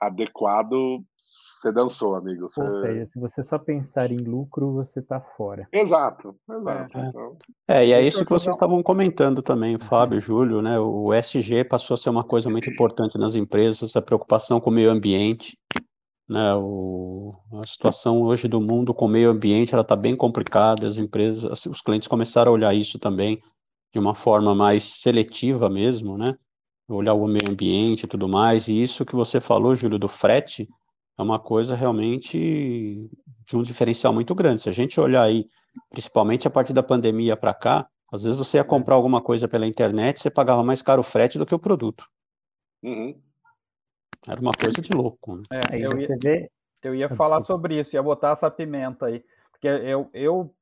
adequado, 0.00 1.02
você 1.16 1.72
dançou, 1.72 2.14
amigo. 2.14 2.48
Você... 2.48 2.62
Ou 2.62 2.72
seja, 2.72 3.06
se 3.06 3.18
você 3.18 3.42
só 3.42 3.58
pensar 3.58 4.10
em 4.10 4.18
lucro, 4.18 4.72
você 4.72 5.00
está 5.00 5.20
fora. 5.20 5.66
Exato, 5.72 6.36
exato. 6.48 6.98
É, 6.98 7.08
então... 7.08 7.36
é 7.66 7.86
e 7.86 7.92
é 7.92 8.06
isso 8.06 8.24
que 8.24 8.30
vocês 8.30 8.54
estavam 8.54 8.82
comentando 8.82 9.42
também, 9.42 9.74
uhum. 9.74 9.80
Fábio, 9.80 10.20
Júlio, 10.20 10.62
né? 10.62 10.78
O 10.78 11.12
SG 11.12 11.64
passou 11.64 11.94
a 11.94 11.98
ser 11.98 12.10
uma 12.10 12.24
coisa 12.24 12.48
muito 12.48 12.70
importante 12.70 13.18
nas 13.18 13.34
empresas, 13.34 13.96
a 13.96 14.02
preocupação 14.02 14.60
com 14.60 14.70
o 14.70 14.72
meio 14.72 14.90
ambiente. 14.90 15.58
Né, 16.28 16.54
o, 16.56 17.34
a 17.54 17.66
situação 17.66 18.20
hoje 18.20 18.46
do 18.48 18.60
mundo 18.60 18.92
com 18.92 19.06
o 19.06 19.08
meio 19.08 19.30
ambiente 19.30 19.72
ela 19.72 19.80
está 19.80 19.96
bem 19.96 20.14
complicada, 20.14 20.86
as 20.86 20.98
empresas, 20.98 21.64
os 21.64 21.80
clientes 21.80 22.06
começaram 22.06 22.52
a 22.52 22.54
olhar 22.54 22.74
isso 22.74 22.98
também 22.98 23.40
de 23.90 23.98
uma 23.98 24.14
forma 24.14 24.54
mais 24.54 25.00
seletiva 25.00 25.70
mesmo, 25.70 26.18
né? 26.18 26.36
Olhar 26.88 27.14
o 27.14 27.26
meio 27.26 27.50
ambiente 27.50 28.04
e 28.04 28.06
tudo 28.06 28.28
mais, 28.28 28.66
e 28.66 28.82
isso 28.82 29.04
que 29.04 29.14
você 29.14 29.40
falou, 29.40 29.76
Júlio, 29.76 29.98
do 29.98 30.08
frete, 30.08 30.68
é 31.18 31.22
uma 31.22 31.38
coisa 31.38 31.74
realmente 31.74 33.10
de 33.46 33.56
um 33.56 33.62
diferencial 33.62 34.12
muito 34.12 34.34
grande. 34.34 34.62
Se 34.62 34.68
a 34.68 34.72
gente 34.72 34.98
olhar 34.98 35.22
aí, 35.22 35.46
principalmente 35.90 36.46
a 36.46 36.50
partir 36.50 36.72
da 36.72 36.82
pandemia 36.82 37.36
para 37.36 37.52
cá, 37.52 37.88
às 38.10 38.22
vezes 38.22 38.38
você 38.38 38.56
ia 38.56 38.64
comprar 38.64 38.94
alguma 38.94 39.20
coisa 39.20 39.46
pela 39.46 39.66
internet, 39.66 40.20
você 40.20 40.30
pagava 40.30 40.62
mais 40.62 40.80
caro 40.80 41.00
o 41.00 41.04
frete 41.04 41.36
do 41.36 41.44
que 41.44 41.54
o 41.54 41.58
produto. 41.58 42.06
Uhum. 42.82 43.20
Era 44.26 44.40
uma 44.40 44.52
coisa 44.52 44.80
de 44.80 44.92
louco. 44.92 45.36
Né? 45.36 45.42
É, 45.50 45.76
eu, 45.76 45.90
ia, 45.98 46.50
eu 46.82 46.94
ia 46.94 47.08
falar 47.10 47.40
sobre 47.40 47.78
isso, 47.78 47.94
ia 47.94 48.02
botar 48.02 48.30
essa 48.30 48.50
pimenta 48.50 49.06
aí. 49.06 49.24
Porque 49.50 49.66
eu, 49.66 50.08
eu 50.12 50.54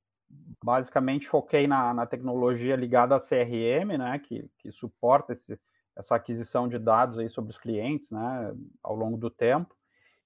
basicamente 0.64 1.28
foquei 1.28 1.66
na, 1.66 1.94
na 1.94 2.06
tecnologia 2.06 2.74
ligada 2.74 3.14
à 3.14 3.20
CRM, 3.20 3.96
né, 3.98 4.18
que, 4.18 4.48
que 4.58 4.72
suporta 4.72 5.32
esse, 5.32 5.58
essa 5.96 6.14
aquisição 6.14 6.68
de 6.68 6.78
dados 6.78 7.18
aí 7.18 7.28
sobre 7.28 7.50
os 7.50 7.58
clientes, 7.58 8.10
né, 8.10 8.54
ao 8.82 8.94
longo 8.94 9.16
do 9.16 9.30
tempo. 9.30 9.74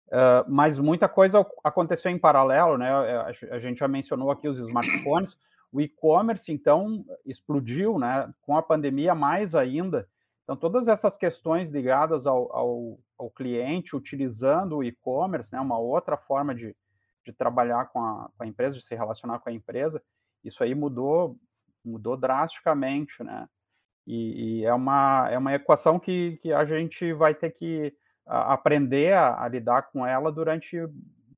Uh, 0.08 0.42
mas 0.48 0.76
muita 0.78 1.08
coisa 1.08 1.46
aconteceu 1.62 2.10
em 2.10 2.18
paralelo, 2.18 2.76
né? 2.76 2.90
A, 3.52 3.58
gente 3.60 3.78
já 3.78 3.86
mencionou 3.86 4.32
aqui 4.32 4.48
os 4.48 4.58
smartphones, 4.58 5.38
o 5.70 5.80
e-commerce 5.80 6.50
então 6.50 7.04
explodiu, 7.24 7.96
né? 7.96 8.28
Com 8.42 8.56
a 8.56 8.62
pandemia 8.62 9.14
mais 9.14 9.54
ainda. 9.54 10.08
Então 10.42 10.56
todas 10.56 10.88
essas 10.88 11.16
questões 11.16 11.70
ligadas 11.70 12.26
ao, 12.26 12.52
ao, 12.52 12.98
ao 13.16 13.30
cliente 13.30 13.94
utilizando 13.94 14.78
o 14.78 14.84
e-commerce, 14.84 15.52
né? 15.52 15.60
Uma 15.60 15.78
outra 15.78 16.16
forma 16.16 16.56
de, 16.56 16.74
de 17.24 17.32
trabalhar 17.32 17.86
com 17.90 18.00
a, 18.04 18.28
com 18.36 18.42
a 18.42 18.46
empresa, 18.48 18.76
de 18.76 18.82
se 18.82 18.96
relacionar 18.96 19.38
com 19.38 19.48
a 19.48 19.52
empresa, 19.52 20.02
isso 20.42 20.64
aí 20.64 20.74
mudou 20.74 21.38
mudou 21.84 22.16
drasticamente, 22.16 23.22
né? 23.22 23.48
E, 24.12 24.60
e 24.60 24.64
é 24.64 24.74
uma 24.74 25.28
é 25.30 25.38
uma 25.38 25.54
equação 25.54 25.96
que, 26.00 26.36
que 26.42 26.52
a 26.52 26.64
gente 26.64 27.12
vai 27.12 27.32
ter 27.32 27.50
que 27.50 27.94
aprender 28.26 29.12
a, 29.12 29.44
a, 29.44 29.48
lidar 29.48 29.82
com 29.82 30.04
ela 30.04 30.32
durante 30.32 30.76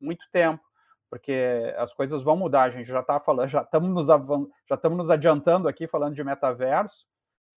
muito 0.00 0.24
tempo, 0.32 0.62
porque 1.10 1.74
as 1.76 1.92
coisas 1.92 2.22
vão 2.22 2.34
mudar. 2.34 2.62
A 2.62 2.70
gente 2.70 2.86
já 2.86 3.00
está 3.00 3.20
falando, 3.20 3.48
já 3.50 3.60
estamos 3.60 3.90
nos, 3.90 4.06
já 4.06 4.88
nos 4.90 5.10
adiantando 5.10 5.68
aqui 5.68 5.86
falando 5.86 6.14
de 6.14 6.24
metaverso, 6.24 7.06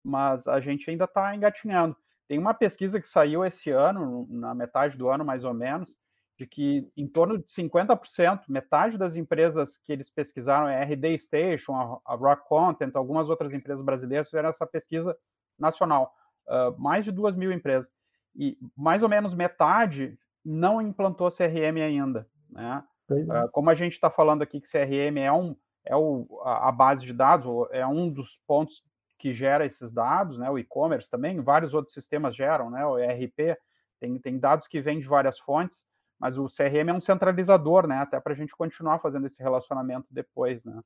mas 0.03 0.49
a 0.49 0.59
gente 0.59 0.91
ainda 0.91 1.05
está 1.05 1.33
engatinhando. 1.33 1.97
Tem 2.27 2.37
uma 2.37 2.53
pesquisa 2.53 3.01
que 3.01 3.07
saiu 3.07 3.45
esse 3.45 3.71
ano, 3.71 4.27
na 4.29 4.53
metade 4.53 4.99
do 4.99 5.09
ano 5.09 5.25
mais 5.25 5.45
ou 5.45 5.55
menos, 5.55 5.95
de 6.37 6.47
que 6.47 6.91
em 6.97 7.07
torno 7.07 7.39
de 7.39 7.45
50%, 7.45 8.43
metade 8.49 8.99
das 8.99 9.15
empresas 9.15 9.77
que 9.79 9.93
eles 9.93 10.11
pesquisaram, 10.11 10.69
é 10.69 10.83
a 10.83 10.85
RD 10.85 11.19
Station, 11.19 11.75
a, 11.75 12.13
a 12.13 12.17
Rock 12.17 12.49
Content, 12.49 12.95
algumas 12.95 13.31
outras 13.31 13.55
empresas 13.55 13.85
brasileiras 13.85 14.29
fizeram 14.29 14.49
essa 14.49 14.67
pesquisa 14.67 15.17
nacional, 15.59 16.13
uh, 16.49 16.81
mais 16.81 17.05
de 17.05 17.13
duas 17.13 17.37
mil 17.37 17.53
empresas 17.53 17.93
e 18.35 18.59
mais 18.77 19.03
ou 19.03 19.09
menos 19.09 19.35
metade 19.35 20.19
não 20.45 20.83
implantou 20.83 21.29
CRM 21.31 21.81
ainda, 21.83 22.29
né? 22.51 22.85
É. 23.11 23.49
Como 23.49 23.69
a 23.69 23.75
gente 23.75 23.93
está 23.93 24.11
falando 24.11 24.43
aqui 24.43 24.61
que 24.61 24.71
CRM 24.71 25.19
é, 25.19 25.31
um, 25.31 25.55
é 25.85 25.95
o, 25.95 26.27
a, 26.43 26.73
base 26.73 27.05
de 27.05 27.13
dados, 27.13 27.47
é 27.71 27.87
um 27.87 28.11
dos 28.11 28.41
pontos 28.47 28.83
que 29.19 29.31
gera 29.31 29.67
esses 29.67 29.93
dados, 29.93 30.39
né? 30.39 30.51
O 30.51 30.59
e-commerce 30.59 31.11
também, 31.11 31.41
vários 31.41 31.75
outros 31.75 31.95
sistemas 31.95 32.35
geram, 32.35 32.71
né? 32.71 32.85
O 32.85 32.99
ERP 32.99 33.59
tem, 34.01 34.19
tem 34.19 34.39
dados 34.39 34.67
que 34.67 34.81
vêm 34.81 34.99
de 34.99 35.07
várias 35.07 35.39
fontes, 35.39 35.87
mas 36.19 36.39
o 36.39 36.47
CRM 36.47 36.89
é 36.89 36.93
um 36.93 37.01
centralizador, 37.01 37.87
né? 37.87 37.99
Até 37.99 38.21
para 38.21 38.33
a 38.33 38.37
gente 38.37 38.57
continuar 38.57 38.99
fazendo 38.99 39.27
esse 39.27 39.43
relacionamento 39.43 40.07
depois, 40.11 40.65
né? 40.65 40.81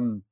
Um, 0.00 0.22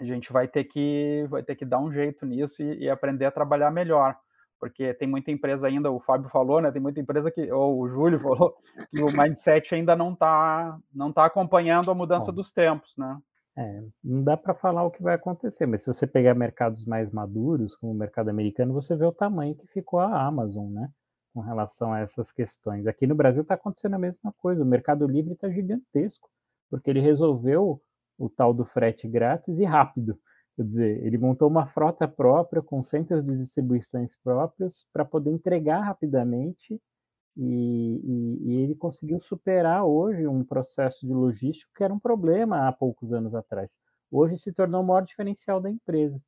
a 0.00 0.04
gente 0.04 0.32
vai 0.32 0.48
ter 0.48 0.64
que 0.64 1.26
vai 1.28 1.42
ter 1.42 1.54
que 1.54 1.64
dar 1.64 1.78
um 1.78 1.92
jeito 1.92 2.26
nisso 2.26 2.62
e, 2.62 2.84
e 2.84 2.90
aprender 2.90 3.26
a 3.26 3.30
trabalhar 3.30 3.70
melhor 3.70 4.16
porque 4.64 4.94
tem 4.94 5.06
muita 5.06 5.30
empresa 5.30 5.66
ainda, 5.66 5.90
o 5.90 6.00
Fábio 6.00 6.30
falou, 6.30 6.58
né? 6.58 6.72
Tem 6.72 6.80
muita 6.80 6.98
empresa 6.98 7.30
que, 7.30 7.52
ou 7.52 7.80
o 7.80 7.86
Júlio 7.86 8.18
falou, 8.20 8.56
que 8.90 9.02
o 9.02 9.12
mindset 9.12 9.74
ainda 9.74 9.94
não 9.94 10.14
está 10.14 10.78
não 10.90 11.12
tá 11.12 11.26
acompanhando 11.26 11.90
a 11.90 11.94
mudança 11.94 12.32
Bom, 12.32 12.36
dos 12.36 12.50
tempos, 12.50 12.96
né? 12.96 13.18
É, 13.58 13.82
não 14.02 14.24
dá 14.24 14.38
para 14.38 14.54
falar 14.54 14.82
o 14.84 14.90
que 14.90 15.02
vai 15.02 15.14
acontecer, 15.14 15.66
mas 15.66 15.82
se 15.82 15.86
você 15.86 16.06
pegar 16.06 16.34
mercados 16.34 16.86
mais 16.86 17.12
maduros, 17.12 17.76
como 17.76 17.92
o 17.92 17.96
mercado 17.96 18.30
americano, 18.30 18.72
você 18.72 18.96
vê 18.96 19.04
o 19.04 19.12
tamanho 19.12 19.54
que 19.54 19.66
ficou 19.66 20.00
a 20.00 20.26
Amazon, 20.26 20.72
né? 20.72 20.88
Com 21.34 21.40
relação 21.40 21.92
a 21.92 21.98
essas 22.00 22.30
questões. 22.32 22.86
Aqui 22.86 23.06
no 23.06 23.14
Brasil 23.14 23.42
está 23.42 23.54
acontecendo 23.54 23.94
a 23.94 23.98
mesma 23.98 24.32
coisa, 24.38 24.62
o 24.62 24.66
Mercado 24.66 25.06
Livre 25.06 25.32
está 25.32 25.50
gigantesco, 25.50 26.30
porque 26.70 26.88
ele 26.88 27.00
resolveu 27.00 27.82
o 28.16 28.30
tal 28.30 28.54
do 28.54 28.64
frete 28.64 29.08
grátis 29.08 29.58
e 29.58 29.64
rápido. 29.64 30.18
Quer 30.56 30.64
dizer, 30.64 31.04
ele 31.04 31.18
montou 31.18 31.48
uma 31.48 31.66
frota 31.66 32.06
própria 32.06 32.62
com 32.62 32.80
centros 32.82 33.24
de 33.24 33.36
distribuições 33.36 34.16
próprios 34.22 34.86
para 34.92 35.04
poder 35.04 35.32
entregar 35.32 35.80
rapidamente 35.80 36.80
e, 37.36 38.00
e, 38.04 38.38
e, 38.44 38.56
ele 38.62 38.76
conseguiu 38.76 39.18
superar 39.18 39.84
hoje 39.84 40.26
um 40.28 40.44
processo 40.44 41.04
de 41.04 41.12
logística 41.12 41.72
que 41.74 41.82
era 41.82 41.92
um 41.92 41.98
problema 41.98 42.68
há 42.68 42.72
poucos 42.72 43.12
anos 43.12 43.34
atrás. 43.34 43.76
Hoje 44.10 44.38
se 44.38 44.52
tornou 44.52 44.80
o 44.82 44.86
maior 44.86 45.00
diferencial 45.00 45.60
da 45.60 45.68
empresa. 45.68 46.22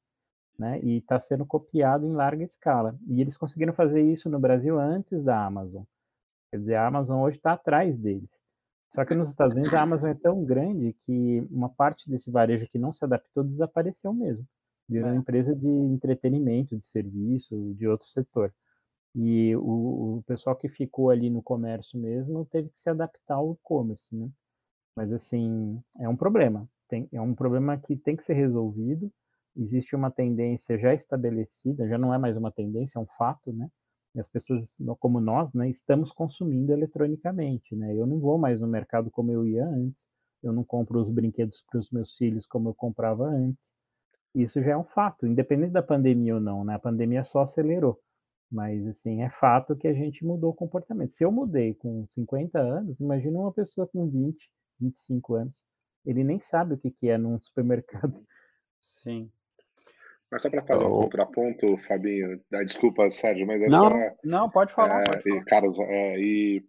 Né? 0.59 0.81
E 0.83 0.99
está 0.99 1.21
sendo 1.21 1.45
copiado 1.45 2.07
em 2.07 2.13
larga 2.13 2.43
escala. 2.43 2.99
E 3.07 3.21
eles 3.21 3.37
conseguiram 3.37 3.75
fazer 3.75 4.01
isso 4.03 4.29
no 4.31 4.39
Brasil 4.39 4.79
antes 4.79 5.23
da 5.23 5.45
Amazon. 5.45 5.83
Quer 6.51 6.59
dizer, 6.59 6.75
a 6.77 6.87
Amazon 6.87 7.21
hoje 7.23 7.37
está 7.37 7.53
atrás 7.53 7.99
deles. 7.99 8.31
Só 8.91 9.05
que 9.05 9.15
nos 9.15 9.29
Estados 9.29 9.55
Unidos 9.57 9.75
a 9.75 9.83
Amazon 9.83 10.09
é 10.09 10.15
tão 10.15 10.45
grande 10.45 10.95
que 11.03 11.47
uma 11.51 11.69
parte 11.69 12.09
desse 12.09 12.31
varejo 12.31 12.69
que 12.69 12.79
não 12.79 12.93
se 12.93 13.05
adaptou 13.05 13.45
desapareceu 13.45 14.13
mesmo. 14.13 14.47
Virou 14.89 15.09
é. 15.09 15.13
uma 15.13 15.19
empresa 15.19 15.55
de 15.55 15.69
entretenimento, 15.69 16.77
de 16.77 16.85
serviço, 16.85 17.75
de 17.75 17.87
outro 17.87 18.07
setor. 18.07 18.55
E 19.15 19.57
o, 19.57 20.19
o, 20.19 20.23
pessoal 20.27 20.55
que 20.55 20.69
ficou 20.69 21.11
ali 21.11 21.31
no 21.31 21.43
comércio 21.43 21.99
mesmo 21.99 22.45
teve 22.47 22.69
que 22.69 22.81
se 22.81 22.89
adaptar 22.89 23.37
ao 23.37 23.53
e-commerce, 23.53 24.15
né? 24.15 24.31
Mas 24.95 25.13
assim, 25.13 25.83
é 25.99 26.09
um 26.09 26.17
problema. 26.17 26.69
Tem, 26.89 27.09
é 27.13 27.21
um 27.21 27.35
problema 27.35 27.77
que 27.79 27.97
tem 27.97 28.15
que 28.15 28.23
ser 28.23 28.35
resolvido. 28.35 29.11
Existe 29.57 29.97
uma 29.97 30.11
tendência 30.11 30.79
já 30.79 30.93
estabelecida, 30.93 31.89
já 31.89 31.97
não 31.97 32.13
é 32.13 32.19
mais 32.19 32.37
uma 32.37 32.53
tendência, 32.53 32.99
é 32.99 33.03
um 33.03 33.07
fato, 33.19 33.53
né? 33.53 33.69
As 34.19 34.29
pessoas, 34.29 34.77
como 34.99 35.21
nós, 35.21 35.53
né, 35.53 35.69
estamos 35.69 36.11
consumindo 36.11 36.73
eletronicamente, 36.73 37.75
né? 37.75 37.95
Eu 37.95 38.07
não 38.07 38.19
vou 38.19 38.39
mais 38.39 38.61
no 38.61 38.67
mercado 38.67 39.11
como 39.11 39.31
eu 39.31 39.47
ia 39.47 39.67
antes, 39.67 40.09
eu 40.43 40.53
não 40.53 40.65
compro 40.65 41.01
os 41.01 41.11
brinquedos 41.11 41.63
para 41.71 41.81
os 41.81 41.91
meus 41.91 42.17
filhos 42.17 42.47
como 42.47 42.71
eu 42.71 42.75
comprava 42.75 43.25
antes. 43.25 43.75
Isso 44.35 44.63
já 44.63 44.73
é 44.73 44.77
um 44.77 44.85
fato, 44.85 45.27
independente 45.27 45.73
da 45.73 45.83
pandemia 45.83 46.35
ou 46.35 46.41
não, 46.41 46.65
né? 46.65 46.75
A 46.75 46.79
pandemia 46.79 47.25
só 47.25 47.43
acelerou. 47.43 48.01
Mas, 48.51 48.87
assim, 48.87 49.23
é 49.23 49.31
fato 49.31 49.75
que 49.75 49.89
a 49.89 49.95
gente 49.95 50.25
mudou 50.25 50.51
o 50.51 50.55
comportamento. 50.55 51.15
Se 51.15 51.25
eu 51.25 51.33
mudei 51.33 51.75
com 51.75 52.07
50 52.11 52.59
anos, 52.59 53.01
imagina 53.01 53.39
uma 53.39 53.53
pessoa 53.53 53.87
com 53.87 54.09
20, 54.09 54.51
25 54.81 55.35
anos. 55.35 55.65
Ele 56.05 56.23
nem 56.23 56.39
sabe 56.41 56.75
o 56.75 56.79
que, 56.79 56.91
que 56.91 57.09
é 57.09 57.19
num 57.19 57.41
supermercado. 57.43 58.25
Sim. 58.81 59.31
Mas 60.31 60.43
só 60.43 60.51
para 60.51 60.63
fazer 60.63 60.85
um 60.85 61.01
contraponto, 61.03 61.79
Fabinho, 61.87 62.41
ah, 62.53 62.65
desculpa, 62.65 63.09
Sérgio, 63.11 63.47
mas 63.47 63.63
é 63.63 63.67
não, 63.69 63.89
só. 63.89 63.95
Não, 64.25 64.51
pode 64.51 64.73
falar. 64.73 65.03
É, 65.03 65.05
pode 65.05 65.23
falar. 65.23 65.37
E, 65.37 65.45
Carlos, 65.45 65.79
é, 65.79 66.19
e 66.19 66.65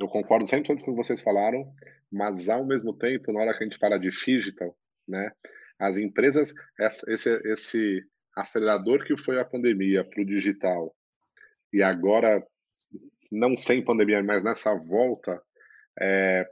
eu 0.00 0.08
concordo 0.08 0.46
100% 0.46 0.66
com 0.66 0.72
o 0.72 0.76
que 0.76 1.02
vocês 1.02 1.20
falaram, 1.20 1.70
mas 2.10 2.48
ao 2.48 2.64
mesmo 2.64 2.94
tempo, 2.94 3.32
na 3.32 3.40
hora 3.40 3.56
que 3.56 3.62
a 3.62 3.66
gente 3.66 3.78
fala 3.78 3.98
de 3.98 4.10
digital, 4.10 4.74
né, 5.06 5.30
as 5.78 5.96
empresas, 5.96 6.54
esse, 6.78 7.30
esse 7.52 8.02
acelerador 8.34 9.04
que 9.04 9.16
foi 9.18 9.38
a 9.38 9.44
pandemia 9.44 10.04
para 10.04 10.22
o 10.22 10.26
digital, 10.26 10.94
e 11.72 11.82
agora, 11.82 12.42
não 13.30 13.56
sem 13.56 13.84
pandemia, 13.84 14.22
mas 14.22 14.42
nessa 14.42 14.74
volta, 14.74 15.42
é, 16.00 16.46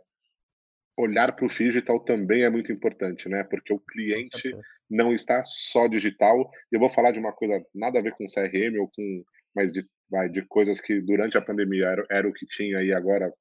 olhar 0.97 1.35
para 1.35 1.45
o 1.45 1.49
digital 1.49 2.01
também 2.01 2.45
é 2.45 2.51
muito 2.51 2.73
importante, 2.73 3.29
né? 3.29 3.43
Porque 3.45 3.73
o 3.73 3.81
cliente 3.81 4.57
não 4.89 5.15
está 5.15 5.43
só 5.47 5.87
digital. 5.89 6.51
Eu 6.71 6.79
vou 6.79 6.89
falar 6.89 7.11
de 7.11 7.19
uma 7.19 7.33
coisa 7.33 7.65
nada 7.75 7.99
a 7.99 8.03
ver 8.03 8.13
com 8.13 8.27
CRM 8.27 8.79
ou 8.79 8.89
com, 8.89 9.25
mas 9.55 9.73
de, 9.73 9.85
vai, 10.09 10.29
de 10.29 10.43
coisas 10.43 10.81
que 10.81 11.01
durante 11.01 11.37
a 11.37 11.43
pandemia 11.43 11.87
era, 11.87 12.07
era 12.11 12.29
o 12.29 12.33
que 12.33 12.47
tinha 12.47 12.83
e 12.83 12.93
agora 12.93 13.33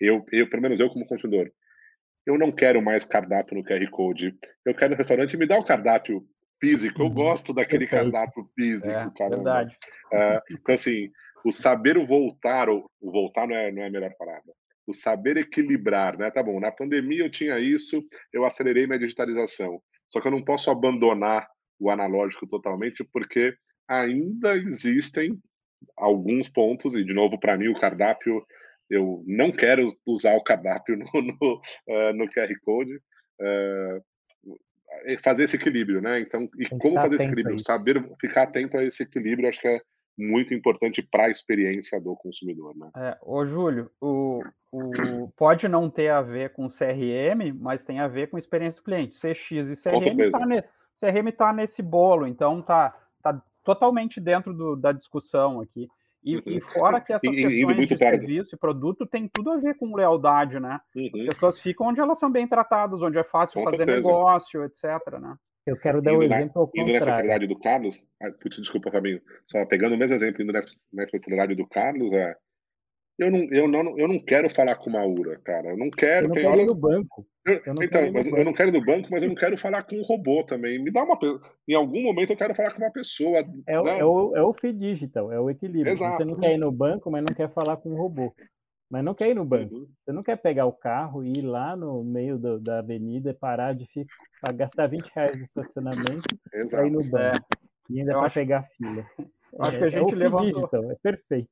eu, 0.00 0.24
eu, 0.32 0.48
pelo 0.48 0.62
menos 0.62 0.80
eu 0.80 0.88
como 0.90 1.06
consumidor, 1.06 1.52
eu 2.26 2.38
não 2.38 2.52
quero 2.52 2.80
mais 2.82 3.04
cardápio 3.04 3.56
no 3.56 3.64
QR 3.64 3.88
Code. 3.90 4.36
Eu 4.64 4.74
quero 4.74 4.90
no 4.90 4.96
restaurante 4.96 5.36
me 5.36 5.46
dá 5.46 5.58
o 5.58 5.64
cardápio 5.64 6.24
físico. 6.60 7.00
Eu 7.02 7.06
uhum. 7.06 7.14
gosto 7.14 7.54
daquele 7.54 7.86
cardápio 7.86 8.48
físico, 8.54 8.90
é, 8.90 9.10
caramba. 9.16 9.36
Verdade. 9.36 9.76
É, 10.12 10.42
então, 10.50 10.74
assim, 10.74 11.10
o 11.44 11.50
saber 11.50 11.98
voltar, 12.06 12.68
o, 12.68 12.88
o 13.00 13.10
voltar 13.10 13.46
não 13.46 13.56
é, 13.56 13.72
não 13.72 13.82
é 13.82 13.86
a 13.86 13.90
melhor 13.90 14.12
palavra. 14.18 14.52
O 14.88 14.94
saber 14.94 15.36
equilibrar, 15.36 16.18
né? 16.18 16.30
Tá 16.30 16.42
bom, 16.42 16.58
na 16.58 16.72
pandemia 16.72 17.24
eu 17.24 17.30
tinha 17.30 17.58
isso, 17.58 18.02
eu 18.32 18.44
acelerei 18.44 18.86
minha 18.86 18.98
digitalização. 18.98 19.80
Só 20.08 20.20
que 20.20 20.26
eu 20.26 20.32
não 20.32 20.42
posso 20.42 20.70
abandonar 20.70 21.46
o 21.78 21.90
analógico 21.90 22.46
totalmente, 22.46 23.04
porque 23.04 23.54
ainda 23.86 24.56
existem 24.56 25.38
alguns 25.96 26.48
pontos, 26.48 26.94
e 26.94 27.04
de 27.04 27.12
novo, 27.12 27.38
para 27.38 27.56
mim, 27.56 27.68
o 27.68 27.78
cardápio, 27.78 28.44
eu 28.88 29.22
não 29.26 29.52
quero 29.52 29.86
usar 30.06 30.34
o 30.34 30.42
cardápio 30.42 30.96
no, 30.96 31.06
no, 31.22 31.54
uh, 31.54 32.12
no 32.14 32.26
QR 32.26 32.52
Code. 32.62 32.96
Uh, 33.40 34.02
fazer 35.22 35.44
esse 35.44 35.56
equilíbrio, 35.56 36.00
né? 36.00 36.20
Então, 36.20 36.48
e 36.58 36.66
como 36.78 36.94
fazer 36.94 37.16
esse 37.16 37.26
equilíbrio? 37.26 37.60
Saber 37.60 38.02
ficar 38.20 38.44
atento 38.44 38.76
a 38.76 38.84
esse 38.84 39.02
equilíbrio, 39.02 39.48
acho 39.48 39.60
que 39.60 39.68
é 39.68 39.80
muito 40.18 40.52
importante 40.52 41.00
para 41.00 41.26
a 41.26 41.30
experiência 41.30 42.00
do 42.00 42.16
consumidor, 42.16 42.76
né? 42.76 42.90
É, 42.96 43.16
ô, 43.22 43.44
Júlio, 43.44 43.88
o, 44.00 44.42
o, 44.72 45.28
pode 45.36 45.68
não 45.68 45.88
ter 45.88 46.08
a 46.08 46.20
ver 46.20 46.52
com 46.52 46.66
CRM, 46.66 47.56
mas 47.58 47.84
tem 47.84 48.00
a 48.00 48.08
ver 48.08 48.28
com 48.28 48.36
experiência 48.36 48.82
do 48.82 48.84
cliente. 48.84 49.16
CX 49.16 49.68
e 49.68 49.82
CRM 49.82 50.20
está 50.20 50.44
ne, 50.44 50.62
CRM 50.98 51.30
tá 51.36 51.52
nesse 51.52 51.80
bolo, 51.80 52.26
então 52.26 52.60
tá, 52.60 52.94
tá 53.22 53.40
totalmente 53.62 54.20
dentro 54.20 54.52
do, 54.52 54.74
da 54.74 54.90
discussão 54.90 55.60
aqui. 55.60 55.88
E, 56.24 56.36
uhum. 56.36 56.42
e, 56.46 56.60
fora 56.60 57.00
que 57.00 57.12
essas 57.14 57.34
questões 57.34 57.88
de 57.88 57.96
serviço 57.96 58.56
e 58.56 58.58
produto 58.58 59.06
tem 59.06 59.30
tudo 59.32 59.52
a 59.52 59.56
ver 59.56 59.74
com 59.74 59.94
lealdade, 59.94 60.58
né? 60.58 60.80
Uhum. 60.96 61.22
As 61.22 61.34
pessoas 61.34 61.60
ficam 61.60 61.86
onde 61.86 62.00
elas 62.00 62.18
são 62.18 62.30
bem 62.30 62.46
tratadas, 62.48 63.02
onde 63.02 63.18
é 63.18 63.24
fácil 63.24 63.60
com 63.60 63.70
fazer 63.70 63.84
certeza. 63.84 63.98
negócio, 63.98 64.64
etc, 64.64 65.20
né? 65.20 65.36
Eu 65.68 65.76
quero 65.76 66.00
dar 66.00 66.14
o 66.14 66.18
um 66.18 66.22
exemplo 66.22 66.62
ao 66.62 66.70
Indo 66.74 66.92
nessa 66.92 67.10
especialidade 67.10 67.46
do 67.46 67.58
Carlos, 67.58 68.04
ah, 68.22 68.30
putz, 68.32 68.56
desculpa, 68.58 68.90
Fabinho, 68.90 69.20
só 69.46 69.64
pegando 69.66 69.94
o 69.94 69.98
mesmo 69.98 70.14
exemplo, 70.14 70.42
indo 70.42 70.52
nessa, 70.52 70.68
na 70.92 71.02
especialidade 71.02 71.54
do 71.54 71.66
Carlos, 71.68 72.12
é, 72.12 72.34
eu 73.18 73.32
não, 73.32 73.40
eu 73.50 73.66
não, 73.66 73.98
eu 73.98 74.06
não 74.06 74.20
quero 74.20 74.48
falar 74.48 74.76
com 74.76 74.90
uma 74.90 75.04
URA, 75.04 75.40
cara. 75.42 75.70
Eu 75.70 75.76
não 75.76 75.90
quero. 75.90 76.26
Eu 76.26 76.28
não 76.28 76.34
quero 76.34 76.60
ir 76.60 76.66
no 76.66 76.74
banco. 76.74 77.26
Eu, 77.44 77.54
eu 77.66 77.74
então, 77.82 78.12
mas 78.12 78.28
eu 78.28 78.44
não 78.44 78.52
quero 78.52 78.68
ir 78.68 78.72
no 78.72 78.84
banco, 78.84 79.08
mas 79.10 79.24
eu 79.24 79.28
não 79.28 79.34
quero 79.34 79.58
falar 79.58 79.82
com 79.82 79.96
um 79.96 80.04
robô 80.04 80.44
também. 80.44 80.80
Me 80.80 80.92
dá 80.92 81.02
uma. 81.02 81.18
Em 81.66 81.74
algum 81.74 82.00
momento 82.00 82.30
eu 82.30 82.36
quero 82.36 82.54
falar 82.54 82.72
com 82.72 82.80
uma 82.80 82.92
pessoa. 82.92 83.40
É, 83.66 83.82
né? 83.82 83.98
é, 83.98 84.04
o, 84.04 84.36
é 84.36 84.42
o 84.42 84.54
Digital, 84.72 85.32
é 85.32 85.40
o 85.40 85.50
equilíbrio. 85.50 85.92
Exato. 85.92 86.18
Você 86.18 86.24
não 86.24 86.38
quer 86.38 86.54
ir 86.54 86.58
no 86.58 86.70
banco, 86.70 87.10
mas 87.10 87.24
não 87.28 87.34
quer 87.34 87.52
falar 87.52 87.76
com 87.78 87.90
um 87.90 87.96
robô. 87.96 88.32
Mas 88.90 89.04
não 89.04 89.14
quer 89.14 89.28
ir 89.28 89.34
no 89.34 89.44
banco. 89.44 89.74
Uhum. 89.74 89.88
Você 90.02 90.12
não 90.12 90.22
quer 90.22 90.36
pegar 90.36 90.64
o 90.64 90.72
carro 90.72 91.22
e 91.22 91.38
ir 91.38 91.42
lá 91.42 91.76
no 91.76 92.02
meio 92.02 92.38
do, 92.38 92.58
da 92.58 92.78
avenida 92.78 93.30
e 93.30 93.34
parar 93.34 93.74
de 93.74 93.86
ficar, 93.86 94.52
gastar 94.54 94.86
20 94.86 95.10
reais 95.14 95.36
de 95.36 95.44
estacionamento 95.44 96.22
para 96.70 96.86
ir 96.86 96.90
no 96.90 97.10
banco. 97.10 97.46
E 97.90 98.00
ainda 98.00 98.12
para 98.14 98.30
pegar 98.30 98.62
fila. 98.76 99.06
Acho 99.60 99.76
é, 99.76 99.78
que 99.78 99.84
a 99.84 99.86
é 99.86 99.90
gente 99.90 100.14
é 100.14 100.16
levantou. 100.16 100.52
Digital, 100.52 100.90
é 100.90 100.94
perfeito. 101.02 101.50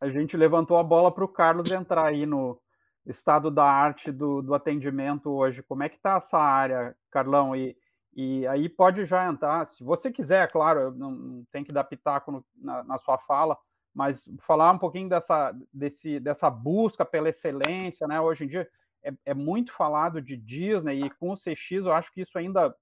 A 0.00 0.08
gente 0.08 0.36
levantou 0.36 0.76
a 0.76 0.82
bola 0.82 1.10
para 1.10 1.24
o 1.24 1.28
Carlos 1.28 1.70
entrar 1.70 2.06
aí 2.06 2.24
no 2.24 2.60
estado 3.04 3.50
da 3.50 3.64
arte 3.64 4.12
do, 4.12 4.42
do 4.42 4.54
atendimento 4.54 5.30
hoje. 5.30 5.62
Como 5.62 5.82
é 5.82 5.88
que 5.88 5.96
está 5.96 6.16
essa 6.16 6.38
área, 6.38 6.94
Carlão? 7.10 7.54
E, 7.54 7.76
e 8.14 8.46
aí 8.46 8.68
pode 8.68 9.04
já 9.04 9.28
entrar, 9.28 9.64
se 9.66 9.84
você 9.84 10.10
quiser, 10.10 10.50
claro, 10.50 10.92
não, 10.92 11.10
não 11.10 11.44
tem 11.52 11.62
que 11.62 11.72
dar 11.72 11.84
pitaco 11.84 12.32
no, 12.32 12.44
na, 12.56 12.82
na 12.82 12.98
sua 12.98 13.18
fala, 13.18 13.56
mas 13.96 14.28
falar 14.40 14.72
um 14.72 14.78
pouquinho 14.78 15.08
dessa, 15.08 15.56
desse, 15.72 16.20
dessa 16.20 16.50
busca 16.50 17.02
pela 17.02 17.30
excelência, 17.30 18.06
né? 18.06 18.20
Hoje 18.20 18.44
em 18.44 18.46
dia 18.46 18.68
é, 19.02 19.10
é, 19.24 19.32
muito 19.32 19.72
falado 19.72 20.20
de 20.20 20.36
Disney 20.36 21.02
e 21.02 21.08
com 21.08 21.30
o 21.30 21.34
CX 21.34 21.86
eu 21.86 21.94
acho 21.94 22.12
que 22.12 22.20
isso 22.20 22.36
ainda 22.36 22.76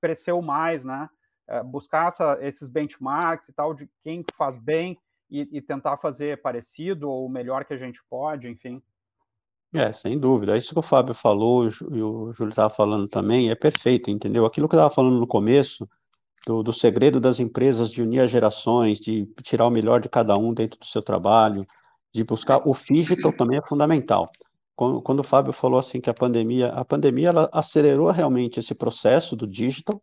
cresceu 0.00 0.40
mais, 0.40 0.84
né? 0.84 1.10
É, 1.48 1.60
buscar 1.60 2.06
essa, 2.06 2.38
esses 2.40 2.68
benchmarks 2.68 3.48
e 3.48 3.52
tal 3.52 3.74
de 3.74 3.90
quem 4.04 4.24
faz 4.32 4.56
bem 4.56 4.96
e, 5.28 5.48
e, 5.50 5.60
tentar 5.60 5.96
fazer 5.96 6.40
parecido 6.40 7.10
ou 7.10 7.28
melhor 7.28 7.64
que 7.64 7.74
a 7.74 7.76
gente 7.76 8.00
pode, 8.08 8.48
enfim. 8.48 8.80
É, 9.74 9.92
sem 9.92 10.20
dúvida. 10.20 10.56
Isso 10.56 10.72
que 10.72 10.78
o 10.78 10.82
Fábio 10.82 11.14
falou 11.14 11.64
e 11.64 12.02
o 12.02 12.32
Júlio 12.32 12.50
estava 12.50 12.70
falando 12.70 13.08
também 13.08 13.50
é 13.50 13.56
perfeito, 13.56 14.08
entendeu? 14.08 14.46
Aquilo 14.46 14.68
que 14.68 14.76
eu 14.76 14.78
estava 14.78 14.94
falando 14.94 15.18
no 15.18 15.26
começo 15.26 15.88
do, 16.46 16.62
do, 16.62 16.72
segredo 16.72 17.20
das 17.20 17.40
empresas 17.40 17.90
de 17.90 18.02
unir 18.02 18.20
as 18.20 18.30
gerações, 18.30 18.98
de 18.98 19.26
tirar 19.42 19.66
o 19.66 19.70
melhor 19.70 20.00
de 20.00 20.08
cada 20.08 20.36
um 20.36 20.54
dentro 20.54 20.78
do 20.78 20.86
seu 20.86 21.02
trabalho, 21.02 21.66
de 22.12 22.24
buscar 22.24 22.66
o 22.66 22.72
digital 22.72 23.32
também 23.32 23.58
é 23.58 23.62
fundamental. 23.62 24.30
Quando, 24.74 25.02
quando, 25.02 25.20
o 25.20 25.24
Fábio 25.24 25.52
falou 25.52 25.78
assim 25.78 26.00
que 26.00 26.10
a 26.10 26.14
pandemia, 26.14 26.68
a 26.68 26.84
pandemia 26.84 27.28
ela 27.28 27.50
acelerou 27.52 28.10
realmente 28.10 28.60
esse 28.60 28.74
processo 28.74 29.36
do 29.36 29.46
digital, 29.46 30.02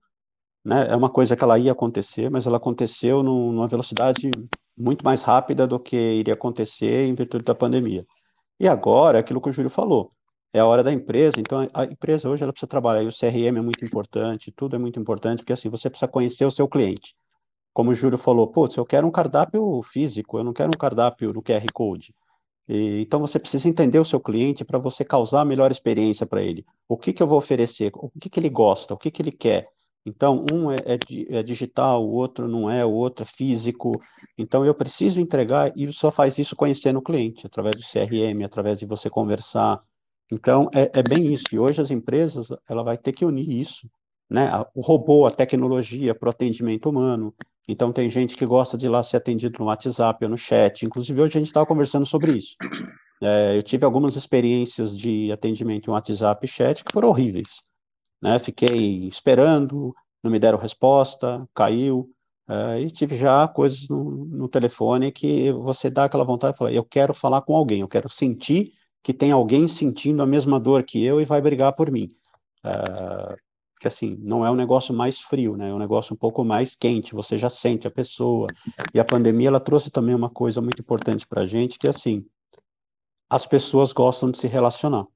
né? 0.63 0.87
É 0.89 0.95
uma 0.95 1.09
coisa 1.09 1.35
que 1.35 1.43
ela 1.43 1.57
ia 1.57 1.71
acontecer, 1.71 2.29
mas 2.29 2.45
ela 2.45 2.57
aconteceu 2.57 3.23
num, 3.23 3.51
numa 3.51 3.67
velocidade 3.67 4.29
muito 4.77 5.03
mais 5.03 5.23
rápida 5.23 5.65
do 5.65 5.79
que 5.79 5.95
iria 5.95 6.33
acontecer 6.33 7.07
em 7.07 7.15
virtude 7.15 7.45
da 7.45 7.55
pandemia. 7.55 8.03
E 8.59 8.67
agora, 8.67 9.19
aquilo 9.19 9.41
que 9.41 9.49
o 9.49 9.51
Júlio 9.51 9.69
falou, 9.69 10.11
é 10.53 10.59
a 10.59 10.65
hora 10.65 10.83
da 10.83 10.91
empresa, 10.91 11.39
então 11.39 11.67
a 11.73 11.83
empresa 11.83 12.29
hoje 12.29 12.43
ela 12.43 12.51
precisa 12.51 12.69
trabalhar, 12.69 13.03
e 13.03 13.07
o 13.07 13.11
CRM 13.11 13.57
é 13.57 13.61
muito 13.61 13.83
importante, 13.85 14.51
tudo 14.51 14.75
é 14.75 14.79
muito 14.79 14.99
importante, 14.99 15.39
porque 15.39 15.53
assim, 15.53 15.69
você 15.69 15.89
precisa 15.89 16.07
conhecer 16.09 16.45
o 16.45 16.51
seu 16.51 16.67
cliente. 16.67 17.15
Como 17.73 17.91
o 17.91 17.95
Júlio 17.95 18.17
falou, 18.17 18.47
putz, 18.47 18.75
eu 18.77 18.85
quero 18.85 19.05
um 19.05 19.11
cardápio 19.11 19.81
físico, 19.83 20.37
eu 20.37 20.43
não 20.43 20.53
quero 20.53 20.69
um 20.69 20.79
cardápio 20.79 21.31
no 21.33 21.43
QR 21.43 21.65
Code. 21.73 22.13
E, 22.67 23.01
então 23.01 23.19
você 23.19 23.39
precisa 23.39 23.69
entender 23.69 23.99
o 23.99 24.05
seu 24.05 24.19
cliente 24.19 24.65
para 24.65 24.79
você 24.79 25.05
causar 25.05 25.41
a 25.41 25.45
melhor 25.45 25.71
experiência 25.71 26.25
para 26.25 26.41
ele. 26.41 26.65
O 26.87 26.97
que, 26.97 27.13
que 27.13 27.21
eu 27.21 27.27
vou 27.27 27.37
oferecer? 27.37 27.91
O 27.95 28.09
que, 28.19 28.29
que 28.29 28.39
ele 28.39 28.49
gosta? 28.49 28.93
O 28.93 28.97
que, 28.97 29.11
que 29.11 29.21
ele 29.21 29.31
quer? 29.31 29.69
Então, 30.07 30.45
um 30.53 30.71
é, 30.71 30.77
é, 30.85 31.37
é, 31.37 31.43
digital, 31.43 32.01
o 32.01 32.13
outro 32.13 32.47
não 32.47 32.69
é, 32.69 32.85
o 32.85 32.91
outro 32.91 33.23
é 33.23 33.25
físico. 33.25 33.91
Então, 34.37 34.65
eu 34.65 34.73
preciso 34.73 35.19
entregar 35.19 35.73
e 35.75 35.91
só 35.91 36.09
faz 36.09 36.37
isso 36.37 36.55
conhecendo 36.55 36.99
o 36.99 37.01
cliente, 37.01 37.45
através 37.45 37.75
do 37.75 37.81
CRM, 37.81 38.41
através 38.45 38.79
de 38.79 38.85
você 38.85 39.09
conversar, 39.09 39.83
então, 40.31 40.69
é, 40.73 40.91
é, 40.93 41.03
bem 41.03 41.31
isso. 41.31 41.45
E 41.51 41.59
hoje 41.59 41.81
as 41.81 41.91
empresas, 41.91 42.49
ela 42.67 42.83
vai 42.83 42.97
ter 42.97 43.13
que 43.13 43.25
unir 43.25 43.49
isso, 43.49 43.89
né? 44.29 44.49
O 44.75 44.81
robô, 44.81 45.25
a 45.25 45.31
tecnologia 45.31 46.13
para 46.13 46.27
o 46.27 46.29
atendimento 46.29 46.89
humano. 46.89 47.33
Então, 47.67 47.91
tem 47.91 48.09
gente 48.09 48.35
que 48.35 48.45
gosta 48.45 48.77
de 48.77 48.85
ir 48.85 48.89
lá 48.89 49.03
ser 49.03 49.17
atendido 49.17 49.59
no 49.59 49.65
WhatsApp 49.65 50.23
ou 50.23 50.31
no 50.31 50.37
chat. 50.37 50.85
Inclusive, 50.85 51.21
hoje 51.21 51.37
a 51.37 51.39
gente 51.39 51.47
estava 51.47 51.65
conversando 51.65 52.05
sobre 52.05 52.33
isso. 52.33 52.55
É, 53.21 53.57
eu 53.57 53.63
tive 53.63 53.83
algumas 53.83 54.15
experiências 54.15 54.97
de 54.97 55.31
atendimento 55.31 55.87
em 55.89 55.91
WhatsApp 55.91 56.45
e 56.45 56.47
chat 56.47 56.83
que 56.83 56.93
foram 56.93 57.09
horríveis. 57.09 57.61
Né? 58.21 58.37
Fiquei 58.39 59.07
esperando, 59.07 59.93
não 60.23 60.31
me 60.31 60.39
deram 60.39 60.57
resposta, 60.57 61.47
caiu. 61.53 62.09
É, 62.49 62.81
e 62.81 62.91
tive 62.91 63.15
já 63.15 63.47
coisas 63.47 63.89
no, 63.89 64.25
no 64.25 64.47
telefone 64.47 65.11
que 65.11 65.51
você 65.51 65.89
dá 65.89 66.05
aquela 66.05 66.23
vontade 66.23 66.53
de 66.53 66.59
falar, 66.59 66.71
eu 66.71 66.83
quero 66.83 67.13
falar 67.13 67.41
com 67.41 67.55
alguém, 67.55 67.81
eu 67.81 67.89
quero 67.89 68.09
sentir 68.09 68.71
que 69.07 69.13
tem 69.13 69.31
alguém 69.31 69.69
sentindo 69.69 70.21
a 70.21 70.25
mesma 70.25 70.59
dor 70.59 70.83
que 70.83 71.01
eu 71.01 71.21
e 71.21 71.23
vai 71.23 71.39
brigar 71.39 71.71
por 71.71 71.89
mim. 71.89 72.09
Uh, 72.59 73.37
que 73.79 73.87
assim, 73.87 74.17
não 74.19 74.45
é 74.45 74.51
um 74.51 74.55
negócio 74.55 74.93
mais 74.93 75.21
frio, 75.21 75.55
né? 75.55 75.69
É 75.69 75.73
um 75.73 75.79
negócio 75.79 76.13
um 76.13 76.17
pouco 76.17 76.43
mais 76.43 76.75
quente, 76.75 77.15
você 77.15 77.37
já 77.37 77.49
sente 77.49 77.87
a 77.87 77.89
pessoa. 77.89 78.47
E 78.93 78.99
a 78.99 79.05
pandemia, 79.05 79.47
ela 79.47 79.61
trouxe 79.61 79.89
também 79.89 80.13
uma 80.13 80.29
coisa 80.29 80.59
muito 80.59 80.81
importante 80.81 81.25
para 81.25 81.43
a 81.43 81.45
gente, 81.45 81.79
que 81.79 81.87
assim, 81.87 82.25
as 83.29 83.45
pessoas 83.45 83.93
gostam 83.93 84.29
de 84.29 84.39
se 84.39 84.47
relacionar. 84.47 85.07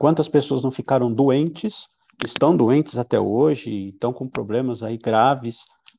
Quantas 0.00 0.28
pessoas 0.28 0.64
não 0.64 0.72
ficaram 0.72 1.12
doentes, 1.12 1.86
estão 2.26 2.56
doentes 2.56 2.98
até 2.98 3.20
hoje, 3.20 3.90
estão 3.90 4.12
com 4.12 4.28
problemas 4.28 4.82
aí 4.82 4.98
graves, 4.98 5.58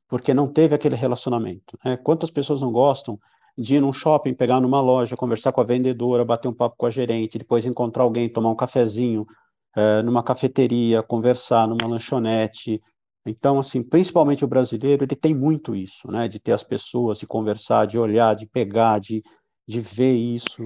porque 0.10 0.34
não 0.34 0.46
teve 0.46 0.76
aquele 0.76 0.98
relacionamento. 0.98 1.80
Né? 1.86 1.96
Quantas 1.96 2.32
pessoas 2.32 2.60
não 2.60 2.74
gostam 2.74 3.18
de 3.60 3.76
ir 3.76 3.82
num 3.82 3.92
shopping, 3.92 4.34
pegar 4.34 4.62
numa 4.62 4.80
loja, 4.80 5.18
conversar 5.18 5.52
com 5.52 5.60
a 5.60 5.66
vendedora, 5.66 6.24
bater 6.24 6.48
um 6.48 6.54
papo 6.54 6.78
com 6.78 6.86
a 6.86 6.90
gerente, 6.90 7.38
depois 7.38 7.66
encontrar 7.66 8.04
alguém, 8.04 8.30
tomar 8.30 8.50
um 8.50 8.56
cafezinho 8.56 9.26
é, 9.76 10.02
numa 10.02 10.24
cafeteria, 10.24 11.04
conversar 11.04 11.68
numa 11.68 11.86
lanchonete. 11.86 12.82
Então, 13.26 13.60
assim, 13.60 13.84
principalmente 13.84 14.46
o 14.46 14.48
brasileiro, 14.48 15.04
ele 15.04 15.16
tem 15.16 15.36
muito 15.36 15.76
isso, 15.76 16.10
né? 16.10 16.30
De 16.30 16.40
ter 16.40 16.54
as 16.54 16.64
pessoas, 16.64 17.18
de 17.18 17.28
conversar, 17.28 17.86
de 17.86 18.00
olhar, 18.00 18.34
de 18.34 18.48
pegar, 18.48 18.98
de, 18.98 19.22
de 19.68 19.82
ver 19.82 20.16
isso. 20.16 20.64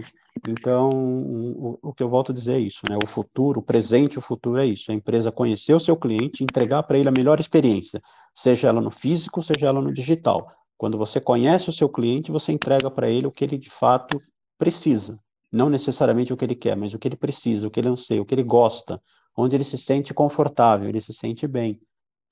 Então, 0.48 0.92
o, 0.92 1.80
o 1.82 1.94
que 1.94 2.04
eu 2.04 2.10
volto 2.10 2.32
a 2.32 2.36
dizer 2.36 2.54
é 2.54 2.60
isso, 2.60 2.82
né? 2.88 2.96
O 3.04 3.08
futuro, 3.08 3.60
o 3.60 3.64
presente 3.64 4.20
o 4.20 4.22
futuro 4.22 4.60
é 4.60 4.68
isso. 4.68 4.92
A 4.92 4.94
empresa 4.94 5.32
conhecer 5.32 5.74
o 5.74 5.80
seu 5.80 5.98
cliente, 5.98 6.44
entregar 6.44 6.84
para 6.84 7.00
ele 7.00 7.10
a 7.10 7.12
melhor 7.12 7.40
experiência, 7.40 8.00
seja 8.36 8.68
ela 8.68 8.80
no 8.80 8.92
físico, 8.92 9.42
seja 9.42 9.66
ela 9.66 9.82
no 9.82 9.92
digital 9.92 10.48
quando 10.78 10.98
você 10.98 11.20
conhece 11.20 11.70
o 11.70 11.74
seu 11.74 11.88
cliente, 11.88 12.32
você 12.32 12.52
entrega 12.52 12.90
para 12.90 13.10
ele 13.10 13.28
o 13.28 13.32
que 13.32 13.44
ele 13.44 13.58
de 13.58 13.70
fato 13.70 14.20
precisa. 14.58 15.20
Não 15.52 15.70
necessariamente 15.70 16.34
o 16.34 16.38
que 16.38 16.46
ele 16.46 16.56
quer, 16.56 16.76
mas 16.76 16.94
o 16.94 17.00
que 17.00 17.08
ele 17.08 17.16
precisa, 17.16 17.68
o 17.68 17.72
que 17.72 17.80
ele 17.80 17.90
anseia, 17.90 18.22
o 18.22 18.26
que 18.26 18.34
ele 18.34 18.44
gosta, 18.44 19.02
onde 19.38 19.56
ele 19.56 19.64
se 19.64 19.78
sente 19.78 20.14
confortável, 20.14 20.90
ele 20.90 21.00
se 21.00 21.14
sente 21.14 21.48
bem. 21.48 21.80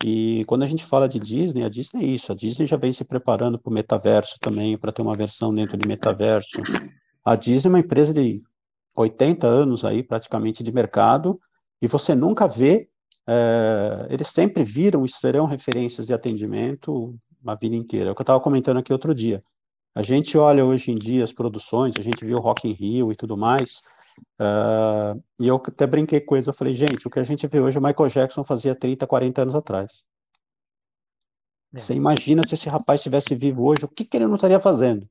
E 0.03 0.43
quando 0.45 0.63
a 0.63 0.67
gente 0.67 0.83
fala 0.83 1.07
de 1.07 1.19
Disney, 1.19 1.63
a 1.63 1.69
Disney 1.69 2.03
é 2.03 2.07
isso. 2.07 2.31
A 2.31 2.35
Disney 2.35 2.65
já 2.65 2.75
vem 2.75 2.91
se 2.91 3.03
preparando 3.03 3.59
para 3.59 3.69
o 3.69 3.73
metaverso 3.73 4.37
também, 4.39 4.77
para 4.77 4.91
ter 4.91 5.03
uma 5.03 5.13
versão 5.13 5.53
dentro 5.53 5.77
de 5.77 5.87
metaverso. 5.87 6.61
A 7.23 7.35
Disney 7.35 7.67
é 7.67 7.73
uma 7.73 7.79
empresa 7.79 8.11
de 8.11 8.41
80 8.95 9.45
anos 9.47 9.85
aí, 9.85 10.01
praticamente, 10.01 10.63
de 10.63 10.71
mercado, 10.71 11.39
e 11.79 11.87
você 11.87 12.15
nunca 12.15 12.47
vê 12.47 12.89
é, 13.27 14.07
eles 14.09 14.27
sempre 14.27 14.63
viram 14.63 15.05
e 15.05 15.09
serão 15.09 15.45
referências 15.45 16.07
de 16.07 16.13
atendimento 16.13 17.15
a 17.45 17.55
vida 17.55 17.75
inteira. 17.75 18.09
É 18.09 18.11
o 18.11 18.15
que 18.15 18.21
eu 18.21 18.23
estava 18.23 18.39
comentando 18.39 18.77
aqui 18.77 18.91
outro 18.93 19.13
dia. 19.13 19.41
A 19.93 20.01
gente 20.01 20.37
olha 20.37 20.65
hoje 20.65 20.91
em 20.91 20.95
dia 20.95 21.23
as 21.23 21.33
produções, 21.33 21.95
a 21.99 22.01
gente 22.01 22.23
viu 22.23 22.39
Rock 22.39 22.67
in 22.67 22.73
Rio 22.73 23.11
e 23.11 23.15
tudo 23.15 23.35
mais, 23.35 23.81
uh, 24.39 25.21
e 25.39 25.47
eu 25.47 25.55
até 25.55 25.85
brinquei 25.85 26.21
com 26.21 26.35
eles, 26.35 26.47
eu 26.47 26.53
falei, 26.53 26.75
gente, 26.75 27.05
o 27.05 27.09
que 27.09 27.19
a 27.19 27.23
gente 27.23 27.45
vê 27.47 27.59
hoje, 27.59 27.77
o 27.77 27.81
Michael 27.81 28.09
Jackson 28.09 28.43
fazia 28.43 28.73
30, 28.73 29.05
40 29.05 29.41
anos 29.41 29.55
atrás. 29.55 30.03
É. 31.73 31.79
Você 31.79 31.93
imagina 31.93 32.41
se 32.47 32.53
esse 32.53 32.69
rapaz 32.69 33.01
estivesse 33.01 33.35
vivo 33.35 33.65
hoje, 33.65 33.83
o 33.83 33.89
que, 33.89 34.05
que 34.05 34.15
ele 34.15 34.27
não 34.27 34.35
estaria 34.35 34.59
fazendo? 34.59 35.07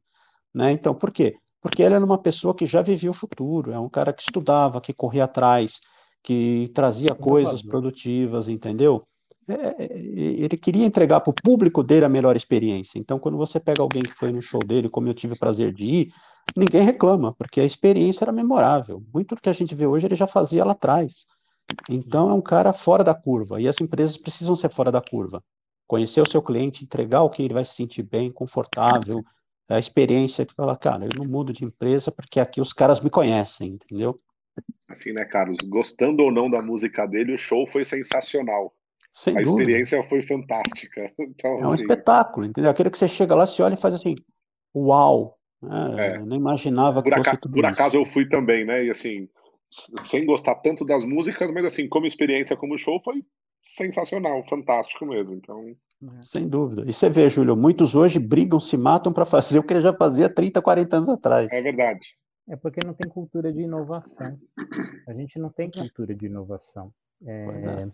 Né? 0.54 0.72
Então, 0.72 0.94
por 0.94 1.10
quê? 1.10 1.36
Porque 1.60 1.82
ele 1.82 1.94
era 1.94 2.04
uma 2.04 2.18
pessoa 2.18 2.54
que 2.54 2.64
já 2.64 2.80
vivia 2.80 3.10
o 3.10 3.14
futuro, 3.14 3.72
é 3.72 3.78
um 3.78 3.88
cara 3.88 4.12
que 4.14 4.22
estudava, 4.22 4.80
que 4.80 4.94
corria 4.94 5.24
atrás, 5.24 5.78
que 6.22 6.70
trazia 6.74 7.14
coisas 7.14 7.62
produtivas, 7.62 8.48
entendeu? 8.48 9.06
É, 9.48 9.84
é, 9.84 9.98
ele 9.98 10.56
queria 10.56 10.86
entregar 10.86 11.20
para 11.20 11.30
o 11.30 11.34
público 11.34 11.82
dele 11.82 12.04
a 12.04 12.08
melhor 12.08 12.36
experiência. 12.36 12.98
Então, 12.98 13.18
quando 13.18 13.36
você 13.36 13.58
pega 13.58 13.82
alguém 13.82 14.02
que 14.02 14.12
foi 14.12 14.32
no 14.32 14.42
show 14.42 14.60
dele, 14.60 14.88
como 14.88 15.08
eu 15.08 15.14
tive 15.14 15.34
o 15.34 15.38
prazer 15.38 15.72
de 15.72 15.84
ir, 15.84 16.12
ninguém 16.56 16.82
reclama, 16.82 17.34
porque 17.34 17.60
a 17.60 17.64
experiência 17.64 18.24
era 18.24 18.32
memorável. 18.32 19.02
Muito 19.12 19.34
do 19.34 19.40
que 19.40 19.48
a 19.48 19.52
gente 19.52 19.74
vê 19.74 19.86
hoje 19.86 20.06
ele 20.06 20.14
já 20.14 20.26
fazia 20.26 20.64
lá 20.64 20.72
atrás. 20.72 21.26
Então, 21.88 22.30
é 22.30 22.34
um 22.34 22.42
cara 22.42 22.72
fora 22.72 23.02
da 23.02 23.14
curva, 23.14 23.60
e 23.60 23.66
as 23.66 23.80
empresas 23.80 24.16
precisam 24.16 24.54
ser 24.54 24.70
fora 24.70 24.92
da 24.92 25.00
curva. 25.00 25.42
Conhecer 25.86 26.20
o 26.20 26.26
seu 26.26 26.40
cliente, 26.40 26.84
entregar 26.84 27.22
o 27.22 27.30
que 27.30 27.42
ele 27.42 27.54
vai 27.54 27.64
se 27.64 27.74
sentir 27.74 28.02
bem, 28.02 28.30
confortável, 28.30 29.24
a 29.68 29.78
experiência 29.78 30.44
que 30.44 30.54
fala, 30.54 30.76
cara, 30.76 31.04
eu 31.04 31.10
não 31.16 31.24
mudo 31.24 31.52
de 31.52 31.64
empresa 31.64 32.10
porque 32.10 32.40
aqui 32.40 32.60
os 32.60 32.72
caras 32.72 33.00
me 33.00 33.08
conhecem, 33.08 33.70
entendeu? 33.74 34.20
Assim, 34.88 35.12
né, 35.12 35.24
Carlos? 35.24 35.58
Gostando 35.68 36.24
ou 36.24 36.32
não 36.32 36.50
da 36.50 36.60
música 36.60 37.06
dele, 37.06 37.34
o 37.34 37.38
show 37.38 37.66
foi 37.68 37.84
sensacional. 37.84 38.74
Sem 39.12 39.36
a 39.36 39.42
dúvida. 39.42 39.62
experiência 39.62 40.04
foi 40.04 40.22
fantástica. 40.22 41.12
Então, 41.18 41.50
é 41.50 41.66
um 41.66 41.72
assim... 41.72 41.82
espetáculo, 41.82 42.46
entendeu? 42.46 42.70
Aquele 42.70 42.90
que 42.90 42.98
você 42.98 43.08
chega 43.08 43.34
lá, 43.34 43.46
você 43.46 43.62
olha 43.62 43.74
e 43.74 43.80
faz 43.80 43.94
assim, 43.94 44.14
uau! 44.74 45.38
Né? 45.62 46.14
É. 46.14 46.16
Eu 46.16 46.26
não 46.26 46.36
imaginava 46.36 47.02
por 47.02 47.12
que 47.12 47.16
fosse 47.16 47.36
tudo 47.38 47.52
Por 47.52 47.64
isso. 47.64 47.72
acaso 47.72 47.96
eu 47.96 48.04
fui 48.06 48.28
também, 48.28 48.64
né? 48.64 48.84
E 48.84 48.90
assim, 48.90 49.28
sem 50.04 50.24
gostar 50.24 50.54
tanto 50.56 50.84
das 50.84 51.04
músicas, 51.04 51.52
mas 51.52 51.64
assim, 51.64 51.88
como 51.88 52.06
experiência 52.06 52.56
como 52.56 52.78
show, 52.78 53.00
foi 53.04 53.22
sensacional, 53.62 54.42
fantástico 54.48 55.04
mesmo. 55.06 55.34
Então. 55.34 55.68
É. 55.68 56.22
Sem 56.22 56.48
dúvida. 56.48 56.84
E 56.86 56.92
você 56.92 57.10
vê, 57.10 57.28
Júlio, 57.28 57.56
muitos 57.56 57.94
hoje 57.94 58.18
brigam, 58.18 58.58
se 58.58 58.76
matam 58.76 59.12
para 59.12 59.24
fazer 59.26 59.58
o 59.58 59.62
que 59.62 59.74
ele 59.74 59.82
já 59.82 59.92
fazia 59.92 60.28
30, 60.28 60.62
40 60.62 60.96
anos 60.96 61.08
atrás. 61.08 61.48
É 61.52 61.62
verdade. 61.62 62.06
É 62.48 62.56
porque 62.56 62.80
não 62.84 62.94
tem 62.94 63.10
cultura 63.10 63.52
de 63.52 63.60
inovação. 63.60 64.38
A 65.06 65.12
gente 65.12 65.38
não 65.38 65.50
tem 65.50 65.70
cultura 65.70 66.14
de 66.14 66.26
inovação. 66.26 66.92
É, 67.24 67.86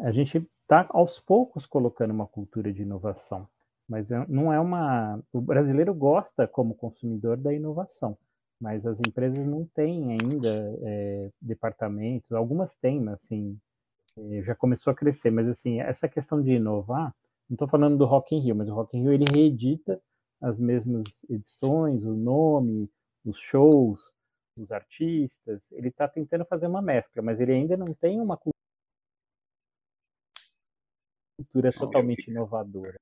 a 0.00 0.10
gente 0.10 0.38
está 0.62 0.86
aos 0.90 1.20
poucos 1.20 1.66
colocando 1.66 2.12
uma 2.12 2.26
cultura 2.26 2.72
de 2.72 2.82
inovação, 2.82 3.48
mas 3.88 4.10
é, 4.10 4.24
não 4.28 4.52
é 4.52 4.58
uma. 4.60 5.22
O 5.32 5.40
brasileiro 5.40 5.94
gosta, 5.94 6.46
como 6.46 6.74
consumidor, 6.74 7.36
da 7.36 7.52
inovação, 7.52 8.16
mas 8.60 8.86
as 8.86 8.98
empresas 9.06 9.44
não 9.46 9.66
têm 9.74 10.12
ainda 10.12 10.48
é, 10.82 11.30
departamentos. 11.40 12.32
Algumas 12.32 12.74
têm, 12.76 13.00
mas 13.00 13.14
assim 13.22 13.58
é, 14.16 14.42
já 14.42 14.54
começou 14.54 14.90
a 14.90 14.94
crescer. 14.96 15.30
Mas 15.30 15.48
assim 15.48 15.80
essa 15.80 16.08
questão 16.08 16.42
de 16.42 16.52
inovar, 16.52 17.14
não 17.48 17.54
estou 17.54 17.68
falando 17.68 17.98
do 17.98 18.06
Rock 18.06 18.34
in 18.34 18.40
Rio, 18.40 18.56
mas 18.56 18.68
o 18.68 18.74
Rock 18.74 18.96
in 18.96 19.02
Rio 19.02 19.12
ele 19.12 19.24
reedita 19.30 20.00
as 20.40 20.58
mesmas 20.58 21.04
edições, 21.28 22.04
o 22.04 22.14
nome, 22.14 22.90
os 23.24 23.38
shows, 23.38 24.16
os 24.56 24.72
artistas, 24.72 25.70
ele 25.72 25.88
está 25.88 26.08
tentando 26.08 26.44
fazer 26.44 26.66
uma 26.66 26.82
mescla, 26.82 27.22
mas 27.22 27.40
ele 27.40 27.52
ainda 27.52 27.76
não 27.76 27.94
tem 28.00 28.20
uma 28.20 28.36
cultura 28.36 28.61
totalmente 31.72 32.28
inovadora. 32.30 32.98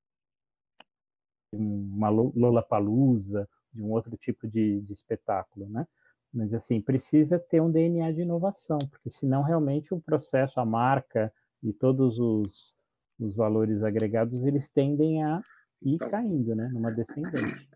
Uma 1.52 2.08
Lola 2.08 2.62
Palusa, 2.62 3.48
de 3.72 3.82
um 3.82 3.90
outro 3.90 4.16
tipo 4.16 4.48
de, 4.48 4.80
de 4.80 4.92
espetáculo, 4.92 5.68
né? 5.68 5.86
Mas 6.32 6.54
assim, 6.54 6.80
precisa 6.80 7.38
ter 7.38 7.60
um 7.60 7.70
DNA 7.70 8.12
de 8.12 8.22
inovação, 8.22 8.78
porque 8.78 9.10
senão 9.10 9.42
realmente 9.42 9.92
o 9.92 10.00
processo, 10.00 10.60
a 10.60 10.64
marca 10.64 11.32
e 11.62 11.72
todos 11.72 12.18
os, 12.18 12.74
os 13.18 13.34
valores 13.34 13.82
agregados, 13.82 14.44
eles 14.44 14.68
tendem 14.70 15.24
a 15.24 15.42
ir 15.82 15.94
então, 15.94 16.10
caindo, 16.10 16.54
né? 16.54 16.68
Numa 16.72 16.92
descendente. 16.92 17.68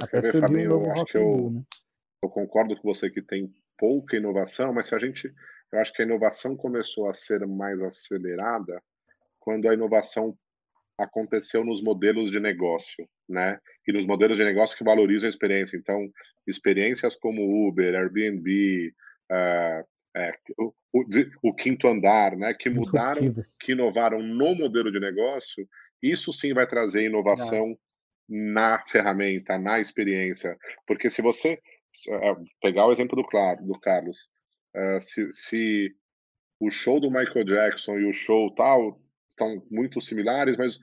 Até 0.00 0.20
ver, 0.20 0.40
Fabinho, 0.40 0.78
um 0.78 0.84
eu 0.84 0.92
acho 0.92 1.04
que 1.06 1.18
eu, 1.18 1.50
né? 1.50 1.62
eu 2.22 2.28
concordo 2.28 2.76
com 2.76 2.82
você 2.82 3.10
que 3.10 3.22
tem 3.22 3.52
pouca 3.76 4.16
inovação, 4.16 4.72
mas 4.72 4.86
se 4.88 4.94
a 4.94 4.98
gente, 4.98 5.32
eu 5.72 5.80
acho 5.80 5.92
que 5.92 6.02
a 6.02 6.04
inovação 6.04 6.56
começou 6.56 7.08
a 7.08 7.14
ser 7.14 7.46
mais 7.46 7.80
acelerada 7.80 8.80
quando 9.48 9.66
a 9.66 9.72
inovação 9.72 10.36
aconteceu 10.98 11.64
nos 11.64 11.82
modelos 11.82 12.30
de 12.30 12.38
negócio, 12.38 13.08
né? 13.26 13.58
E 13.86 13.92
nos 13.94 14.04
modelos 14.04 14.36
de 14.36 14.44
negócio 14.44 14.76
que 14.76 14.84
valorizam 14.84 15.26
a 15.26 15.30
experiência. 15.30 15.74
Então, 15.74 16.06
experiências 16.46 17.16
como 17.16 17.66
Uber, 17.66 17.94
Airbnb, 17.94 18.92
uh, 19.32 19.86
é, 20.14 20.34
o, 20.58 20.74
o, 20.92 21.04
o, 21.44 21.54
quinto 21.54 21.88
andar, 21.88 22.36
né? 22.36 22.52
Que 22.52 22.68
mudaram, 22.68 23.34
que 23.58 23.72
inovaram 23.72 24.22
no 24.22 24.54
modelo 24.54 24.92
de 24.92 25.00
negócio. 25.00 25.66
Isso 26.02 26.30
sim 26.30 26.52
vai 26.52 26.66
trazer 26.66 27.06
inovação 27.06 27.68
Não. 28.28 28.52
na 28.52 28.84
ferramenta, 28.86 29.56
na 29.56 29.80
experiência, 29.80 30.58
porque 30.86 31.08
se 31.08 31.22
você 31.22 31.58
é, 32.10 32.36
pegar 32.60 32.84
o 32.84 32.92
exemplo 32.92 33.16
do, 33.16 33.26
claro, 33.26 33.64
do 33.64 33.80
Carlos, 33.80 34.28
uh, 34.76 35.00
se, 35.00 35.32
se, 35.32 35.96
o 36.60 36.68
show 36.68 37.00
do 37.00 37.10
Michael 37.10 37.44
Jackson 37.44 37.98
e 37.98 38.04
o 38.04 38.12
show 38.12 38.54
tal 38.54 39.00
estão 39.38 39.62
muito 39.70 40.00
similares, 40.00 40.56
mas 40.56 40.78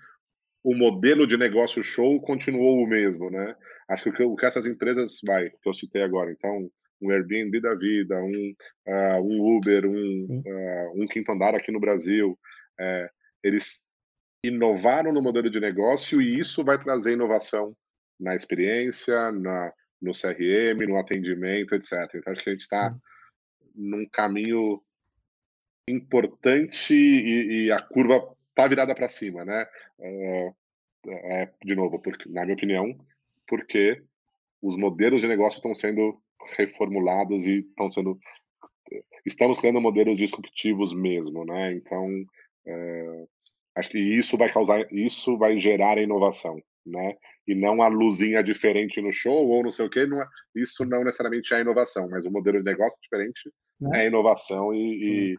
o 0.64 0.74
modelo 0.74 1.28
de 1.28 1.38
negócio 1.38 1.84
show 1.84 2.20
continuou 2.22 2.84
o 2.84 2.88
mesmo, 2.88 3.30
né? 3.30 3.56
Acho 3.88 4.12
que 4.12 4.24
o 4.24 4.36
que 4.36 4.46
essas 4.46 4.66
empresas, 4.66 5.20
vai, 5.24 5.50
que 5.50 5.70
eu 5.70 5.74
citei 5.74 6.02
agora, 6.02 6.32
então, 6.32 6.70
um 7.02 7.12
Airbnb 7.12 7.60
da 7.62 7.76
vida, 7.76 8.16
um, 8.24 8.56
uh, 8.88 9.22
um 9.22 9.58
Uber, 9.58 9.86
um, 9.86 10.42
uh, 10.46 11.04
um 11.04 11.06
Quinto 11.08 11.32
Andar 11.32 11.54
aqui 11.54 11.72
no 11.72 11.80
Brasil, 11.80 12.38
é, 12.80 13.10
eles 13.44 13.84
inovaram 14.44 15.14
no 15.14 15.22
modelo 15.22 15.50
de 15.50 15.60
negócio 15.60 16.22
e 16.22 16.40
isso 16.40 16.64
vai 16.64 16.82
trazer 16.82 17.14
inovação 17.14 17.76
na 18.20 18.36
experiência, 18.36 19.32
na, 19.32 19.72
no 20.02 20.12
CRM, 20.14 20.88
no 20.88 20.98
atendimento, 20.98 21.76
etc. 21.76 21.94
Então, 22.16 22.32
acho 22.32 22.44
que 22.44 22.50
a 22.50 22.54
gente 22.54 22.62
está 22.62 22.96
num 23.76 24.08
caminho 24.12 24.82
importante 25.88 26.96
e, 26.96 27.66
e, 27.66 27.72
a 27.72 27.82
curva 27.82 28.35
está 28.56 28.68
virada 28.68 28.96
para 28.96 29.10
cima, 29.10 29.44
né? 29.44 29.68
É, 30.00 30.54
é, 31.08 31.50
de 31.64 31.76
novo, 31.76 32.00
porque, 32.00 32.28
na 32.30 32.44
minha 32.44 32.56
opinião, 32.56 32.98
porque 33.48 34.02
os 34.62 34.78
modelos 34.78 35.22
de 35.22 35.28
negócio 35.28 35.58
estão 35.58 35.76
sendo 35.76 36.20
reformulados 36.58 37.44
e 37.44 37.60
estão 37.60 37.92
sendo 37.92 38.20
estamos 39.26 39.60
criando 39.60 39.82
modelos 39.82 40.18
disruptivos 40.18 40.94
mesmo, 40.94 41.44
né? 41.44 41.74
Então, 41.74 42.08
é, 42.66 43.26
acho 43.76 43.90
que 43.90 44.00
isso 44.00 44.38
vai 44.38 44.52
causar, 44.52 44.86
isso 44.92 45.38
vai 45.38 45.58
gerar 45.58 45.98
a 45.98 46.02
inovação 46.02 46.60
né? 46.86 47.16
E 47.48 47.56
não 47.56 47.82
a 47.82 47.88
luzinha 47.88 48.44
diferente 48.44 49.02
no 49.02 49.12
show 49.12 49.48
ou 49.48 49.64
não 49.64 49.72
sei 49.72 49.86
o 49.86 49.90
que, 49.90 50.06
não 50.06 50.22
é, 50.22 50.28
isso 50.56 50.86
não 50.86 51.04
necessariamente 51.04 51.54
é 51.54 51.62
inovação, 51.62 52.08
mas 52.10 52.26
o 52.26 52.32
modelo 52.32 52.60
de 52.60 52.64
negócio 52.64 52.98
diferente 53.02 53.52
é, 53.94 54.04
é 54.04 54.08
inovação 54.08 54.74
e, 54.74 55.34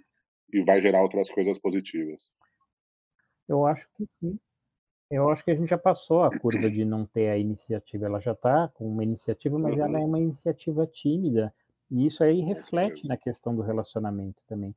e, 0.52 0.58
e, 0.58 0.64
vai 0.64 0.82
gerar 0.82 1.02
outras 1.02 1.30
coisas 1.30 1.58
positivas. 1.58 2.20
Eu 3.48 3.66
acho 3.66 3.88
que 3.96 4.06
sim. 4.06 4.38
Eu 5.10 5.30
acho 5.30 5.44
que 5.44 5.50
a 5.52 5.54
gente 5.54 5.68
já 5.68 5.78
passou 5.78 6.22
a 6.22 6.38
curva 6.38 6.68
de 6.68 6.84
não 6.84 7.06
ter 7.06 7.28
a 7.28 7.38
iniciativa. 7.38 8.06
Ela 8.06 8.20
já 8.20 8.32
está 8.32 8.68
com 8.74 8.88
uma 8.88 9.04
iniciativa, 9.04 9.58
mas 9.58 9.74
uhum. 9.74 9.84
ela 9.84 10.00
é 10.00 10.04
uma 10.04 10.18
iniciativa 10.18 10.86
tímida. 10.86 11.54
E 11.90 12.06
isso 12.06 12.24
aí 12.24 12.40
reflete 12.40 13.06
na 13.06 13.16
questão 13.16 13.54
do 13.54 13.62
relacionamento 13.62 14.42
também. 14.48 14.74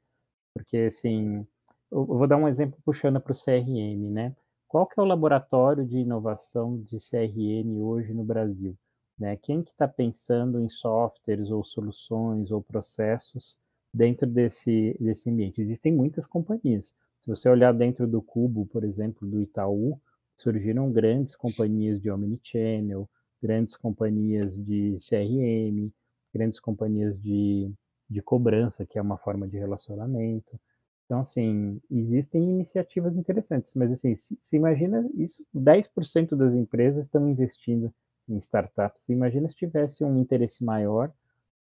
Porque, 0.54 0.78
assim, 0.78 1.48
eu 1.92 2.06
vou 2.06 2.28
dar 2.28 2.38
um 2.38 2.48
exemplo 2.48 2.80
puxando 2.86 3.20
para 3.20 3.34
o 3.34 3.36
CRM, 3.36 4.12
né? 4.12 4.36
Qual 4.68 4.86
que 4.86 5.00
é 5.00 5.04
o 5.04 5.06
laboratório 5.06 5.84
de 5.84 5.98
inovação 5.98 6.80
de 6.84 6.98
CRM 6.98 7.82
hoje 7.82 8.14
no 8.14 8.24
Brasil? 8.24 8.78
Né? 9.18 9.36
Quem 9.36 9.64
que 9.64 9.72
está 9.72 9.88
pensando 9.88 10.62
em 10.62 10.70
softwares 10.70 11.50
ou 11.50 11.64
soluções 11.66 12.52
ou 12.52 12.62
processos 12.62 13.58
dentro 13.92 14.28
desse, 14.28 14.96
desse 15.00 15.28
ambiente? 15.30 15.60
Existem 15.60 15.92
muitas 15.92 16.28
companhias. 16.28 16.94
Se 17.22 17.30
você 17.30 17.50
olhar 17.50 17.74
dentro 17.74 18.08
do 18.08 18.22
Cubo, 18.22 18.66
por 18.66 18.84
exemplo, 18.84 19.28
do 19.28 19.42
Itaú, 19.42 20.00
surgiram 20.38 20.92
grandes 20.92 21.36
companhias 21.36 22.02
de 22.02 22.10
omnichannel, 22.10 23.10
grandes 23.42 23.76
companhias 23.76 24.56
de 24.64 24.98
CRM, 25.00 25.92
grandes 26.34 26.60
companhias 26.60 27.20
de, 27.20 27.72
de 28.10 28.22
cobrança, 28.22 28.86
que 28.86 28.98
é 28.98 29.02
uma 29.02 29.18
forma 29.18 29.48
de 29.48 29.58
relacionamento. 29.58 30.60
Então, 31.06 31.20
assim, 31.22 31.82
existem 31.90 32.42
iniciativas 32.42 33.16
interessantes, 33.18 33.74
mas 33.74 33.92
assim, 33.92 34.16
se, 34.16 34.38
se 34.46 34.56
imagina 34.56 35.10
isso, 35.16 35.44
10% 35.54 36.36
das 36.36 36.54
empresas 36.54 37.06
estão 37.06 37.28
investindo 37.28 37.94
em 38.30 38.38
startups. 38.38 39.04
Se 39.04 39.12
imagina 39.12 39.50
se 39.50 39.56
tivesse 39.56 40.04
um 40.04 40.20
interesse 40.20 40.64
maior, 40.64 41.12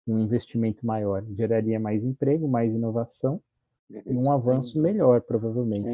um 0.06 0.20
investimento 0.20 0.86
maior, 0.86 1.24
geraria 1.30 1.80
mais 1.80 2.04
emprego, 2.04 2.46
mais 2.46 2.72
inovação 2.72 3.42
e 3.90 4.14
um 4.14 4.30
avanço 4.30 4.78
melhor, 4.80 5.22
provavelmente. 5.22 5.88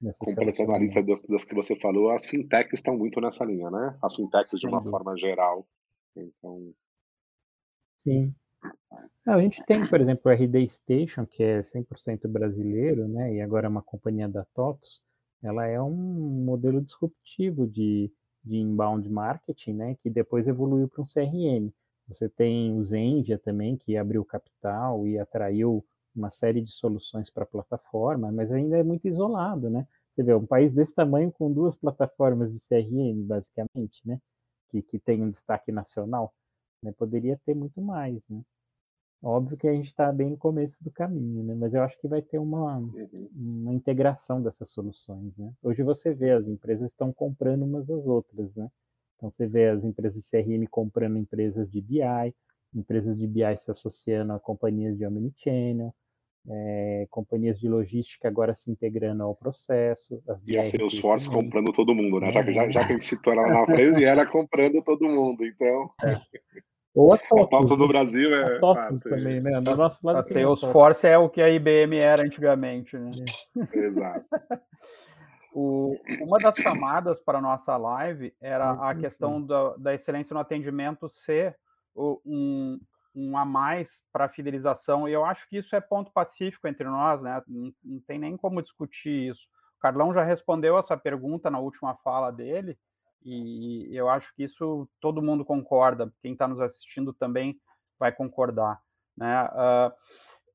Né, 0.00 0.12
completando 0.18 0.72
a 0.72 0.78
lista 0.78 1.02
das, 1.02 1.44
que 1.44 1.54
você 1.54 1.76
falou, 1.76 2.10
as 2.10 2.26
fintechs 2.26 2.74
estão 2.74 2.96
muito 2.96 3.20
nessa 3.20 3.44
linha, 3.44 3.70
né? 3.70 3.96
As 4.02 4.14
fintechs 4.14 4.58
de 4.58 4.66
uma 4.66 4.82
forma 4.82 5.16
geral. 5.16 5.66
Então... 6.16 6.72
Sim. 7.98 8.34
A 9.26 9.38
gente 9.38 9.62
tem, 9.66 9.86
por 9.86 10.00
exemplo, 10.00 10.30
o 10.30 10.34
RD 10.34 10.68
Station, 10.70 11.26
que 11.26 11.42
é 11.42 11.60
100% 11.60 12.26
brasileiro, 12.26 13.06
né? 13.06 13.34
E 13.34 13.40
agora 13.40 13.66
é 13.66 13.70
uma 13.70 13.82
companhia 13.82 14.28
da 14.28 14.44
TOTOS. 14.54 15.00
Ela 15.42 15.66
é 15.66 15.80
um 15.80 15.92
modelo 16.44 16.80
disruptivo 16.80 17.66
de, 17.66 18.10
de 18.42 18.56
inbound 18.56 19.08
marketing, 19.08 19.74
né? 19.74 19.96
Que 20.02 20.08
depois 20.08 20.48
evoluiu 20.48 20.88
para 20.88 21.02
um 21.02 21.04
CRM. 21.04 21.70
Você 22.08 22.28
tem 22.28 22.76
o 22.76 22.82
Zendia 22.82 23.38
também, 23.38 23.76
que 23.76 23.96
abriu 23.96 24.24
capital 24.24 25.06
e 25.06 25.18
atraiu 25.18 25.84
uma 26.20 26.30
série 26.30 26.60
de 26.60 26.70
soluções 26.70 27.30
para 27.30 27.44
a 27.44 27.46
plataforma, 27.46 28.30
mas 28.30 28.52
ainda 28.52 28.78
é 28.78 28.82
muito 28.82 29.08
isolado, 29.08 29.68
né? 29.70 29.86
Você 30.14 30.22
vê, 30.22 30.34
um 30.34 30.46
país 30.46 30.72
desse 30.74 30.94
tamanho 30.94 31.32
com 31.32 31.52
duas 31.52 31.76
plataformas 31.76 32.52
de 32.52 32.60
CRM, 32.68 33.26
basicamente, 33.26 34.00
né? 34.06 34.20
Que, 34.70 34.82
que 34.82 34.98
tem 34.98 35.22
um 35.22 35.30
destaque 35.30 35.72
nacional, 35.72 36.34
né? 36.82 36.92
Poderia 36.92 37.40
ter 37.44 37.54
muito 37.54 37.80
mais, 37.80 38.22
né? 38.28 38.42
Óbvio 39.22 39.56
que 39.56 39.68
a 39.68 39.72
gente 39.72 39.86
está 39.86 40.10
bem 40.10 40.30
no 40.30 40.36
começo 40.36 40.82
do 40.82 40.90
caminho, 40.90 41.42
né? 41.44 41.54
Mas 41.54 41.74
eu 41.74 41.82
acho 41.82 41.98
que 41.98 42.08
vai 42.08 42.22
ter 42.22 42.38
uma, 42.38 42.78
uhum. 42.78 43.30
uma 43.34 43.74
integração 43.74 44.42
dessas 44.42 44.70
soluções, 44.70 45.36
né? 45.36 45.52
Hoje 45.62 45.82
você 45.82 46.14
vê 46.14 46.30
as 46.32 46.46
empresas 46.46 46.90
estão 46.90 47.12
comprando 47.12 47.62
umas 47.64 47.88
às 47.90 48.06
outras, 48.06 48.54
né? 48.54 48.70
Então 49.16 49.30
você 49.30 49.46
vê 49.46 49.68
as 49.68 49.84
empresas 49.84 50.22
de 50.22 50.30
CRM 50.30 50.66
comprando 50.70 51.18
empresas 51.18 51.70
de 51.70 51.80
BI, 51.82 52.34
empresas 52.74 53.18
de 53.18 53.26
BI 53.26 53.56
se 53.58 53.70
associando 53.70 54.32
a 54.32 54.40
companhias 54.40 54.96
de 54.96 55.06
omnichannel, 55.06 55.94
é, 56.48 57.06
companhias 57.10 57.58
de 57.58 57.68
logística 57.68 58.28
agora 58.28 58.54
se 58.56 58.70
integrando 58.70 59.22
ao 59.22 59.34
processo. 59.34 60.22
As 60.28 60.42
e 60.46 60.58
a 60.58 60.64
Salesforce 60.64 61.28
comprando 61.28 61.72
todo 61.72 61.94
mundo, 61.94 62.20
né? 62.20 62.30
É. 62.30 62.32
Já, 62.32 62.44
que, 62.44 62.52
já, 62.52 62.70
já 62.70 62.80
que 62.80 62.92
a 62.92 62.92
gente 62.92 63.04
citou 63.04 63.32
ela 63.32 63.46
na 63.46 63.66
frente, 63.66 64.00
e 64.00 64.04
ela 64.04 64.26
comprando 64.26 64.82
todo 64.82 65.08
mundo, 65.08 65.44
então... 65.44 65.90
É. 66.04 66.20
Ou 66.92 67.14
a 67.14 67.18
TOTOS 67.18 67.78
do 67.78 67.86
Brasil 67.86 68.34
é... 68.34 68.56
A 68.56 68.60
TOTOS 68.60 69.00
também, 69.00 69.40
né? 69.40 69.60
Nosso 69.60 70.04
lado 70.04 70.18
a 70.18 70.22
Salesforce 70.22 71.06
é 71.06 71.16
o 71.16 71.28
que 71.28 71.40
a 71.40 71.48
IBM 71.48 71.98
era 71.98 72.22
antigamente, 72.22 72.96
né? 72.96 73.10
Exato. 73.72 74.26
O, 75.52 75.96
uma 76.20 76.38
das 76.38 76.54
chamadas 76.54 77.18
para 77.18 77.38
a 77.38 77.42
nossa 77.42 77.76
live 77.76 78.32
era 78.40 78.70
a 78.70 78.94
questão 78.94 79.44
da, 79.44 79.76
da 79.76 79.92
excelência 79.92 80.32
no 80.32 80.38
atendimento 80.38 81.08
ser 81.08 81.56
um, 81.96 82.78
um 83.14 83.36
a 83.36 83.44
mais 83.44 84.02
para 84.12 84.28
fidelização, 84.28 85.08
e 85.08 85.12
eu 85.12 85.24
acho 85.24 85.48
que 85.48 85.58
isso 85.58 85.74
é 85.74 85.80
ponto 85.80 86.12
pacífico 86.12 86.68
entre 86.68 86.84
nós, 86.84 87.22
né? 87.22 87.42
Não, 87.46 87.72
não, 87.82 88.00
tem 88.00 88.18
nem 88.18 88.36
como 88.36 88.62
discutir 88.62 89.30
isso. 89.30 89.48
O 89.78 89.80
Carlão 89.80 90.12
já 90.12 90.22
respondeu 90.22 90.78
essa 90.78 90.96
pergunta 90.96 91.50
na 91.50 91.58
última 91.58 91.96
fala 91.96 92.30
dele, 92.30 92.78
e 93.22 93.88
eu 93.92 94.08
acho 94.08 94.34
que 94.34 94.44
isso 94.44 94.88
todo 95.00 95.22
mundo 95.22 95.44
concorda, 95.44 96.12
quem 96.22 96.32
está 96.32 96.48
nos 96.48 96.60
assistindo 96.60 97.12
também 97.12 97.60
vai 97.98 98.10
concordar. 98.10 98.80
Né? 99.16 99.44
Uh, 99.44 99.92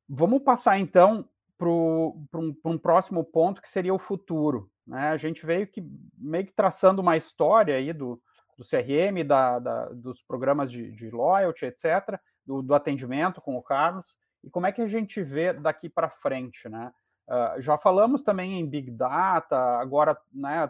vamos 0.10 0.41
passar 0.41 0.80
então 0.80 1.30
para 1.58 1.70
um, 1.70 2.56
um, 2.66 2.78
próximo 2.78 3.24
ponto 3.24 3.62
que 3.62 3.70
seria 3.70 3.93
o 3.93 3.99
futuro. 3.99 4.70
Né? 4.86 5.10
A 5.10 5.18
gente 5.18 5.45
veio 5.45 5.68
que 5.68 5.88
meio 6.18 6.45
que 6.45 6.53
traçando 6.53 7.01
uma 7.01 7.16
história 7.16 7.76
aí 7.76 7.93
do, 7.93 8.22
do 8.58 8.64
CRM, 8.64 9.26
da, 9.26 9.60
da, 9.60 9.86
dos 9.89 10.22
programas 10.22 10.72
de, 10.72 10.91
de 10.91 11.10
loyalty, 11.12 11.66
etc., 11.66 12.20
do, 12.46 12.62
do, 12.62 12.76
atendimento 12.76 13.41
com 13.41 13.56
o 13.56 13.64
Carlos, 13.64 14.06
e 14.43 14.50
como 14.50 14.68
é 14.68 14.72
que 14.72 14.82
a 14.82 14.88
gente 14.88 15.22
vê 15.24 15.54
daqui 15.54 15.89
para 15.89 16.10
frente, 16.10 16.70
né? 16.70 16.93
Uh, 17.28 17.60
já 17.60 17.78
falamos 17.78 18.22
também 18.22 18.60
em 18.60 18.68
Big 18.68 18.91
Data, 18.91 19.58
agora, 19.58 20.16
né, 20.32 20.70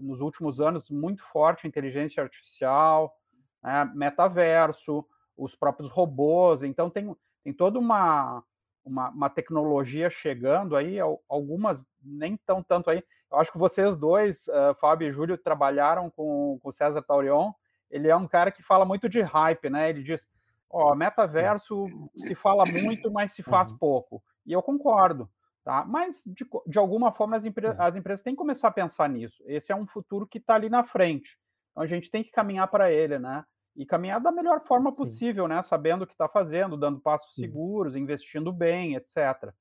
nos 0.00 0.20
últimos 0.20 0.60
anos, 0.60 0.90
muito 0.90 1.22
forte 1.22 1.68
inteligência 1.68 2.22
artificial, 2.22 3.14
né, 3.62 3.90
metaverso, 3.94 5.04
os 5.36 5.54
próprios 5.54 5.88
robôs, 5.88 6.62
então 6.62 6.90
tem, 6.90 7.14
tem 7.42 7.52
toda 7.52 7.78
uma, 7.78 8.42
uma, 8.84 9.10
uma, 9.10 9.30
tecnologia 9.30 10.08
chegando 10.10 10.76
aí, 10.76 10.98
algumas 11.28 11.86
nem 12.02 12.36
tão 12.36 12.62
tanto 12.62 12.90
aí. 12.90 13.02
Eu 13.30 13.38
acho 13.38 13.50
que 13.50 13.58
vocês 13.58 13.96
dois, 13.96 14.46
uh, 14.48 14.74
Fábio 14.78 15.08
e 15.08 15.12
Júlio, 15.12 15.38
trabalharam 15.38 16.10
com 16.10 16.60
o 16.62 16.72
César 16.72 17.02
Taurion. 17.02 17.52
Ele 17.90 18.08
é 18.08 18.16
um 18.16 18.28
cara 18.28 18.50
que 18.50 18.62
fala 18.62 18.84
muito 18.84 19.08
de 19.08 19.22
hype, 19.22 19.70
né? 19.70 19.88
Ele 19.88 20.02
diz: 20.02 20.30
ó, 20.72 20.94
metaverso 20.94 21.86
se 22.16 22.34
fala 22.34 22.64
muito, 22.64 23.10
mas 23.12 23.32
se 23.32 23.42
faz 23.42 23.70
uhum. 23.70 23.78
pouco. 23.78 24.22
E 24.46 24.52
eu 24.52 24.62
concordo, 24.62 25.30
tá? 25.62 25.84
Mas 25.84 26.24
de, 26.26 26.46
de 26.66 26.78
alguma 26.78 27.12
forma 27.12 27.36
as, 27.36 27.44
empre 27.44 27.66
as 27.78 27.94
empresas 27.94 28.22
têm 28.22 28.34
que 28.34 28.38
começar 28.38 28.68
a 28.68 28.72
pensar 28.72 29.08
nisso. 29.08 29.42
Esse 29.46 29.70
é 29.70 29.76
um 29.76 29.86
futuro 29.86 30.26
que 30.26 30.38
está 30.38 30.54
ali 30.54 30.68
na 30.68 30.82
frente. 30.82 31.38
Então 31.70 31.82
a 31.82 31.86
gente 31.86 32.10
tem 32.10 32.22
que 32.22 32.30
caminhar 32.30 32.68
para 32.68 32.90
ele, 32.90 33.18
né? 33.18 33.44
e 33.74 33.86
caminhar 33.86 34.20
da 34.20 34.30
melhor 34.30 34.60
forma 34.60 34.94
possível, 34.94 35.48
né? 35.48 35.62
Sabendo 35.62 36.02
o 36.02 36.06
que 36.06 36.12
está 36.12 36.28
fazendo, 36.28 36.76
dando 36.76 37.00
passos 37.00 37.34
seguros, 37.34 37.96
investindo 37.96 38.52
bem, 38.52 38.94
etc. 38.94 39.52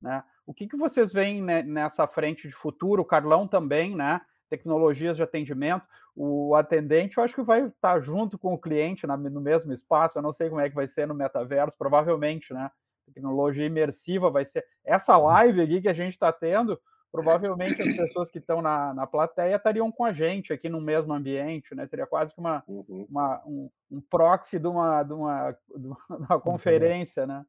Né? 0.00 0.22
O 0.44 0.52
que, 0.52 0.66
que 0.66 0.76
vocês 0.76 1.12
veem 1.12 1.42
né, 1.42 1.62
nessa 1.62 2.06
frente 2.06 2.48
de 2.48 2.54
futuro? 2.54 3.02
O 3.02 3.06
Carlão 3.06 3.46
também, 3.46 3.94
né? 3.94 4.20
Tecnologias 4.50 5.16
de 5.16 5.22
atendimento. 5.22 5.86
O 6.14 6.54
atendente, 6.54 7.16
eu 7.16 7.24
acho 7.24 7.34
que 7.34 7.42
vai 7.42 7.60
estar 7.66 7.94
tá 7.94 8.00
junto 8.00 8.36
com 8.36 8.52
o 8.52 8.58
cliente 8.58 9.06
na, 9.06 9.16
no 9.16 9.40
mesmo 9.40 9.72
espaço. 9.72 10.18
Eu 10.18 10.22
não 10.22 10.32
sei 10.32 10.48
como 10.48 10.60
é 10.60 10.68
que 10.68 10.74
vai 10.74 10.88
ser 10.88 11.06
no 11.06 11.14
metaverso, 11.14 11.78
provavelmente, 11.78 12.52
né? 12.52 12.70
Tecnologia 13.06 13.66
imersiva 13.66 14.30
vai 14.30 14.44
ser. 14.44 14.64
Essa 14.84 15.16
uhum. 15.16 15.24
live 15.24 15.62
aqui 15.62 15.80
que 15.80 15.88
a 15.88 15.94
gente 15.94 16.12
está 16.12 16.32
tendo 16.32 16.78
provavelmente 17.10 17.82
as 17.82 17.96
pessoas 17.96 18.30
que 18.30 18.38
estão 18.38 18.62
na, 18.62 18.94
na 18.94 19.06
plateia 19.06 19.56
estariam 19.56 19.90
com 19.90 20.04
a 20.04 20.12
gente 20.12 20.52
aqui 20.52 20.68
no 20.68 20.80
mesmo 20.80 21.12
ambiente, 21.12 21.74
né? 21.74 21.86
Seria 21.86 22.06
quase 22.06 22.34
que 22.34 22.40
uma, 22.40 22.62
uhum. 22.66 23.06
uma 23.08 23.42
um, 23.46 23.70
um, 23.90 24.00
proxy 24.00 24.58
de 24.58 24.68
uma, 24.68 25.02
de 25.02 25.12
uma, 25.12 25.56
de 25.76 25.86
uma 25.86 25.98
uhum. 26.34 26.40
conferência, 26.40 27.26
né? 27.26 27.44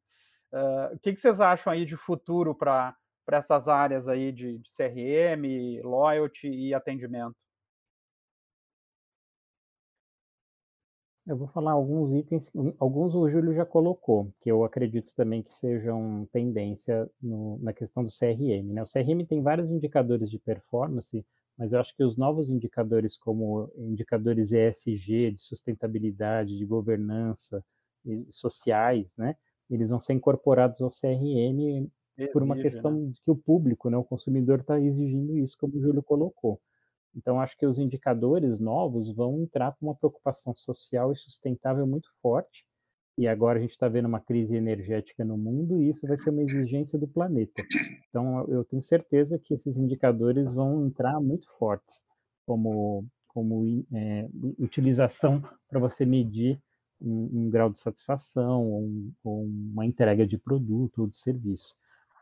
Uh, 0.52 0.96
o 0.96 1.00
que, 1.00 1.14
que 1.14 1.22
vocês 1.22 1.40
acham 1.40 1.72
aí 1.72 1.86
de 1.86 1.96
futuro 1.96 2.54
para 2.54 2.96
essas 3.30 3.68
áreas 3.68 4.08
aí 4.08 4.32
de, 4.32 4.58
de 4.58 4.70
CRM, 4.70 5.82
loyalty 5.84 6.48
e 6.48 6.74
atendimento? 6.74 7.36
Eu 11.26 11.38
vou 11.38 11.48
falar 11.48 11.72
alguns 11.74 12.14
itens, 12.14 12.52
alguns 12.80 13.14
o 13.14 13.30
Júlio 13.30 13.54
já 13.54 13.66
colocou, 13.66 14.34
que 14.42 14.52
eu 14.52 14.64
acredito 14.64 15.14
também 15.16 15.44
que 15.44 15.54
sejam 15.54 16.28
tendência 16.32 17.10
no, 17.22 17.60
na 17.60 17.72
questão 17.72 18.04
do 18.04 18.10
CRM. 18.10 18.74
Né? 18.74 18.82
O 18.82 18.88
CRM 18.92 19.26
tem 19.26 19.42
vários 19.42 19.70
indicadores 19.70 20.30
de 20.32 20.40
performance, 20.40 21.24
mas 21.58 21.72
eu 21.72 21.80
acho 21.80 21.96
que 21.96 22.04
os 22.04 22.18
novos 22.18 22.50
indicadores, 22.50 23.18
como 23.18 23.72
indicadores 23.78 24.52
ESG, 24.52 25.32
de 25.32 25.42
sustentabilidade, 25.42 26.58
de 26.58 26.66
governança, 26.66 27.64
sociais, 28.30 29.14
né? 29.16 29.36
eles 29.70 29.90
vão 29.90 30.02
ser 30.02 30.14
incorporados 30.14 30.82
ao 30.82 30.90
CRM 30.90 31.88
Exige, 32.18 32.34
por 32.34 32.44
uma 32.44 32.56
questão 32.56 32.92
né? 32.92 33.12
de 33.12 33.22
que 33.22 33.32
o 33.32 33.36
público, 33.36 33.90
né, 33.90 33.98
o 33.98 34.04
consumidor 34.04 34.60
está 34.60 34.80
exigindo 34.80 35.38
isso, 35.38 35.58
como 35.58 35.76
o 35.76 35.82
Júlio 35.82 36.04
colocou. 36.04 36.60
Então, 37.16 37.40
acho 37.42 37.58
que 37.58 37.66
os 37.66 37.78
indicadores 37.78 38.60
novos 38.60 39.14
vão 39.14 39.42
entrar 39.42 39.76
com 39.78 39.88
uma 39.88 39.96
preocupação 39.96 40.56
social 40.56 41.12
e 41.12 41.18
sustentável 41.18 41.86
muito 41.86 42.10
forte. 42.22 42.66
E 43.18 43.28
agora 43.28 43.60
a 43.60 43.62
gente 43.62 43.72
está 43.72 43.90
vendo 43.90 44.06
uma 44.06 44.22
crise 44.22 44.56
energética 44.56 45.24
no 45.26 45.38
mundo 45.38 45.82
e 45.82 45.90
isso 45.90 46.08
vai 46.08 46.18
ser 46.18 46.30
uma 46.30 46.44
exigência 46.44 46.98
do 46.98 47.08
planeta. 47.08 47.62
Então, 48.10 48.48
eu 48.48 48.64
tenho 48.64 48.82
certeza 48.82 49.38
que 49.38 49.54
esses 49.54 49.78
indicadores 49.78 50.54
vão 50.54 50.86
entrar 50.88 51.20
muito 51.20 51.48
fortes, 51.58 52.04
como, 52.46 53.06
como 53.28 53.86
é, 53.94 54.28
utilização 54.58 55.42
para 55.70 55.80
você 55.80 56.06
medir 56.06 56.60
um, 57.02 57.46
um, 57.46 57.50
grau 57.50 57.70
de 57.70 57.80
satisfação 57.80 58.66
ou, 58.66 58.82
um, 58.84 59.14
ou, 59.24 59.44
uma 59.44 59.86
entrega 59.86 60.26
de 60.26 60.38
produto 60.38 61.02
ou 61.02 61.08
de 61.08 61.18
serviço. 61.18 61.76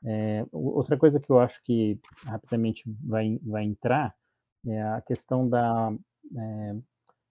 É, 0.06 0.46
outra 0.52 0.98
coisa 0.98 1.20
que 1.20 1.30
eu 1.30 1.40
acho 1.40 1.62
que 1.64 2.00
rapidamente 2.26 2.84
vai, 3.04 3.40
vai 3.44 3.64
entrar 3.66 4.16
é, 4.66 4.82
a 4.82 5.02
questão 5.02 5.48
da, 5.48 5.94
é, 6.38 6.76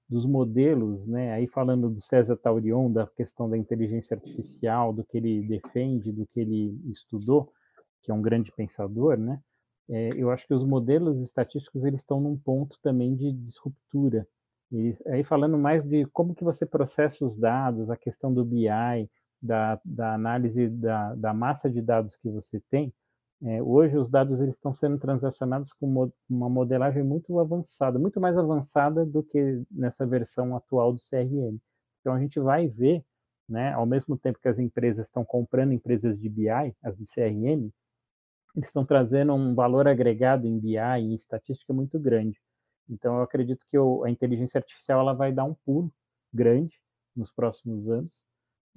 dos 0.08 0.26
modelos, 0.26 1.06
né? 1.06 1.32
aí 1.32 1.46
falando 1.46 1.90
do 1.90 2.00
César 2.00 2.36
Taurion, 2.36 2.90
da 2.90 3.06
questão 3.06 3.48
da 3.48 3.56
inteligência 3.56 4.14
artificial, 4.14 4.92
do 4.92 5.04
que 5.04 5.18
ele 5.18 5.42
defende, 5.42 6.12
do 6.12 6.26
que 6.26 6.40
ele 6.40 6.80
estudou, 6.90 7.52
que 8.02 8.10
é 8.10 8.14
um 8.14 8.22
grande 8.22 8.50
pensador, 8.52 9.18
né? 9.18 9.40
É, 9.90 10.10
eu 10.14 10.30
acho 10.30 10.46
que 10.46 10.52
os 10.52 10.64
modelos 10.64 11.20
estatísticos 11.20 11.82
eles 11.82 12.00
estão 12.00 12.20
num 12.20 12.36
ponto 12.36 12.78
também 12.82 13.14
de 13.16 13.32
disruptura. 13.32 14.26
E 14.70 14.94
aí 15.06 15.24
falando 15.24 15.56
mais 15.56 15.82
de 15.82 16.04
como 16.06 16.34
que 16.34 16.44
você 16.44 16.66
processa 16.66 17.24
os 17.24 17.38
dados, 17.38 17.90
a 17.90 17.96
questão 17.96 18.32
do 18.32 18.44
BI, 18.44 18.68
da, 19.40 19.80
da 19.84 20.14
análise 20.14 20.68
da, 20.68 21.14
da 21.14 21.34
massa 21.34 21.70
de 21.70 21.80
dados 21.80 22.16
que 22.16 22.28
você 22.30 22.60
tem, 22.70 22.92
é, 23.42 23.62
hoje 23.62 23.96
os 23.96 24.10
dados 24.10 24.40
eles 24.40 24.56
estão 24.56 24.74
sendo 24.74 24.98
transacionados 24.98 25.72
com 25.72 26.10
uma 26.28 26.48
modelagem 26.48 27.04
muito 27.04 27.38
avançada, 27.38 27.98
muito 27.98 28.20
mais 28.20 28.36
avançada 28.36 29.06
do 29.06 29.22
que 29.22 29.62
nessa 29.70 30.04
versão 30.04 30.56
atual 30.56 30.92
do 30.92 30.98
CRM. 30.98 31.56
Então 32.00 32.12
a 32.14 32.20
gente 32.20 32.40
vai 32.40 32.66
ver, 32.68 33.04
né, 33.48 33.72
ao 33.74 33.86
mesmo 33.86 34.18
tempo 34.18 34.40
que 34.40 34.48
as 34.48 34.58
empresas 34.58 35.06
estão 35.06 35.24
comprando 35.24 35.72
empresas 35.72 36.18
de 36.18 36.28
BI, 36.28 36.48
as 36.82 36.96
de 36.96 37.04
CRM, 37.06 37.70
eles 38.56 38.68
estão 38.68 38.84
trazendo 38.84 39.32
um 39.34 39.54
valor 39.54 39.86
agregado 39.86 40.46
em 40.46 40.58
BI 40.58 40.76
e 40.76 40.80
em 40.80 41.14
estatística 41.14 41.72
muito 41.72 41.98
grande. 41.98 42.40
Então, 42.88 43.16
eu 43.16 43.22
acredito 43.22 43.64
que 43.68 43.76
a 43.76 44.10
inteligência 44.10 44.58
artificial 44.58 45.00
ela 45.00 45.12
vai 45.12 45.32
dar 45.32 45.44
um 45.44 45.54
pulo 45.54 45.92
grande 46.32 46.74
nos 47.14 47.30
próximos 47.30 47.88
anos, 47.88 48.24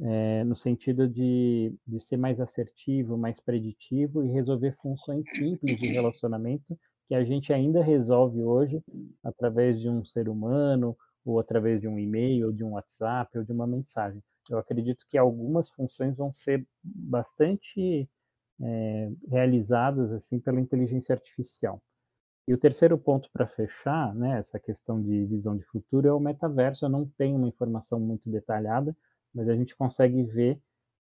é, 0.01 0.43
no 0.43 0.55
sentido 0.55 1.07
de, 1.07 1.73
de 1.85 1.99
ser 1.99 2.17
mais 2.17 2.39
assertivo, 2.39 3.17
mais 3.17 3.39
preditivo 3.39 4.23
e 4.23 4.31
resolver 4.31 4.75
funções 4.81 5.29
simples 5.29 5.79
de 5.79 5.87
relacionamento 5.87 6.77
que 7.07 7.15
a 7.15 7.23
gente 7.23 7.51
ainda 7.51 7.83
resolve 7.83 8.41
hoje 8.41 8.81
através 9.23 9.79
de 9.79 9.89
um 9.89 10.03
ser 10.05 10.29
humano, 10.29 10.97
ou 11.25 11.39
através 11.39 11.81
de 11.81 11.87
um 11.87 11.99
e-mail, 11.99 12.47
ou 12.47 12.53
de 12.53 12.63
um 12.63 12.71
WhatsApp, 12.71 13.37
ou 13.37 13.43
de 13.43 13.51
uma 13.51 13.67
mensagem. 13.67 14.23
Eu 14.49 14.57
acredito 14.57 15.05
que 15.09 15.17
algumas 15.17 15.69
funções 15.69 16.15
vão 16.15 16.31
ser 16.33 16.65
bastante 16.83 18.09
é, 18.61 19.11
realizadas 19.27 20.11
assim 20.11 20.39
pela 20.39 20.59
inteligência 20.59 21.13
artificial. 21.13 21.81
E 22.47 22.53
o 22.53 22.57
terceiro 22.57 22.97
ponto 22.97 23.29
para 23.31 23.47
fechar, 23.47 24.15
né, 24.15 24.39
essa 24.39 24.59
questão 24.59 25.01
de 25.01 25.25
visão 25.25 25.55
de 25.55 25.63
futuro 25.65 26.07
é 26.07 26.13
o 26.13 26.19
metaverso. 26.19 26.85
Eu 26.85 26.89
não 26.89 27.05
tenho 27.17 27.37
uma 27.37 27.47
informação 27.47 27.99
muito 27.99 28.29
detalhada, 28.29 28.95
mas 29.33 29.49
a 29.49 29.55
gente 29.55 29.75
consegue 29.75 30.23
ver 30.23 30.59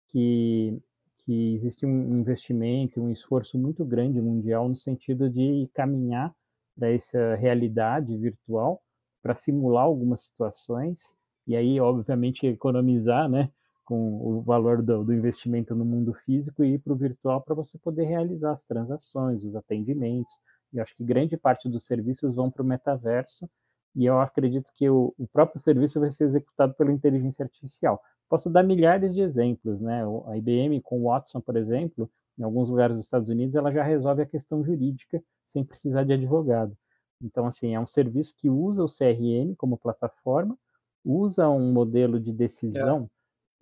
que, 0.08 0.80
que 1.18 1.54
existe 1.54 1.86
um 1.86 2.18
investimento, 2.18 3.00
um 3.00 3.10
esforço 3.10 3.58
muito 3.58 3.84
grande 3.84 4.20
mundial 4.20 4.68
no 4.68 4.76
sentido 4.76 5.28
de 5.28 5.68
caminhar 5.74 6.34
para 6.76 6.90
essa 6.92 7.34
realidade 7.34 8.16
virtual, 8.16 8.82
para 9.22 9.34
simular 9.34 9.84
algumas 9.84 10.22
situações 10.24 11.14
e 11.46 11.56
aí, 11.56 11.80
obviamente, 11.80 12.46
economizar, 12.46 13.28
né, 13.28 13.50
com 13.84 14.20
o 14.20 14.42
valor 14.42 14.82
do, 14.82 15.02
do 15.02 15.14
investimento 15.14 15.74
no 15.74 15.84
mundo 15.84 16.12
físico 16.12 16.62
e 16.62 16.74
ir 16.74 16.78
para 16.78 16.92
o 16.92 16.96
virtual 16.96 17.40
para 17.40 17.54
você 17.54 17.78
poder 17.78 18.04
realizar 18.04 18.52
as 18.52 18.64
transações, 18.64 19.42
os 19.42 19.56
atendimentos. 19.56 20.34
E 20.72 20.78
acho 20.78 20.94
que 20.94 21.02
grande 21.02 21.38
parte 21.38 21.68
dos 21.68 21.86
serviços 21.86 22.34
vão 22.34 22.50
para 22.50 22.62
o 22.62 22.66
metaverso 22.66 23.48
e 23.96 24.04
eu 24.04 24.20
acredito 24.20 24.70
que 24.74 24.90
o, 24.90 25.14
o, 25.18 25.26
próprio 25.26 25.58
serviço 25.58 25.98
vai 25.98 26.10
ser 26.12 26.24
executado 26.24 26.74
pela 26.74 26.92
inteligência 26.92 27.42
artificial. 27.42 28.00
Posso 28.28 28.50
dar 28.50 28.62
milhares 28.62 29.14
de 29.14 29.20
exemplos, 29.20 29.80
né? 29.80 30.02
A 30.26 30.36
IBM 30.36 30.80
com 30.82 31.00
o 31.00 31.08
Watson, 31.08 31.40
por 31.40 31.56
exemplo, 31.56 32.10
em 32.38 32.42
alguns 32.42 32.68
lugares 32.68 32.96
dos 32.96 33.04
Estados 33.04 33.28
Unidos, 33.28 33.54
ela 33.54 33.72
já 33.72 33.82
resolve 33.82 34.22
a 34.22 34.26
questão 34.26 34.62
jurídica 34.62 35.22
sem 35.46 35.64
precisar 35.64 36.04
de 36.04 36.12
advogado. 36.12 36.76
Então, 37.22 37.46
assim, 37.46 37.74
é 37.74 37.80
um 37.80 37.86
serviço 37.86 38.34
que 38.36 38.48
usa 38.48 38.84
o 38.84 38.86
CRM 38.86 39.54
como 39.56 39.78
plataforma, 39.78 40.56
usa 41.04 41.48
um 41.48 41.72
modelo 41.72 42.20
de 42.20 42.32
decisão, 42.32 43.10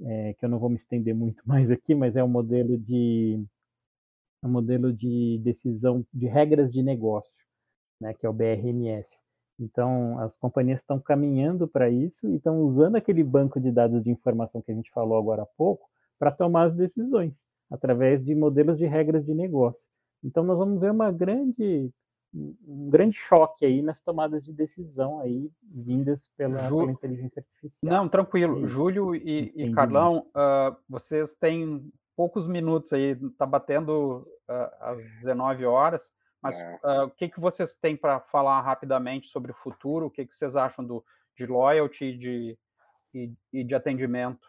é. 0.02 0.30
É, 0.30 0.34
que 0.34 0.44
eu 0.44 0.48
não 0.48 0.58
vou 0.58 0.68
me 0.68 0.76
estender 0.76 1.14
muito 1.14 1.42
mais 1.46 1.70
aqui, 1.70 1.94
mas 1.94 2.16
é 2.16 2.22
um 2.22 2.28
modelo 2.28 2.76
de 2.76 3.42
um 4.42 4.48
modelo 4.48 4.92
de 4.92 5.40
decisão 5.42 6.04
de 6.12 6.26
regras 6.26 6.70
de 6.70 6.82
negócio, 6.82 7.34
né, 8.00 8.12
que 8.12 8.26
é 8.26 8.28
o 8.28 8.32
BRMS. 8.32 9.25
Então, 9.58 10.18
as 10.18 10.36
companhias 10.36 10.80
estão 10.80 11.00
caminhando 11.00 11.66
para 11.66 11.88
isso 11.88 12.28
e 12.28 12.36
estão 12.36 12.60
usando 12.60 12.96
aquele 12.96 13.24
banco 13.24 13.58
de 13.58 13.72
dados 13.72 14.02
de 14.02 14.10
informação 14.10 14.60
que 14.60 14.70
a 14.70 14.74
gente 14.74 14.90
falou 14.92 15.16
agora 15.18 15.42
há 15.42 15.46
pouco 15.46 15.88
para 16.18 16.30
tomar 16.30 16.64
as 16.64 16.74
decisões, 16.74 17.32
através 17.70 18.24
de 18.24 18.34
modelos 18.34 18.76
de 18.78 18.86
regras 18.86 19.24
de 19.24 19.34
negócio. 19.34 19.88
Então, 20.22 20.44
nós 20.44 20.58
vamos 20.58 20.80
ver 20.80 20.90
uma 20.90 21.10
grande 21.10 21.90
um 22.34 22.90
grande 22.90 23.16
choque 23.16 23.64
aí 23.64 23.80
nas 23.80 24.00
tomadas 24.00 24.42
de 24.42 24.52
decisão 24.52 25.20
aí 25.20 25.50
vindas 25.62 26.28
pela, 26.36 26.68
Ju... 26.68 26.80
pela 26.80 26.92
inteligência 26.92 27.40
artificial. 27.40 27.90
Não, 27.90 28.08
tranquilo. 28.08 28.64
É 28.64 28.66
Júlio 28.66 29.14
e, 29.14 29.50
e 29.54 29.72
Carlão, 29.72 30.26
uh, 30.36 30.76
vocês 30.88 31.34
têm 31.34 31.90
poucos 32.14 32.46
minutos 32.46 32.92
aí, 32.92 33.12
está 33.12 33.46
batendo 33.46 34.26
uh, 34.48 34.76
às 34.80 35.02
19 35.18 35.64
horas, 35.64 36.12
mas 36.46 36.60
uh, 36.82 37.04
o 37.04 37.10
que, 37.10 37.28
que 37.28 37.40
vocês 37.40 37.76
têm 37.76 37.96
para 37.96 38.20
falar 38.20 38.60
rapidamente 38.60 39.28
sobre 39.28 39.50
o 39.50 39.54
futuro? 39.54 40.06
O 40.06 40.10
que, 40.10 40.24
que 40.24 40.34
vocês 40.34 40.56
acham 40.56 40.84
do, 40.84 41.04
de 41.36 41.46
loyalty 41.46 42.16
de, 42.16 42.58
e, 43.14 43.32
e 43.52 43.64
de 43.64 43.74
atendimento? 43.74 44.46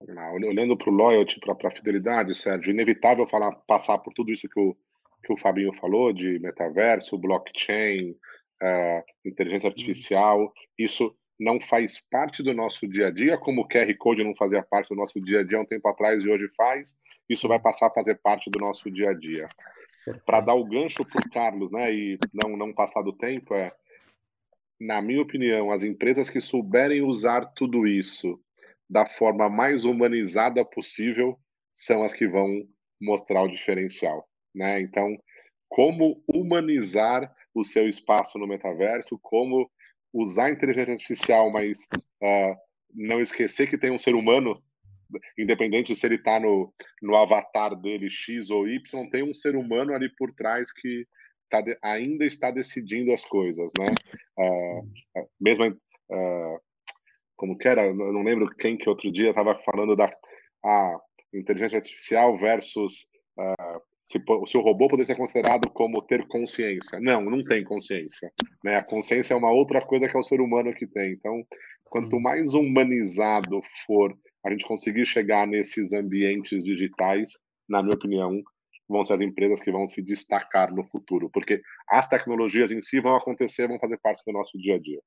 Olhando 0.00 0.76
para 0.76 0.90
o 0.90 0.94
loyalty, 0.94 1.38
para 1.40 1.68
a 1.68 1.70
fidelidade, 1.70 2.34
Sérgio, 2.34 2.72
inevitável 2.72 3.26
falar, 3.26 3.52
passar 3.66 3.98
por 3.98 4.14
tudo 4.14 4.32
isso 4.32 4.48
que 4.48 4.58
o 4.58 4.76
que 5.24 5.32
o 5.32 5.36
Fabinho 5.36 5.72
falou 5.74 6.12
de 6.12 6.38
metaverso, 6.38 7.18
blockchain, 7.18 8.12
uh, 8.12 9.04
inteligência 9.24 9.66
uhum. 9.66 9.72
artificial, 9.72 10.52
isso 10.78 11.14
não 11.38 11.60
faz 11.60 12.00
parte 12.10 12.42
do 12.42 12.52
nosso 12.52 12.86
dia 12.86 13.08
a 13.08 13.10
dia, 13.10 13.38
como 13.38 13.62
o 13.62 13.68
QR 13.68 13.92
Code 13.98 14.24
não 14.24 14.34
fazia 14.34 14.62
parte 14.62 14.88
do 14.88 14.96
nosso 14.96 15.20
dia 15.20 15.40
a 15.40 15.44
dia 15.44 15.60
um 15.60 15.64
tempo 15.64 15.88
atrás 15.88 16.24
e 16.24 16.28
hoje 16.28 16.48
faz, 16.56 16.96
isso 17.28 17.48
vai 17.48 17.58
passar 17.58 17.86
a 17.86 17.90
fazer 17.90 18.16
parte 18.16 18.50
do 18.50 18.58
nosso 18.58 18.90
dia 18.90 19.10
a 19.10 19.14
dia. 19.14 19.48
Para 20.24 20.40
dar 20.40 20.54
o 20.54 20.64
gancho 20.64 21.04
para 21.04 21.20
o 21.20 21.30
Carlos, 21.30 21.70
né, 21.70 21.92
e 21.92 22.18
não, 22.32 22.56
não 22.56 22.72
passar 22.72 23.02
do 23.02 23.12
tempo, 23.12 23.54
é, 23.54 23.72
na 24.80 25.02
minha 25.02 25.20
opinião, 25.20 25.70
as 25.70 25.82
empresas 25.82 26.30
que 26.30 26.40
souberem 26.40 27.02
usar 27.02 27.44
tudo 27.54 27.86
isso 27.86 28.40
da 28.88 29.06
forma 29.06 29.48
mais 29.48 29.84
humanizada 29.84 30.64
possível 30.64 31.38
são 31.74 32.02
as 32.02 32.12
que 32.12 32.26
vão 32.26 32.48
mostrar 33.00 33.42
o 33.42 33.48
diferencial. 33.48 34.26
Né? 34.54 34.80
Então, 34.80 35.16
como 35.68 36.22
humanizar 36.26 37.32
o 37.54 37.64
seu 37.64 37.88
espaço 37.88 38.38
no 38.38 38.46
metaverso, 38.46 39.18
como 39.22 39.70
usar 40.12 40.46
a 40.46 40.50
inteligência 40.50 40.94
artificial, 40.94 41.50
mas 41.50 41.86
uh, 42.22 42.56
não 42.92 43.20
esquecer 43.20 43.68
que 43.68 43.78
tem 43.78 43.90
um 43.90 43.98
ser 43.98 44.14
humano, 44.14 44.60
independente 45.38 45.94
se 45.94 46.06
ele 46.06 46.16
está 46.16 46.38
no, 46.38 46.72
no 47.02 47.16
avatar 47.16 47.74
dele 47.74 48.08
X 48.10 48.50
ou 48.50 48.68
Y, 48.68 49.10
tem 49.10 49.22
um 49.22 49.34
ser 49.34 49.56
humano 49.56 49.94
ali 49.94 50.08
por 50.16 50.32
trás 50.32 50.72
que 50.72 51.06
tá 51.48 51.60
de, 51.60 51.76
ainda 51.82 52.24
está 52.24 52.50
decidindo 52.50 53.12
as 53.12 53.24
coisas, 53.24 53.72
né? 53.78 53.86
Uh, 54.38 55.28
mesmo 55.40 55.66
uh, 55.66 56.60
como 57.36 57.58
que 57.58 57.68
era, 57.68 57.86
eu 57.86 57.94
não 57.94 58.22
lembro 58.22 58.48
quem 58.56 58.76
que 58.76 58.88
outro 58.88 59.10
dia 59.10 59.30
estava 59.30 59.54
falando 59.64 59.96
da 59.96 60.10
a 60.64 60.98
inteligência 61.32 61.78
artificial 61.78 62.36
versus 62.38 63.06
uh, 63.38 63.80
se, 64.04 64.20
se, 64.46 64.58
o 64.58 64.60
robô 64.60 64.88
poderia 64.88 65.06
ser 65.06 65.16
considerado 65.16 65.70
como 65.70 66.02
ter 66.02 66.26
consciência. 66.26 66.98
Não, 67.00 67.22
não 67.22 67.44
tem 67.44 67.62
consciência. 67.62 68.32
Né? 68.64 68.76
A 68.76 68.82
consciência 68.82 69.34
é 69.34 69.36
uma 69.36 69.52
outra 69.52 69.80
coisa 69.80 70.08
que 70.08 70.16
é 70.16 70.18
o 70.18 70.24
ser 70.24 70.40
humano 70.40 70.74
que 70.74 70.86
tem. 70.86 71.12
Então, 71.12 71.44
quanto 71.84 72.18
mais 72.18 72.52
humanizado 72.52 73.60
for 73.86 74.16
a 74.44 74.50
gente 74.50 74.66
conseguir 74.66 75.06
chegar 75.06 75.46
nesses 75.46 75.92
ambientes 75.92 76.64
digitais, 76.64 77.38
na 77.68 77.82
minha 77.82 77.94
opinião, 77.94 78.42
vão 78.88 79.04
ser 79.04 79.14
as 79.14 79.20
empresas 79.20 79.60
que 79.60 79.70
vão 79.70 79.86
se 79.86 80.02
destacar 80.02 80.74
no 80.74 80.84
futuro, 80.84 81.30
porque 81.30 81.62
as 81.88 82.08
tecnologias 82.08 82.72
em 82.72 82.80
si 82.80 83.00
vão 83.00 83.14
acontecer, 83.14 83.68
vão 83.68 83.78
fazer 83.78 83.98
parte 83.98 84.22
do 84.26 84.32
nosso 84.32 84.58
dia 84.58 84.74
a 84.74 84.78
dia. 84.78 85.00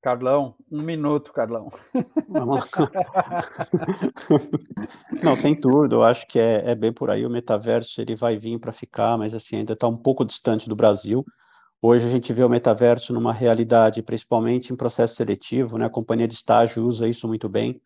Carlão, 0.00 0.54
um 0.70 0.80
minuto, 0.80 1.32
Carlão. 1.32 1.68
Não, 5.22 5.34
sem 5.34 5.58
dúvida, 5.58 5.96
eu 5.96 6.04
acho 6.04 6.26
que 6.28 6.38
é, 6.38 6.70
é, 6.70 6.74
bem 6.74 6.92
por 6.92 7.10
aí. 7.10 7.26
O 7.26 7.30
metaverso 7.30 8.00
ele 8.00 8.14
vai 8.14 8.36
vir 8.36 8.60
para 8.60 8.72
ficar, 8.72 9.18
mas 9.18 9.34
assim 9.34 9.56
ainda 9.56 9.72
está 9.72 9.88
um 9.88 9.96
pouco 9.96 10.24
distante 10.24 10.68
do 10.68 10.76
Brasil. 10.76 11.24
Hoje 11.82 12.06
a 12.06 12.10
gente 12.10 12.32
vê 12.32 12.44
o 12.44 12.48
metaverso 12.48 13.12
numa 13.12 13.32
realidade, 13.32 14.02
principalmente 14.02 14.72
em 14.72 14.76
processo 14.76 15.16
seletivo, 15.16 15.78
né? 15.78 15.86
A 15.86 15.90
companhia 15.90 16.28
de 16.28 16.34
estágio 16.34 16.84
usa 16.84 17.08
isso 17.08 17.26
muito 17.26 17.48
bem. 17.48 17.80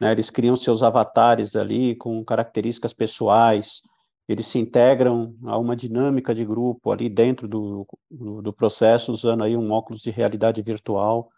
Né? 0.00 0.12
Eles 0.12 0.30
criam 0.30 0.56
seus 0.56 0.82
avatares 0.82 1.54
ali 1.54 1.94
com 1.94 2.24
características 2.24 2.94
pessoais, 2.94 3.82
eles 4.26 4.46
se 4.46 4.58
integram 4.58 5.34
a 5.44 5.58
uma 5.58 5.76
dinâmica 5.76 6.34
de 6.34 6.44
grupo 6.44 6.92
ali 6.92 7.08
dentro 7.08 7.46
do, 7.46 7.86
do, 8.10 8.40
do 8.40 8.52
processo, 8.52 9.12
usando 9.12 9.42
aí 9.42 9.56
um 9.56 9.72
óculos 9.72 10.00
de 10.00 10.10
realidade 10.10 10.62
virtual. 10.62 11.28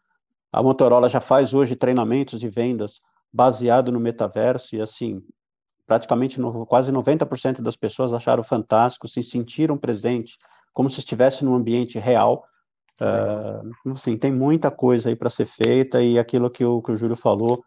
A 0.53 0.63
Motorola 0.63 1.09
já 1.09 1.21
faz 1.21 1.55
hoje 1.55 1.75
treinamentos 1.75 2.39
de 2.39 2.49
vendas 2.49 3.01
baseado 3.33 3.91
no 3.91 3.99
metaverso 3.99 4.77
e 4.77 4.81
assim, 4.83 5.23
praticamente 5.87 6.39
no, 6.39 6.67
quase 6.67 6.93
90% 6.93 7.63
das 7.63 7.77
pessoas 7.77 8.13
acharam 8.13 8.45
fantástico, 8.45 9.09
se 9.09 9.23
sentiram 9.23 9.79
presentes, 9.79 10.37
como 10.75 10.91
se 10.91 10.99
estivesse 10.99 11.47
num 11.47 11.55
ambiente 11.55 11.99
real. 11.99 12.45
Uh, 13.01 13.93
assim, 13.93 14.19
tem 14.19 14.31
muita 14.31 14.71
coisa 14.71 15.09
aí 15.09 15.17
para 15.17 15.31
ser 15.31 15.47
feita 15.47 16.03
e 16.03 16.19
aquilo 16.19 16.51
que 16.51 16.63
o, 16.63 16.83
que 16.83 16.93
o 16.93 16.97
Júlio 16.97 17.17
falou 17.17 17.65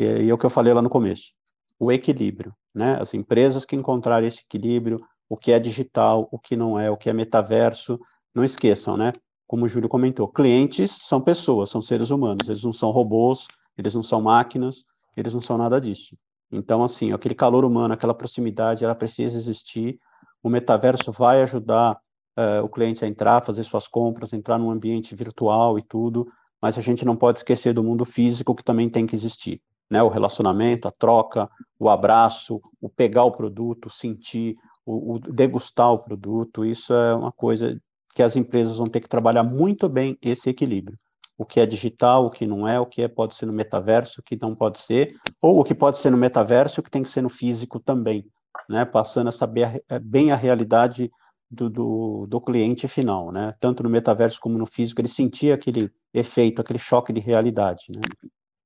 e, 0.00 0.24
e 0.24 0.30
é 0.30 0.34
o 0.34 0.38
que 0.38 0.46
eu 0.46 0.50
falei 0.50 0.72
lá 0.72 0.82
no 0.82 0.90
começo, 0.90 1.32
o 1.78 1.92
equilíbrio, 1.92 2.54
né? 2.74 2.98
As 3.00 3.14
empresas 3.14 3.64
que 3.64 3.76
encontrarem 3.76 4.26
esse 4.26 4.40
equilíbrio, 4.40 5.00
o 5.28 5.36
que 5.36 5.52
é 5.52 5.58
digital, 5.58 6.28
o 6.32 6.38
que 6.38 6.56
não 6.56 6.78
é, 6.78 6.90
o 6.90 6.96
que 6.96 7.08
é 7.08 7.12
metaverso, 7.12 7.98
não 8.34 8.44
esqueçam, 8.44 8.96
né? 8.96 9.12
como 9.48 9.64
o 9.64 9.68
Júlio 9.68 9.88
comentou, 9.88 10.28
clientes 10.28 10.90
são 11.00 11.22
pessoas, 11.22 11.70
são 11.70 11.80
seres 11.80 12.10
humanos, 12.10 12.46
eles 12.46 12.62
não 12.62 12.72
são 12.72 12.90
robôs, 12.90 13.48
eles 13.78 13.94
não 13.94 14.02
são 14.02 14.20
máquinas, 14.20 14.84
eles 15.16 15.32
não 15.32 15.40
são 15.40 15.56
nada 15.56 15.80
disso. 15.80 16.14
Então, 16.52 16.84
assim, 16.84 17.12
aquele 17.12 17.34
calor 17.34 17.64
humano, 17.64 17.94
aquela 17.94 18.12
proximidade, 18.12 18.84
ela 18.84 18.94
precisa 18.94 19.38
existir. 19.38 19.98
O 20.42 20.50
metaverso 20.50 21.10
vai 21.10 21.42
ajudar 21.42 21.98
uh, 22.38 22.62
o 22.62 22.68
cliente 22.68 23.04
a 23.04 23.08
entrar, 23.08 23.42
fazer 23.42 23.64
suas 23.64 23.88
compras, 23.88 24.34
entrar 24.34 24.58
num 24.58 24.70
ambiente 24.70 25.14
virtual 25.14 25.78
e 25.78 25.82
tudo, 25.82 26.30
mas 26.60 26.76
a 26.76 26.82
gente 26.82 27.06
não 27.06 27.16
pode 27.16 27.38
esquecer 27.38 27.72
do 27.72 27.82
mundo 27.82 28.04
físico 28.04 28.54
que 28.54 28.62
também 28.62 28.90
tem 28.90 29.06
que 29.06 29.16
existir. 29.16 29.62
Né? 29.90 30.02
O 30.02 30.08
relacionamento, 30.08 30.86
a 30.86 30.92
troca, 30.92 31.48
o 31.78 31.88
abraço, 31.88 32.60
o 32.80 32.88
pegar 32.88 33.24
o 33.24 33.32
produto, 33.32 33.88
sentir, 33.88 34.56
o, 34.84 35.14
o 35.14 35.18
degustar 35.18 35.92
o 35.92 35.98
produto, 35.98 36.64
isso 36.64 36.92
é 36.92 37.14
uma 37.14 37.32
coisa 37.32 37.80
que 38.14 38.22
as 38.22 38.36
empresas 38.36 38.78
vão 38.78 38.86
ter 38.86 39.00
que 39.00 39.08
trabalhar 39.08 39.42
muito 39.42 39.88
bem 39.88 40.18
esse 40.20 40.50
equilíbrio. 40.50 40.98
O 41.36 41.44
que 41.44 41.60
é 41.60 41.66
digital, 41.66 42.26
o 42.26 42.30
que 42.30 42.46
não 42.46 42.66
é, 42.66 42.80
o 42.80 42.86
que 42.86 43.02
é, 43.02 43.06
pode 43.06 43.36
ser 43.36 43.46
no 43.46 43.52
metaverso, 43.52 44.20
o 44.20 44.24
que 44.24 44.36
não 44.40 44.56
pode 44.56 44.80
ser, 44.80 45.14
ou 45.40 45.60
o 45.60 45.64
que 45.64 45.74
pode 45.74 45.98
ser 45.98 46.10
no 46.10 46.16
metaverso, 46.16 46.80
o 46.80 46.82
que 46.84 46.90
tem 46.90 47.02
que 47.02 47.08
ser 47.08 47.22
no 47.22 47.28
físico 47.28 47.78
também, 47.78 48.26
né? 48.68 48.84
Passando 48.84 49.28
a 49.28 49.32
saber 49.32 49.84
bem 50.02 50.32
a 50.32 50.36
realidade 50.36 51.12
do, 51.48 51.70
do, 51.70 52.26
do, 52.26 52.40
cliente 52.40 52.88
final, 52.88 53.30
né? 53.30 53.54
Tanto 53.60 53.84
no 53.84 53.88
metaverso 53.88 54.40
como 54.40 54.58
no 54.58 54.66
físico, 54.66 55.00
ele 55.00 55.08
sentia 55.08 55.54
aquele 55.54 55.90
efeito, 56.12 56.60
aquele 56.60 56.78
choque 56.78 57.12
de 57.12 57.20
realidade, 57.20 57.84
né? 57.94 58.02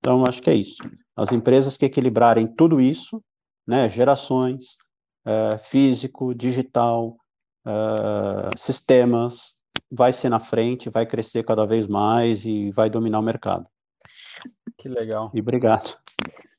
Então, 0.02 0.24
acho 0.28 0.42
que 0.42 0.50
é 0.50 0.54
isso. 0.54 0.82
As 1.16 1.30
empresas 1.30 1.76
que 1.76 1.86
equilibrarem 1.86 2.44
tudo 2.44 2.80
isso, 2.80 3.22
né? 3.64 3.88
Gerações, 3.88 4.76
é, 5.24 5.56
físico, 5.58 6.34
digital, 6.34 7.16
é, 7.64 8.58
sistemas, 8.58 9.54
vai 9.88 10.12
ser 10.12 10.28
na 10.28 10.40
frente, 10.40 10.90
vai 10.90 11.06
crescer 11.06 11.44
cada 11.44 11.64
vez 11.64 11.86
mais 11.86 12.44
e 12.44 12.72
vai 12.72 12.90
dominar 12.90 13.20
o 13.20 13.22
mercado. 13.22 13.64
Que 14.76 14.88
legal. 14.88 15.30
E 15.32 15.40
obrigado. 15.40 15.96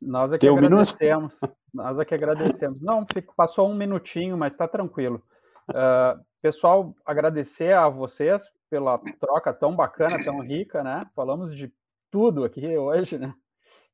Nós 0.01 0.31
é 0.31 0.37
que 0.37 0.45
Deu 0.45 0.57
agradecemos. 0.57 1.43
Um 1.43 1.47
Nós 1.73 1.99
é 1.99 2.05
que 2.05 2.15
agradecemos. 2.15 2.81
Não, 2.81 3.05
passou 3.35 3.69
um 3.69 3.75
minutinho, 3.75 4.37
mas 4.37 4.53
está 4.53 4.69
tranquilo. 4.69 5.21
Uh, 5.69 6.23
pessoal, 6.41 6.95
agradecer 7.05 7.73
a 7.73 7.89
vocês 7.89 8.49
pela 8.69 8.97
troca 9.19 9.53
tão 9.53 9.75
bacana, 9.75 10.23
tão 10.23 10.39
rica, 10.39 10.81
né? 10.81 11.01
Falamos 11.13 11.53
de 11.53 11.73
tudo 12.13 12.43
aqui 12.43 12.61
hoje, 12.77 13.17
né? 13.17 13.33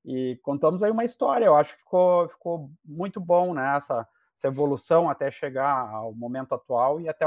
E 0.03 0.38
contamos 0.43 0.84
aí 0.84 0.91
uma 0.91 1.05
história. 1.05 1.45
Eu 1.45 1.55
acho 1.55 1.74
que 1.74 1.80
ficou, 1.80 2.28
ficou 2.28 2.72
muito 2.84 3.20
bom, 3.22 3.53
né? 3.53 3.78
Essa, 3.78 4.05
essa 4.36 4.47
evolução 4.47 5.09
até 5.09 5.32
chegar 5.32 5.89
ao 5.89 6.13
momento 6.13 6.53
atual 6.53 6.99
e 6.99 7.07
até 7.07 7.26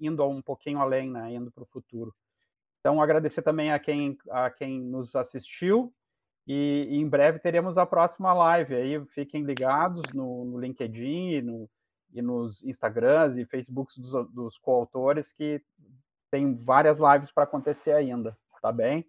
indo 0.00 0.26
um 0.26 0.40
pouquinho 0.40 0.80
além, 0.80 1.10
né? 1.10 1.34
Indo 1.34 1.52
para 1.52 1.62
o 1.62 1.66
futuro. 1.66 2.14
Então, 2.80 3.02
agradecer 3.02 3.42
também 3.42 3.70
a 3.70 3.78
quem, 3.78 4.16
a 4.30 4.50
quem 4.50 4.80
nos 4.80 5.14
assistiu 5.14 5.92
e, 6.46 6.88
em 6.90 7.06
breve 7.06 7.38
teremos 7.38 7.76
a 7.76 7.84
próxima 7.84 8.32
live. 8.32 8.74
Aí 8.74 9.04
fiquem 9.08 9.44
ligados 9.44 10.02
no, 10.14 10.46
no 10.46 10.58
LinkedIn 10.58 11.32
e 11.32 11.42
no, 11.42 11.68
e 12.14 12.22
nos 12.22 12.64
Instagrams 12.64 13.36
e 13.36 13.44
Facebooks 13.44 13.98
dos, 13.98 14.12
dos 14.30 14.56
coautores 14.56 15.34
que 15.34 15.62
tem 16.30 16.54
várias 16.54 16.98
lives 16.98 17.30
para 17.30 17.44
acontecer 17.44 17.92
ainda, 17.92 18.38
tá 18.62 18.72
bem? 18.72 19.06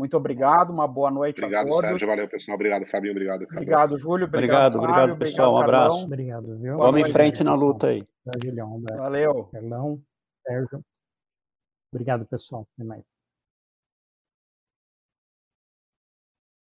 Muito 0.00 0.16
obrigado, 0.16 0.70
uma 0.70 0.88
boa 0.88 1.10
noite 1.10 1.44
obrigado, 1.44 1.66
a 1.66 1.70
todos. 1.70 1.90
Sérgio, 1.90 2.06
valeu, 2.06 2.26
pessoal. 2.26 2.54
Obrigado, 2.54 2.86
Fabinho, 2.86 3.12
obrigado. 3.12 3.40
Carlos. 3.40 3.56
Obrigado, 3.56 3.98
Júlio. 3.98 4.26
Obrigado, 4.26 4.76
obrigado, 4.76 4.98
Fábio, 5.00 5.14
obrigado 5.14 5.18
pessoal. 5.18 5.54
um 5.54 5.58
abraço. 5.58 6.04
Obrigado, 6.06 6.58
viu? 6.58 6.78
Vamos 6.78 7.00
em 7.02 7.12
frente 7.12 7.44
na 7.44 7.54
luta 7.54 7.88
aí. 7.88 8.02
Julião, 8.42 8.80
Valeu. 8.96 9.44
Carlão, 9.52 10.00
Sérgio. 10.46 10.80
Obrigado, 11.92 12.24
pessoal. 12.24 12.66
Até 12.74 12.84
mais. 12.84 13.09